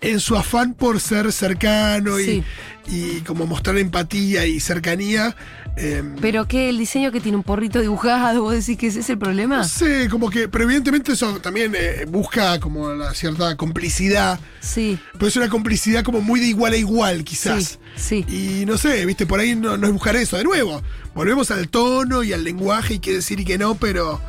en, 0.00 0.20
su 0.20 0.36
afán 0.36 0.74
por 0.74 1.00
ser 1.00 1.32
cercano 1.32 2.18
y, 2.18 2.24
Sí. 2.24 2.44
y 2.88 3.20
como 3.20 3.46
mostrar 3.46 3.76
empatía 3.78 4.46
y 4.46 4.60
cercanía, 4.60 5.36
eh, 5.76 6.02
Pero 6.20 6.48
que 6.48 6.68
el 6.68 6.78
diseño 6.78 7.12
que 7.12 7.20
tiene 7.20 7.36
un 7.36 7.44
porrito 7.44 7.78
dibujado, 7.80 8.42
vos 8.42 8.52
decís 8.54 8.76
que 8.76 8.88
ese 8.88 9.00
es 9.00 9.10
el 9.10 9.18
problema. 9.18 9.58
no 9.58 9.64
sé, 9.64 10.08
como 10.10 10.28
que, 10.28 10.48
pero 10.48 10.64
evidentemente 10.64 11.12
eso 11.12 11.38
también 11.40 11.74
eh, 11.76 12.04
busca 12.08 12.58
como 12.58 12.92
la 12.92 13.14
cierta 13.14 13.56
complicidad, 13.56 14.40
Sí, 14.60 14.98
pero 15.12 15.28
es 15.28 15.36
una 15.36 15.48
complicidad 15.48 16.02
como 16.04 16.20
muy 16.20 16.40
de 16.40 16.46
igual 16.46 16.72
a 16.72 16.76
igual, 16.76 17.22
quizás. 17.24 17.78
sí, 17.96 18.24
sí. 18.28 18.60
Y 18.62 18.66
no 18.66 18.78
sé, 18.78 19.06
viste, 19.06 19.26
por 19.26 19.40
ahí 19.40 19.54
no, 19.54 19.76
no 19.76 19.86
es 19.86 19.92
buscar 19.92 20.16
eso. 20.16 20.36
De 20.36 20.44
nuevo, 20.44 20.82
volvemos 21.14 21.50
al 21.50 21.68
tono 21.68 22.22
y 22.24 22.32
al 22.32 22.42
lenguaje 22.44 22.94
y 22.94 22.98
qué 22.98 23.12
decir 23.14 23.38
y 23.40 23.44
qué 23.44 23.56
no, 23.56 23.76
pero 23.76 24.20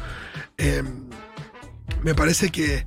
eh, 0.58 0.84
me 2.04 2.14
parece 2.16 2.50
que, 2.50 2.86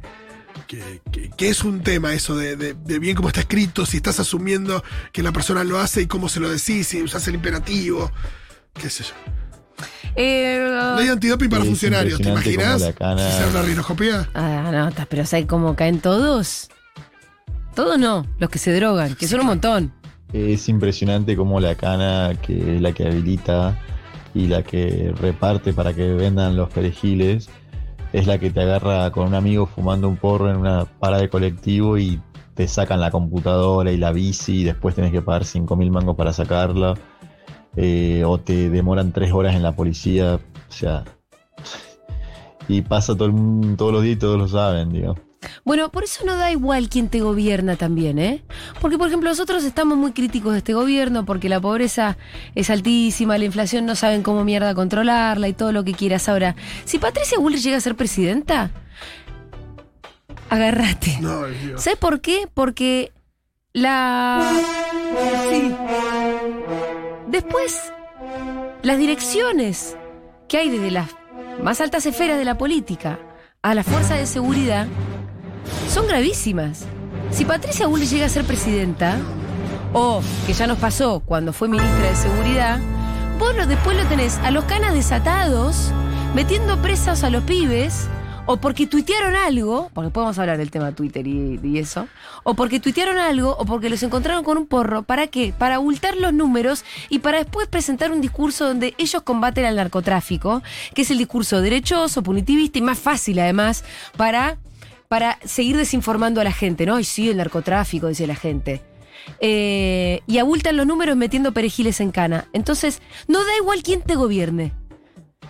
que, 0.67 1.01
que- 1.13 1.31
que 1.31 1.49
es 1.49 1.65
un 1.65 1.81
tema 1.83 2.13
eso 2.15 2.37
de, 2.37 2.57
de- 2.57 2.75
de 2.75 2.99
bien 2.99 3.17
cómo 3.17 3.29
está 3.29 3.41
escrito, 3.41 3.87
si 3.87 3.99
estás 3.99 4.21
asumiendo 4.21 4.83
que 5.13 5.23
la 5.23 5.33
persona 5.33 5.65
lo 5.65 5.79
hace 5.79 6.03
y 6.03 6.07
cómo 6.07 6.29
se 6.29 6.41
lo 6.41 6.49
decís, 6.49 6.87
si 6.89 7.03
usás 7.03 7.27
el 7.29 7.35
imperativo, 7.37 8.11
qué 8.75 8.91
sé 8.91 9.05
yo. 9.05 9.11
Eh, 10.17 10.95
Ley 10.97 11.09
antidoping 11.09 11.51
para 11.51 11.65
funcionarios, 11.65 12.21
¿te 12.21 12.29
imaginas? 12.29 12.81
Si 12.83 12.93
se 12.93 12.93
hace 12.93 13.51
una 13.51 13.63
rinoscopía. 13.63 14.29
ah, 14.35 14.71
no, 14.97 15.07
pero 15.09 15.27
¿sabes 15.27 15.47
cómo 15.47 15.75
caen 15.75 16.01
todos? 16.01 16.69
Todos 17.75 17.99
no, 17.99 18.25
los 18.39 18.51
que 18.51 18.59
se 18.61 18.73
drogan, 18.73 19.15
que 19.17 19.27
son 19.27 19.41
un 19.41 19.47
montón. 19.47 19.93
Es 20.33 20.69
impresionante 20.69 21.37
cómo 21.37 21.59
la 21.61 21.75
cana, 21.75 22.33
que 22.41 22.77
es 22.77 22.81
la 22.81 22.93
que 22.93 23.07
habilita 23.07 23.77
y 24.33 24.47
la 24.47 24.63
que 24.63 25.13
reparte 25.21 25.73
para 25.73 25.93
que 25.93 26.13
vendan 26.13 26.57
los 26.57 26.71
perejiles, 26.71 27.49
es 28.15 28.29
la 28.29 28.39
que 28.39 28.51
te 28.51 28.61
agarra 28.61 29.11
con 29.11 29.27
un 29.27 29.35
amigo 29.35 29.67
fumando 29.67 30.09
un 30.09 30.17
porro 30.17 30.49
en 30.49 30.57
una 30.57 30.85
parada 30.85 31.23
de 31.23 31.29
colectivo 31.29 31.99
y 31.99 32.21
te 32.55 32.69
sacan 32.69 33.01
la 33.01 33.11
computadora 33.11 33.91
y 33.91 33.97
la 33.97 34.13
bici 34.13 34.61
y 34.61 34.65
después 34.65 34.95
tenés 34.95 35.11
que 35.11 35.21
pagar 35.21 35.45
5 35.45 35.75
mil 35.75 35.91
mangos 35.91 36.15
para 36.15 36.33
sacarla. 36.33 36.95
eh, 37.77 38.23
o 38.25 38.39
te 38.39 38.71
demoran 38.71 39.11
3 39.13 39.33
horas 39.33 39.57
en 39.57 39.65
la 39.65 39.73
policía. 39.73 40.37
O 40.37 40.73
sea. 40.73 41.03
Y 42.69 42.83
pasa 42.83 43.17
todo 43.17 43.27
el 43.27 43.77
todos 43.77 43.93
los 43.93 44.03
días 44.05 44.17
y 44.17 44.19
todos 44.21 44.39
lo 44.39 44.47
saben, 44.47 44.91
digo. 44.93 45.17
Bueno, 45.65 45.91
por 45.91 46.05
eso 46.05 46.25
no 46.25 46.37
da 46.37 46.51
igual 46.51 46.89
quién 46.89 47.09
te 47.09 47.21
gobierna 47.21 47.77
también, 47.77 48.19
¿eh? 48.19 48.43
Porque, 48.81 48.99
por 48.99 49.09
ejemplo, 49.09 49.29
nosotros 49.29 49.65
estamos 49.65 49.97
muy 49.97 50.13
críticos 50.13 50.53
de 50.53 50.59
este 50.59 50.75
gobierno 50.75 51.25
porque 51.25 51.49
la 51.49 51.61
pobreza 51.61 52.17
es 52.55 52.71
altísima, 52.71 53.39
la 53.39 53.45
inflación 53.45 53.87
no 53.87 53.97
saben 53.97 54.23
cómo 54.23 54.45
mierda 54.45 54.75
controlarla 54.75 55.49
y 55.49 55.53
todo 55.53 55.73
lo 55.73 55.85
que 55.85 55.95
quieras. 55.95 56.29
Ahora, 56.29 56.57
si 56.85 56.99
Patricia 56.99 57.39
Bullrich 57.39 57.63
llega 57.63 57.77
a 57.77 57.81
ser 57.81 57.97
presidenta, 57.97 58.71
agárrate. 60.51 61.19
No. 61.21 61.43
¿Sabes 61.77 61.99
por 61.99 62.21
qué? 62.21 62.49
Porque 62.53 63.13
la... 63.73 64.53
Sí. 65.51 65.75
Después 67.29 67.93
las 68.83 68.99
direcciones 68.99 69.97
que 70.49 70.59
hay 70.59 70.71
desde 70.71 70.91
las 70.91 71.11
más 71.63 71.81
altas 71.81 72.07
esferas 72.07 72.39
de 72.39 72.45
la 72.45 72.59
política 72.59 73.19
a 73.63 73.75
la 73.75 73.83
fuerza 73.83 74.15
de 74.15 74.27
seguridad 74.27 74.87
son 75.89 76.07
gravísimas. 76.07 76.85
Si 77.31 77.45
Patricia 77.45 77.87
Bullrich 77.87 78.11
llega 78.11 78.27
a 78.27 78.29
ser 78.29 78.45
presidenta, 78.45 79.19
o 79.93 80.23
que 80.47 80.53
ya 80.53 80.67
nos 80.67 80.79
pasó 80.79 81.21
cuando 81.21 81.53
fue 81.53 81.69
ministra 81.69 82.11
de 82.11 82.17
Seguridad, 82.17 82.79
vos 83.39 83.55
lo- 83.57 83.67
después 83.67 83.97
lo 83.97 84.05
tenés 84.07 84.39
a 84.39 84.51
los 84.51 84.65
canas 84.65 84.95
desatados, 84.95 85.91
metiendo 86.35 86.77
presos 86.83 87.23
a 87.25 87.31
los 87.31 87.43
pibes, 87.45 88.07
o 88.47 88.59
porque 88.59 88.87
tuitearon 88.87 89.35
algo, 89.37 89.91
porque 89.95 90.11
podemos 90.11 90.39
hablar 90.39 90.59
del 90.59 90.71
tema 90.71 90.93
Twitter 90.93 91.27
y, 91.27 91.79
eso, 91.79 92.09
o 92.43 92.53
porque 92.55 92.79
tuitearon 92.79 93.17
algo, 93.17 93.57
o 93.59 93.65
porque 93.65 93.89
los 93.89 94.03
encontraron 94.03 94.45
con 94.45 94.59
un 94.59 94.67
porro, 94.67 95.03
¿para 95.03 95.29
qué? 95.29 95.55
Para 95.57 95.77
abultar 95.77 96.17
los 96.19 96.35
números 96.35 96.85
y 97.09 97.21
para 97.21 97.39
después 97.39 97.69
presentar 97.69 98.13
un 98.13 98.21
discurso 98.21 98.67
donde 98.67 98.95
ellos 98.99 99.23
combaten 99.23 99.65
al 99.65 99.77
narcotráfico, 99.77 100.63
que 100.95 101.03
es 101.03 101.11
el 101.11 101.17
discurso 101.19 101.63
derechoso, 101.63 102.23
punitivista 102.23 102.79
y 102.79 102.83
más 102.83 102.99
fácil 102.99 103.39
además 103.39 103.83
para, 104.19 104.59
para 105.15 105.39
seguir 105.45 105.77
desinformando 105.77 106.41
a 106.41 106.45
la 106.45 106.51
gente, 106.51 106.87
¿no? 106.87 106.99
Y 106.99 107.05
sí, 107.05 107.31
el 107.31 107.37
narcotráfico, 107.37 108.09
dice 108.09 108.27
la 108.27 108.35
gente. 108.35 108.83
Eh, 109.39 110.23
y 110.27 110.39
abultan 110.39 110.77
los 110.77 110.89
números 110.89 111.17
metiendo 111.17 111.53
perejiles 111.53 112.01
en 112.01 112.11
cana. 112.11 112.49
Entonces, 112.53 113.01
no 113.29 113.39
da 113.39 113.57
igual 113.57 113.85
quién 113.85 114.03
te 114.03 114.17
gobierne. 114.17 114.73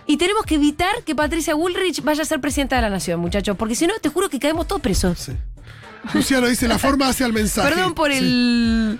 Y 0.05 0.17
tenemos 0.17 0.45
que 0.45 0.53
evitar 0.55 1.01
que 1.03 1.15
Patricia 1.15 1.55
Bullrich 1.55 2.03
vaya 2.03 2.21
a 2.21 2.25
ser 2.25 2.39
presidenta 2.41 2.75
de 2.75 2.83
la 2.83 2.91
nación, 2.91 3.19
muchachos, 3.19 3.57
porque 3.57 3.73
si 3.73 3.87
no, 3.87 3.95
te 3.99 4.09
juro 4.09 4.29
que 4.29 4.37
caemos 4.37 4.67
todos 4.67 4.83
presos. 4.83 5.17
Sí. 5.17 5.31
Luciano 6.13 6.45
dice, 6.45 6.67
la 6.67 6.77
forma 6.77 7.07
hace 7.07 7.23
al 7.23 7.33
mensaje. 7.33 7.67
Perdón 7.67 7.95
por 7.95 8.11
Sí. 8.11 8.19
el... 8.19 8.99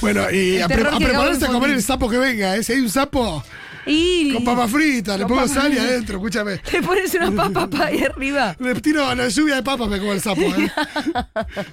Bueno, 0.00 0.28
y 0.28 0.58
a, 0.60 0.66
pre- 0.66 0.88
a 0.88 0.96
prepararse 0.96 1.44
a 1.44 1.48
comer 1.50 1.70
el 1.70 1.84
sapo 1.84 2.08
que 2.10 2.18
venga, 2.18 2.56
¿eh? 2.56 2.64
Si 2.64 2.72
hay 2.72 2.80
un 2.80 2.90
sapo 2.90 3.44
Y... 3.86 4.32
con 4.34 4.44
papa 4.44 4.68
frita, 4.68 5.16
le 5.16 5.26
pongo 5.26 5.48
sal 5.48 5.72
y 5.72 5.78
adentro, 5.78 6.16
escúchame. 6.18 6.60
Le 6.72 6.82
pones 6.82 7.14
una 7.14 7.30
papa 7.30 7.66
pa' 7.68 7.86
ahí 7.86 8.02
arriba. 8.04 8.54
Le 8.58 8.74
tiro 8.80 9.14
la 9.14 9.28
lluvia 9.28 9.56
de 9.56 9.62
papas, 9.62 9.88
me 9.88 9.98
como 9.98 10.12
el 10.12 10.20
sapo, 10.20 10.42
¿eh? 10.42 10.70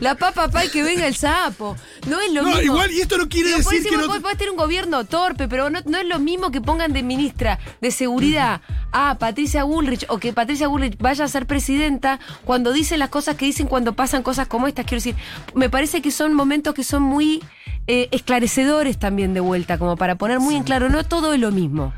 La 0.00 0.14
papa 0.14 0.48
pa' 0.48 0.66
y 0.66 0.68
que 0.68 0.82
venga 0.82 1.06
el 1.06 1.14
sapo. 1.16 1.76
No 2.06 2.20
es 2.20 2.32
lo 2.32 2.42
No, 2.42 2.48
mismo. 2.50 2.62
igual, 2.62 2.92
y 2.92 3.00
esto 3.00 3.16
no 3.18 3.28
quiere 3.28 3.50
decir 3.50 3.82
que 3.82 3.96
no. 3.96 4.06
podés 4.06 4.36
tener 4.36 4.50
un 4.50 4.56
gobierno 4.56 5.04
torpe, 5.04 5.48
pero 5.48 5.70
no, 5.70 5.80
no 5.86 5.98
es 5.98 6.06
lo 6.06 6.18
mismo 6.20 6.50
que 6.50 6.60
pongan 6.60 6.92
de 6.92 7.02
ministra 7.02 7.58
de 7.80 7.90
seguridad 7.90 8.60
a 8.92 9.18
Patricia 9.18 9.64
Bullrich 9.64 10.04
o 10.08 10.18
que 10.18 10.32
Patricia 10.32 10.68
Bullrich 10.68 10.98
vaya 10.98 11.24
a 11.24 11.28
ser 11.28 11.46
presidenta 11.46 12.20
cuando 12.44 12.72
dicen 12.72 12.98
las 13.00 13.08
cosas 13.08 13.36
que 13.36 13.46
dicen 13.46 13.66
cuando 13.66 13.94
pasan 13.94 14.22
cosas 14.22 14.46
como 14.46 14.68
estas. 14.68 14.84
Quiero 14.84 14.98
decir, 14.98 15.16
me 15.54 15.68
parece 15.70 16.00
que 16.02 16.10
son 16.12 16.34
momentos 16.34 16.74
que 16.74 16.84
son 16.84 17.02
muy 17.02 17.42
eh, 17.88 18.08
esclarecedores 18.12 18.98
también 18.98 19.34
de 19.34 19.40
vuelta, 19.40 19.78
como 19.78 19.96
para 19.96 20.16
poner 20.16 20.38
muy 20.40 20.54
en 20.54 20.62
claro, 20.62 20.90
no 20.90 21.04
todo 21.04 21.32
es 21.32 21.40
lo 21.40 21.50
mismo. 21.50 21.92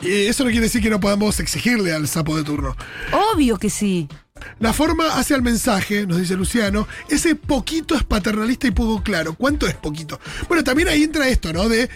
Y 0.00 0.26
eso 0.26 0.44
no 0.44 0.50
quiere 0.50 0.64
decir 0.64 0.80
que 0.80 0.90
no 0.90 1.00
podamos 1.00 1.40
exigirle 1.40 1.92
al 1.92 2.08
sapo 2.08 2.36
de 2.36 2.44
turno. 2.44 2.76
Obvio 3.32 3.58
que 3.58 3.68
sí. 3.68 4.08
La 4.60 4.72
forma 4.72 5.18
hace 5.18 5.34
al 5.34 5.42
mensaje, 5.42 6.06
nos 6.06 6.18
dice 6.18 6.34
Luciano, 6.34 6.86
ese 7.08 7.34
poquito 7.34 7.94
es 7.94 8.04
paternalista 8.04 8.66
y 8.66 8.70
poco 8.70 9.02
claro. 9.02 9.34
¿Cuánto 9.34 9.66
es 9.66 9.74
poquito? 9.74 10.20
Bueno, 10.48 10.62
también 10.62 10.88
ahí 10.88 11.02
entra 11.02 11.28
esto, 11.28 11.52
¿no? 11.52 11.68
De 11.68 11.88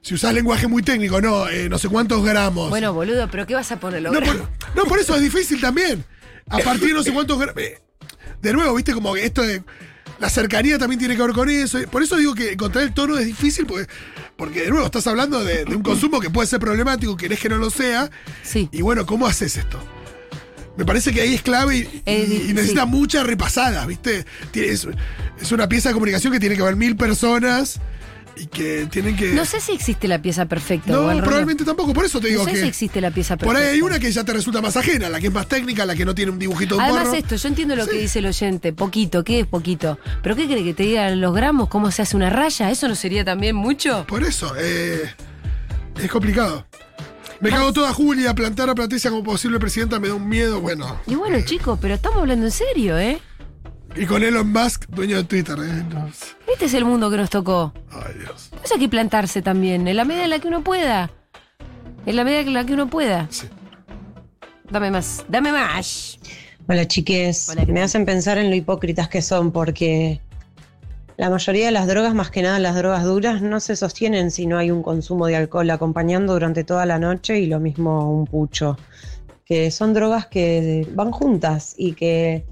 si 0.00 0.12
usás 0.12 0.34
lenguaje 0.34 0.66
muy 0.66 0.82
técnico, 0.82 1.20
no, 1.22 1.48
eh, 1.48 1.68
no 1.70 1.78
sé 1.78 1.88
cuántos 1.88 2.22
gramos. 2.22 2.68
Bueno, 2.68 2.92
boludo, 2.92 3.28
pero 3.30 3.46
¿qué 3.46 3.54
vas 3.54 3.72
a 3.72 3.80
ponerlo? 3.80 4.12
no, 4.12 4.20
por, 4.20 4.36
no, 4.74 4.84
por 4.84 4.98
eso 4.98 5.14
es 5.14 5.22
difícil 5.22 5.60
también. 5.60 6.04
A 6.50 6.58
partir 6.58 6.88
de 6.88 6.94
no 6.94 7.02
sé 7.02 7.12
cuántos 7.12 7.38
gramos. 7.38 7.62
de 8.42 8.52
nuevo, 8.52 8.74
viste, 8.74 8.92
como 8.92 9.16
esto 9.16 9.40
de. 9.40 9.62
La 10.18 10.30
cercanía 10.30 10.78
también 10.78 10.98
tiene 10.98 11.16
que 11.16 11.22
ver 11.22 11.32
con 11.32 11.48
eso. 11.50 11.78
Por 11.90 12.02
eso 12.02 12.16
digo 12.16 12.34
que 12.34 12.52
encontrar 12.52 12.84
el 12.84 12.94
tono 12.94 13.18
es 13.18 13.26
difícil, 13.26 13.66
porque, 13.66 13.86
porque 14.36 14.62
de 14.62 14.70
nuevo 14.70 14.86
estás 14.86 15.06
hablando 15.06 15.44
de, 15.44 15.64
de 15.64 15.76
un 15.76 15.82
consumo 15.82 16.20
que 16.20 16.30
puede 16.30 16.46
ser 16.46 16.60
problemático, 16.60 17.16
querés 17.16 17.40
que 17.40 17.48
no 17.48 17.56
lo 17.56 17.70
sea. 17.70 18.10
Sí. 18.42 18.68
Y 18.72 18.82
bueno, 18.82 19.06
¿cómo 19.06 19.26
haces 19.26 19.56
esto? 19.56 19.78
Me 20.76 20.84
parece 20.84 21.12
que 21.12 21.20
ahí 21.20 21.34
es 21.34 21.42
clave 21.42 21.76
y, 21.78 22.02
y 22.06 22.52
necesita 22.52 22.84
sí. 22.84 22.88
muchas 22.88 23.26
repasadas, 23.26 23.86
¿viste? 23.86 24.24
Es, 24.54 24.86
es 25.40 25.52
una 25.52 25.68
pieza 25.68 25.90
de 25.90 25.94
comunicación 25.94 26.32
que 26.32 26.40
tiene 26.40 26.56
que 26.56 26.62
ver 26.62 26.76
mil 26.76 26.96
personas 26.96 27.80
y 28.36 28.46
que 28.46 28.86
tienen 28.90 29.16
que. 29.16 29.32
No 29.32 29.44
sé 29.44 29.60
si 29.60 29.72
existe 29.72 30.08
la 30.08 30.20
pieza 30.20 30.46
perfecta. 30.46 30.92
No, 30.92 31.02
Juan 31.04 31.18
probablemente 31.20 31.64
tampoco. 31.64 31.92
Por 31.92 32.04
eso 32.04 32.20
te 32.20 32.28
digo 32.28 32.40
No 32.40 32.46
sé 32.46 32.52
que. 32.56 32.60
si 32.62 32.66
existe 32.68 33.00
la 33.00 33.10
pieza 33.10 33.36
por 33.36 33.48
perfecta. 33.48 33.68
ahí 33.70 33.74
hay 33.76 33.82
una 33.82 33.98
que 33.98 34.10
ya 34.10 34.24
te 34.24 34.32
resulta 34.32 34.60
más 34.60 34.76
ajena, 34.76 35.08
la 35.08 35.20
que 35.20 35.28
es 35.28 35.32
más 35.32 35.46
técnica, 35.48 35.86
la 35.86 35.94
que 35.94 36.04
no 36.04 36.14
tiene 36.14 36.32
un 36.32 36.38
dibujito 36.38 36.76
de 36.76 36.82
Además 36.82 37.04
porro. 37.04 37.14
esto, 37.16 37.36
yo 37.36 37.48
entiendo 37.48 37.76
lo 37.76 37.84
Sí. 37.84 37.90
que 37.90 37.98
dice 37.98 38.18
el 38.18 38.26
oyente, 38.26 38.72
poquito, 38.72 39.22
¿qué 39.24 39.40
es 39.40 39.46
poquito? 39.46 39.98
¿Pero 40.22 40.34
qué 40.36 40.46
cree 40.46 40.64
que 40.64 40.74
te 40.74 40.82
digan 40.84 41.20
los 41.20 41.34
gramos, 41.34 41.68
cómo 41.68 41.90
se 41.90 42.02
hace 42.02 42.16
una 42.16 42.30
raya? 42.30 42.70
¿Eso 42.70 42.88
no 42.88 42.94
sería 42.94 43.24
también 43.24 43.54
mucho? 43.56 44.04
Por 44.08 44.24
eso, 44.24 44.52
eh, 44.58 45.02
es 46.02 46.10
complicado. 46.10 46.66
Me 47.40 47.50
cago 47.50 47.72
toda 47.72 47.92
Julia, 47.92 48.34
plantar 48.34 48.70
a 48.70 48.74
Patricia 48.74 49.10
como 49.10 49.22
posible 49.22 49.58
presidenta 49.58 50.00
me 50.00 50.08
da 50.08 50.14
un 50.14 50.26
miedo, 50.28 50.60
bueno. 50.60 50.98
Y 51.06 51.14
bueno, 51.14 51.38
chicos, 51.44 51.78
pero 51.82 51.94
estamos 51.94 52.18
hablando 52.20 52.46
en 52.46 52.52
serio, 52.52 52.98
¿eh? 52.98 53.20
Y 53.96 54.06
con 54.06 54.24
Elon 54.24 54.50
Musk, 54.50 54.86
dueño 54.88 55.18
de 55.18 55.24
Twitter, 55.24 55.56
¿eh? 55.58 55.84
No. 55.88 56.08
Este 56.52 56.64
es 56.64 56.74
el 56.74 56.84
mundo 56.84 57.10
que 57.10 57.16
nos 57.16 57.30
tocó. 57.30 57.72
Ay, 57.90 58.14
Dios. 58.18 58.50
Hay 58.72 58.80
que 58.80 58.88
plantarse 58.88 59.40
también, 59.40 59.86
en 59.86 59.96
la 59.96 60.04
medida 60.04 60.24
en 60.24 60.30
la 60.30 60.40
que 60.40 60.48
uno 60.48 60.64
pueda. 60.64 61.10
En 62.04 62.16
la 62.16 62.24
medida 62.24 62.40
en 62.40 62.52
la 62.54 62.66
que 62.66 62.74
uno 62.74 62.88
pueda. 62.90 63.28
Sí. 63.30 63.46
Dame 64.68 64.90
más, 64.90 65.24
dame 65.28 65.52
más. 65.52 66.18
Hola 66.66 66.88
chiques, 66.88 67.50
Hola, 67.50 67.66
¿qué 67.66 67.72
me 67.72 67.82
hacen 67.82 68.04
pensar 68.04 68.38
en 68.38 68.50
lo 68.50 68.56
hipócritas 68.56 69.08
que 69.08 69.22
son 69.22 69.52
porque 69.52 70.20
la 71.16 71.30
mayoría 71.30 71.66
de 71.66 71.72
las 71.72 71.86
drogas, 71.86 72.14
más 72.14 72.30
que 72.30 72.42
nada 72.42 72.58
las 72.58 72.74
drogas 72.74 73.04
duras, 73.04 73.42
no 73.42 73.60
se 73.60 73.76
sostienen 73.76 74.32
si 74.32 74.46
no 74.46 74.58
hay 74.58 74.72
un 74.72 74.82
consumo 74.82 75.26
de 75.26 75.36
alcohol 75.36 75.70
acompañando 75.70 76.32
durante 76.32 76.64
toda 76.64 76.84
la 76.86 76.98
noche 76.98 77.38
y 77.38 77.46
lo 77.46 77.60
mismo 77.60 78.10
un 78.10 78.26
pucho, 78.26 78.76
que 79.44 79.70
son 79.70 79.94
drogas 79.94 80.26
que 80.26 80.88
van 80.94 81.12
juntas 81.12 81.74
y 81.76 81.92
que 81.92 82.44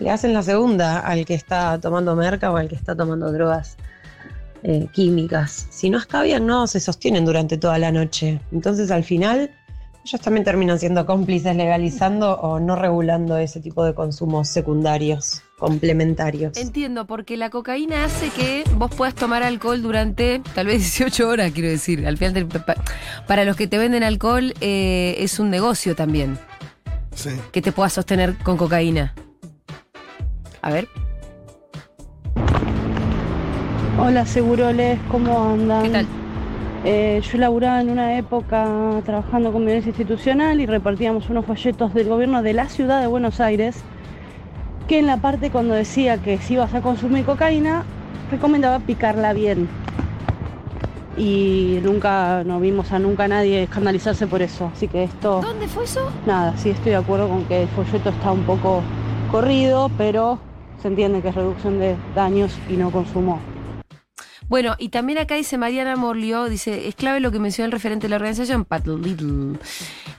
le 0.00 0.10
hacen 0.10 0.32
la 0.32 0.42
segunda 0.42 1.00
al 1.00 1.24
que 1.24 1.34
está 1.34 1.78
tomando 1.80 2.16
merca 2.16 2.50
o 2.50 2.56
al 2.56 2.68
que 2.68 2.74
está 2.74 2.96
tomando 2.96 3.30
drogas 3.32 3.76
eh, 4.62 4.86
químicas. 4.92 5.66
Si 5.70 5.90
no 5.90 5.98
escabian, 5.98 6.46
no 6.46 6.66
se 6.66 6.80
sostienen 6.80 7.24
durante 7.24 7.56
toda 7.58 7.78
la 7.78 7.92
noche. 7.92 8.40
Entonces 8.52 8.90
al 8.90 9.04
final 9.04 9.50
ellos 10.04 10.20
también 10.22 10.44
terminan 10.44 10.78
siendo 10.78 11.04
cómplices 11.04 11.54
legalizando 11.54 12.32
o 12.40 12.58
no 12.58 12.74
regulando 12.76 13.36
ese 13.36 13.60
tipo 13.60 13.84
de 13.84 13.92
consumos 13.94 14.48
secundarios, 14.48 15.42
complementarios. 15.58 16.56
Entiendo, 16.56 17.06
porque 17.06 17.36
la 17.36 17.50
cocaína 17.50 18.04
hace 18.06 18.30
que 18.30 18.64
vos 18.76 18.90
puedas 18.94 19.14
tomar 19.14 19.42
alcohol 19.42 19.82
durante 19.82 20.40
tal 20.54 20.66
vez 20.68 20.78
18 20.78 21.28
horas, 21.28 21.52
quiero 21.52 21.68
decir. 21.68 22.06
Al 22.06 22.16
final, 22.16 22.32
del- 22.32 22.46
pa- 22.46 22.76
para 23.26 23.44
los 23.44 23.56
que 23.56 23.66
te 23.66 23.76
venden 23.76 24.02
alcohol 24.02 24.54
eh, 24.62 25.16
es 25.18 25.38
un 25.38 25.50
negocio 25.50 25.94
también, 25.94 26.38
Sí. 27.14 27.30
que 27.52 27.60
te 27.60 27.70
puedas 27.72 27.92
sostener 27.92 28.36
con 28.38 28.56
cocaína. 28.56 29.14
A 30.62 30.70
ver, 30.70 30.88
Hola 33.98 34.24
Seguroles, 34.26 34.98
¿cómo 35.10 35.50
andan? 35.50 35.82
¿qué 35.82 35.90
tal? 35.90 36.06
Eh, 36.84 37.20
yo 37.30 37.38
laburaba 37.38 37.80
en 37.82 37.90
una 37.90 38.16
época 38.16 38.66
trabajando 39.04 39.52
con 39.52 39.64
violencia 39.64 39.90
institucional 39.90 40.60
y 40.60 40.66
repartíamos 40.66 41.28
unos 41.28 41.44
folletos 41.44 41.92
del 41.92 42.08
gobierno 42.08 42.42
de 42.42 42.54
la 42.54 42.68
ciudad 42.68 43.00
de 43.00 43.06
Buenos 43.06 43.40
Aires 43.40 43.82
que 44.88 44.98
en 44.98 45.06
la 45.06 45.18
parte 45.18 45.50
cuando 45.50 45.74
decía 45.74 46.16
que 46.18 46.38
si 46.38 46.54
ibas 46.54 46.72
a 46.74 46.80
consumir 46.80 47.24
cocaína 47.26 47.84
recomendaba 48.30 48.78
picarla 48.80 49.32
bien. 49.34 49.68
Y 51.16 51.80
nunca, 51.82 52.44
no 52.44 52.60
vimos 52.60 52.92
a 52.92 52.98
nunca 52.98 53.28
nadie 53.28 53.64
escandalizarse 53.64 54.26
por 54.26 54.40
eso. 54.40 54.70
Así 54.74 54.88
que 54.88 55.04
esto, 55.04 55.42
¿Dónde 55.42 55.68
fue 55.68 55.84
eso? 55.84 56.10
nada, 56.26 56.56
sí 56.56 56.70
estoy 56.70 56.92
de 56.92 56.96
acuerdo 56.96 57.28
con 57.28 57.44
que 57.44 57.62
el 57.62 57.68
folleto 57.68 58.08
está 58.08 58.32
un 58.32 58.44
poco 58.44 58.82
corrido, 59.30 59.90
pero 59.98 60.38
se 60.82 60.88
entiende 60.88 61.20
que 61.22 61.28
es 61.28 61.34
reducción 61.34 61.78
de 61.78 61.96
daños 62.14 62.52
y 62.68 62.74
no 62.74 62.90
consumo. 62.90 63.40
Bueno, 64.48 64.74
y 64.78 64.88
también 64.88 65.18
acá 65.18 65.36
dice 65.36 65.58
Mariana 65.58 65.94
Morlio, 65.94 66.46
dice, 66.46 66.88
es 66.88 66.96
clave 66.96 67.20
lo 67.20 67.30
que 67.30 67.38
menciona 67.38 67.66
el 67.66 67.72
referente 67.72 68.06
de 68.06 68.10
la 68.10 68.16
organización, 68.16 68.64
Pat 68.64 68.84
Little, 68.86 69.58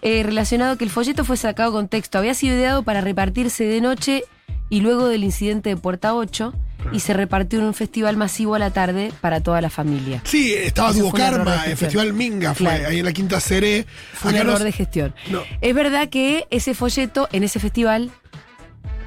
eh, 0.02 0.24
relacionado 0.24 0.78
que 0.78 0.86
el 0.86 0.90
folleto 0.90 1.26
fue 1.26 1.36
sacado 1.36 1.74
con 1.74 1.90
texto, 1.90 2.18
había 2.18 2.34
sido 2.34 2.56
ideado 2.56 2.84
para 2.84 3.02
repartirse 3.02 3.66
de 3.66 3.82
noche 3.82 4.24
y 4.70 4.80
luego 4.80 5.08
del 5.10 5.26
incidente 5.26 5.68
de 5.70 5.76
Puerta 5.76 6.16
8, 6.16 6.54
y 6.94 7.02
se 7.02 7.14
repartió 7.14 7.60
en 7.60 7.66
un 7.66 7.74
festival 7.74 8.16
masivo 8.16 8.56
a 8.56 8.60
la 8.60 8.72
tarde 8.72 9.12
para 9.20 9.42
toda 9.42 9.60
la 9.60 9.70
familia. 9.70 10.22
Sí, 10.24 10.54
estaba 10.54 10.94
de 10.94 11.02
Duocarma, 11.02 11.66
el. 11.66 11.76
Festival 11.76 12.14
Minga 12.14 12.54
fue, 12.56 12.68
Claro. 12.68 12.88
ahí 12.88 13.00
en 13.00 13.06
la 13.06 13.12
Quinta 13.12 13.40
Seré. 13.42 13.86
Fue 14.14 14.32
un 14.32 14.38
error 14.38 14.54
nos- 14.54 14.64
de 14.64 14.72
gestión. 14.72 15.14
No. 15.30 15.42
Es 15.60 15.76
verdad 15.76 16.08
que 16.10 16.48
ese 16.52 16.74
folleto, 16.74 17.28
en 17.34 17.44
ese 17.44 17.60
festival, 17.60 18.10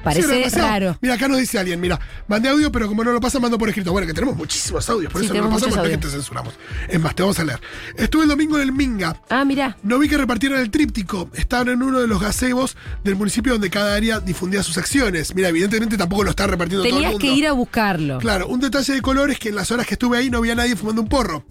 Parece 0.05 0.49
Sí, 0.49 0.59
raro. 0.59 0.97
Mira, 1.01 1.15
acá 1.15 1.27
nos 1.27 1.39
dice 1.39 1.59
alguien, 1.59 1.81
mira, 1.81 1.99
mandé 2.27 2.47
audio, 2.49 2.71
pero 2.71 2.87
como 2.87 3.03
no 3.03 3.11
lo 3.11 3.19
pasa, 3.19 3.39
mando 3.39 3.57
por 3.57 3.67
escrito. 3.69 3.91
Bueno, 3.91 4.07
que 4.07 4.13
tenemos 4.13 4.35
muchísimos 4.37 4.89
audios, 4.89 5.11
por 5.11 5.19
Sí, 5.21 5.25
eso 5.25 5.33
no 5.33 5.41
lo 5.43 5.49
pasamos, 5.49 5.77
porque 5.77 5.97
te 5.97 6.09
censuramos. 6.09 6.53
Es 6.87 6.99
más, 6.99 7.13
te 7.15 7.23
vamos 7.23 7.37
a 7.39 7.43
leer. 7.43 7.59
Estuve 7.97 8.23
el 8.23 8.29
domingo 8.29 8.55
en 8.57 8.63
el 8.63 8.71
Minga. 8.71 9.19
Ah, 9.29 9.43
mira. 9.43 9.75
No 9.83 9.99
vi 9.99 10.07
que 10.07 10.17
repartieran 10.17 10.59
el 10.61 10.69
tríptico. 10.71 11.29
Estaban 11.33 11.69
en 11.69 11.81
uno 11.83 11.99
de 11.99 12.07
los 12.07 12.21
gazebos 12.21 12.77
del 13.03 13.15
municipio 13.15 13.53
donde 13.53 13.69
cada 13.69 13.95
área 13.95 14.19
difundía 14.19 14.63
sus 14.63 14.77
acciones. 14.77 15.35
Mira, 15.35 15.49
evidentemente 15.49 15.97
tampoco 15.97 16.23
lo 16.23 16.29
está 16.29 16.47
repartiendo 16.47 16.83
todo 16.83 16.89
el 16.89 16.93
Tenías 16.95 17.11
mundo. 17.13 17.27
que 17.27 17.33
ir 17.33 17.47
a 17.47 17.51
buscarlo. 17.53 18.19
Claro, 18.19 18.47
un 18.47 18.59
detalle 18.59 18.93
de 18.93 19.01
color 19.01 19.31
es 19.31 19.39
que 19.39 19.49
en 19.49 19.55
las 19.55 19.71
horas 19.71 19.87
que 19.87 19.95
estuve 19.95 20.17
ahí 20.17 20.29
no 20.29 20.37
había 20.37 20.55
nadie 20.55 20.75
fumando 20.75 21.01
un 21.01 21.09
porro. 21.09 21.43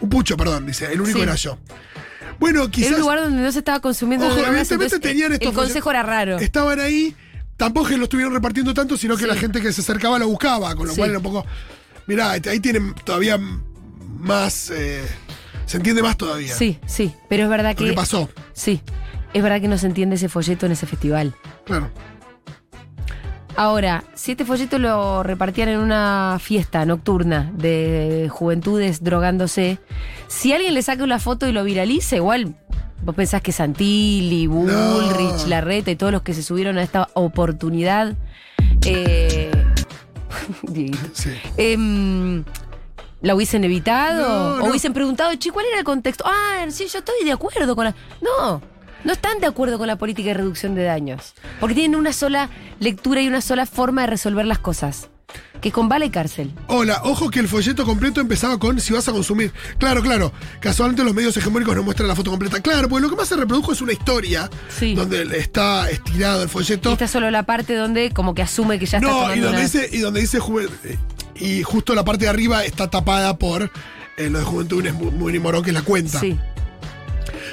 Un 0.00 0.08
pucho, 0.10 0.36
perdón, 0.36 0.66
dice. 0.66 0.92
El 0.92 1.00
único 1.00 1.18
Sí. 1.18 1.22
era 1.22 1.34
yo. 1.36 1.58
Bueno, 2.38 2.68
quizás. 2.70 2.88
Era 2.88 2.96
un 2.96 3.02
lugar 3.02 3.20
donde 3.20 3.42
no 3.42 3.52
se 3.52 3.58
estaba 3.60 3.80
consumiendo 3.80 4.26
Ojo, 4.26 4.38
evidentemente 4.38 4.98
tenían 4.98 5.32
estos 5.32 5.48
El 5.50 5.54
consejo 5.54 5.90
era 5.90 6.02
raro. 6.02 6.38
Estaban 6.38 6.80
ahí, 6.80 7.14
tampoco 7.64 7.90
que 7.90 7.96
lo 7.96 8.04
estuvieron 8.04 8.32
repartiendo 8.34 8.74
tanto, 8.74 8.96
sino 8.96 9.14
que 9.16 9.22
Sí. 9.22 9.28
la 9.28 9.36
gente 9.36 9.60
que 9.60 9.72
se 9.72 9.82
acercaba 9.82 10.18
lo 10.18 10.26
buscaba, 10.26 10.74
con 10.74 10.86
lo 10.88 10.92
Sí. 10.92 10.98
cual 10.98 11.10
era 11.10 11.18
un 11.20 11.22
poco. 11.22 11.46
Mirá, 12.08 12.32
ahí 12.32 12.58
tienen 12.60 12.92
todavía 13.04 13.38
más. 14.18 14.70
eh, 14.74 15.04
se 15.66 15.76
entiende 15.76 16.02
más 16.02 16.16
todavía. 16.16 16.52
Sí, 16.54 16.80
sí. 16.86 17.14
Pero 17.28 17.44
es 17.44 17.48
verdad 17.48 17.70
Lo 17.70 17.76
que 17.76 17.90
que. 17.90 17.92
pasó. 17.92 18.28
Sí. 18.52 18.80
Es 19.32 19.42
verdad 19.44 19.60
que 19.60 19.68
no 19.68 19.78
se 19.78 19.86
entiende 19.86 20.16
ese 20.16 20.28
folleto 20.28 20.66
en 20.66 20.72
ese 20.72 20.86
festival. 20.86 21.34
Claro. 21.64 21.88
Ahora, 23.54 24.02
si 24.14 24.32
este 24.32 24.44
folleto 24.46 24.78
lo 24.78 25.22
repartían 25.22 25.68
en 25.68 25.78
una 25.78 26.38
fiesta 26.40 26.84
nocturna 26.86 27.50
de 27.54 28.28
juventudes 28.30 29.04
drogándose, 29.04 29.78
si 30.26 30.52
alguien 30.54 30.72
le 30.74 30.82
saca 30.82 31.04
una 31.04 31.18
foto 31.18 31.46
y 31.46 31.52
lo 31.52 31.62
viraliza, 31.62 32.16
igual 32.16 32.56
vos 33.02 33.14
pensás 33.14 33.42
que 33.42 33.52
Santilli, 33.52 34.46
Bullrich, 34.46 35.46
Larreta 35.46 35.90
y 35.90 35.96
todos 35.96 36.12
los 36.12 36.22
que 36.22 36.34
se 36.34 36.42
subieron 36.42 36.78
a 36.78 36.82
esta 36.82 37.08
oportunidad. 37.14 38.14
Eh. 38.84 39.50
Sí. 41.12 41.30
Em, 41.58 42.42
¿La 43.20 43.34
hubiesen 43.34 43.62
evitado? 43.64 44.26
No, 44.26 44.54
¿O 44.54 44.58
no. 44.58 44.70
hubiesen 44.70 44.92
preguntado, 44.92 45.32
che, 45.36 45.50
cuál 45.52 45.66
era 45.66 45.78
el 45.78 45.84
contexto? 45.84 46.24
Ah, 46.26 46.64
sí, 46.70 46.86
yo 46.90 46.98
estoy 46.98 47.22
de 47.24 47.32
acuerdo 47.32 47.76
con 47.76 47.84
la. 47.84 47.94
No, 48.20 48.60
no 49.04 49.12
están 49.12 49.38
de 49.40 49.46
acuerdo 49.46 49.78
con 49.78 49.86
la 49.86 49.96
política 49.96 50.28
de 50.28 50.34
reducción 50.34 50.74
de 50.74 50.84
daños. 50.84 51.34
Porque 51.60 51.74
tienen 51.74 51.98
una 51.98 52.12
sola 52.12 52.48
lectura 52.80 53.20
y 53.20 53.28
una 53.28 53.40
sola 53.40 53.66
forma 53.66 54.00
de 54.02 54.06
resolver 54.08 54.46
las 54.46 54.58
cosas. 54.58 55.10
Que 55.60 55.70
con 55.70 55.88
bala 55.88 56.04
y 56.04 56.10
cárcel. 56.10 56.52
Hola, 56.66 57.00
ojo 57.04 57.30
que 57.30 57.38
el 57.38 57.48
folleto 57.48 57.84
completo 57.84 58.20
empezaba 58.20 58.58
con 58.58 58.80
si 58.80 58.92
vas 58.92 59.06
a 59.08 59.12
consumir. 59.12 59.52
Claro, 59.78 60.02
claro. 60.02 60.32
Casualmente 60.60 61.04
los 61.04 61.14
medios 61.14 61.36
hegemónicos 61.36 61.74
no 61.76 61.82
muestran 61.84 62.08
la 62.08 62.16
foto 62.16 62.30
completa. 62.30 62.60
Claro, 62.60 62.88
porque 62.88 63.02
lo 63.02 63.10
que 63.10 63.16
más 63.16 63.28
se 63.28 63.36
reprodujo 63.36 63.72
es 63.72 63.80
una 63.80 63.92
historia 63.92 64.50
Sí. 64.76 64.94
donde 64.94 65.22
está 65.38 65.88
estirado 65.88 66.42
el 66.42 66.48
Y 66.48 66.50
folleto. 66.50 66.92
esta 66.92 67.04
es 67.04 67.10
solo 67.10 67.30
la 67.30 67.44
parte 67.44 67.74
donde 67.76 68.10
como 68.10 68.34
que 68.34 68.42
asume 68.42 68.78
que 68.78 68.86
ya 68.86 68.98
está 68.98 69.08
No, 69.08 69.34
y 69.34 69.40
donde 69.40 69.48
una- 69.58 69.60
dice, 69.60 69.88
y 69.92 69.98
donde 69.98 70.20
dice 70.20 70.38
eh, 70.84 70.98
y 71.36 71.62
justo 71.62 71.94
la 71.94 72.04
parte 72.04 72.24
de 72.24 72.30
arriba 72.30 72.64
está 72.64 72.90
tapada 72.90 73.38
por 73.38 73.70
eh, 74.18 74.28
lo 74.28 74.38
de 74.40 74.44
Juventud 74.44 74.84
muy 74.90 75.38
Morón, 75.38 75.62
que 75.62 75.70
es 75.70 75.74
la 75.74 75.82
cuenta. 75.82 76.18
Sí. 76.20 76.38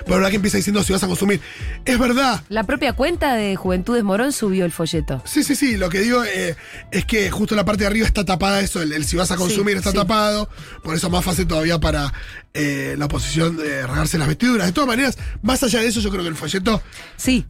Pero 0.03 0.15
ahora 0.15 0.29
que 0.29 0.37
empieza 0.37 0.57
diciendo 0.57 0.83
si 0.83 0.93
vas 0.93 1.03
a 1.03 1.07
consumir. 1.07 1.39
Es 1.85 1.97
verdad. 1.99 2.43
La 2.49 2.63
propia 2.63 2.93
cuenta 2.93 3.35
de 3.35 3.55
Juventudes 3.55 4.03
Morón 4.03 4.31
subió 4.31 4.65
el 4.65 4.71
folleto. 4.71 5.21
Sí, 5.25 5.43
sí, 5.43 5.55
sí. 5.55 5.77
Lo 5.77 5.89
que 5.89 5.99
digo 5.99 6.23
eh, 6.23 6.55
es 6.91 7.05
que 7.05 7.29
justo 7.31 7.55
la 7.55 7.65
parte 7.65 7.81
de 7.83 7.87
arriba 7.87 8.05
está 8.07 8.25
tapada 8.25 8.61
eso, 8.61 8.81
el, 8.81 8.93
el 8.93 9.05
si 9.05 9.15
vas 9.17 9.31
a 9.31 9.35
consumir 9.35 9.73
Sí, 9.75 9.79
está 9.79 9.91
sí. 9.91 9.97
tapado. 9.97 10.49
Por 10.83 10.95
eso 10.95 11.09
más 11.09 11.23
fácil 11.25 11.47
todavía 11.47 11.79
para 11.79 12.13
eh, 12.53 12.95
la 12.97 13.05
oposición 13.05 13.57
de 13.57 13.85
rasgarse 13.85 14.17
las 14.17 14.27
vestiduras. 14.27 14.67
De 14.67 14.73
todas 14.73 14.87
maneras, 14.87 15.17
más 15.41 15.61
allá 15.63 15.79
de 15.79 15.87
eso, 15.87 15.99
yo 15.99 16.09
creo 16.09 16.23
que 16.23 16.29
el 16.29 16.35
folleto, 16.35 16.81
Sí, 17.17 17.45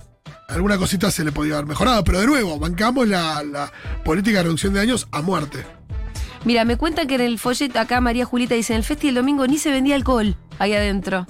alguna 0.48 0.78
cosita 0.78 1.12
se 1.12 1.24
le 1.24 1.32
podía 1.32 1.54
haber 1.56 1.68
mejorado. 1.68 2.04
Pero 2.04 2.20
de 2.20 2.28
nuevo, 2.28 2.58
bancamos 2.60 3.08
la, 3.08 3.44
la 3.44 3.72
política 4.04 4.38
de 4.40 4.44
reducción 4.44 4.74
de 4.74 4.80
daños 4.80 5.08
a 5.12 5.22
muerte. 5.22 5.64
Mira, 6.46 6.64
me 6.64 6.78
cuentan 6.78 7.08
que 7.08 7.16
en 7.16 7.22
el 7.22 7.38
folleto, 7.38 7.80
acá 7.80 8.00
María 8.00 8.24
Julita 8.26 8.56
dice, 8.56 8.74
en 8.74 8.78
el 8.78 8.84
festival 8.86 9.10
el 9.10 9.16
domingo 9.24 9.46
ni 9.46 9.58
se 9.58 9.72
vendía 9.72 9.96
alcohol 9.96 10.38
ahí 10.58 10.74
adentro. 10.74 11.28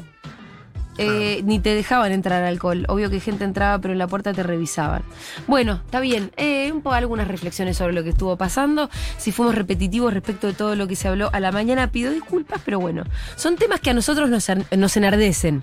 Eh, 0.99 1.41
Ni 1.43 1.59
te 1.59 1.73
dejaban 1.75 2.11
entrar 2.11 2.43
alcohol. 2.43 2.85
Obvio 2.87 3.09
que 3.09 3.19
gente 3.19 3.43
entraba, 3.43 3.79
pero 3.79 3.91
en 3.93 3.97
la 3.99 4.07
puerta 4.07 4.33
te 4.33 4.43
revisaban. 4.43 5.03
Bueno, 5.47 5.81
está 5.85 5.99
bien. 5.99 6.31
Eh, 6.37 6.71
un 6.71 6.81
poco 6.81 6.95
algunas 6.95 7.27
reflexiones 7.27 7.77
sobre 7.77 7.93
lo 7.93 8.03
que 8.03 8.09
estuvo 8.09 8.35
pasando. 8.37 8.89
Si 9.17 9.31
fuimos 9.31 9.55
repetitivos 9.55 10.13
respecto 10.13 10.47
de 10.47 10.53
todo 10.53 10.75
lo 10.75 10.87
que 10.87 10.95
se 10.95 11.07
habló 11.07 11.29
a 11.33 11.39
la 11.39 11.51
mañana, 11.51 11.91
pido 11.91 12.11
disculpas, 12.11 12.61
pero 12.65 12.79
bueno, 12.79 13.03
son 13.35 13.55
temas 13.55 13.79
que 13.79 13.89
a 13.91 13.93
nosotros 13.93 14.29
nos, 14.29 14.47
en- 14.49 14.65
nos 14.77 14.95
enardecen 14.97 15.61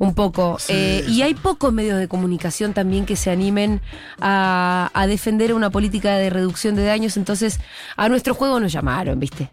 un 0.00 0.14
poco. 0.14 0.58
Sí, 0.60 0.72
Eh, 0.72 1.04
y 1.08 1.22
hay 1.22 1.34
pocos 1.34 1.72
medios 1.72 1.98
de 1.98 2.06
comunicación 2.06 2.72
también 2.72 3.04
que 3.04 3.16
se 3.16 3.32
animen 3.32 3.80
a, 4.20 4.90
a 4.94 5.06
defender 5.08 5.52
una 5.54 5.70
política 5.70 6.16
de 6.16 6.30
reducción 6.30 6.76
de 6.76 6.84
daños. 6.84 7.16
Entonces, 7.16 7.58
a 7.96 8.08
nuestro 8.08 8.34
juego 8.34 8.60
nos 8.60 8.70
llamaron, 8.72 9.18
¿viste? 9.18 9.50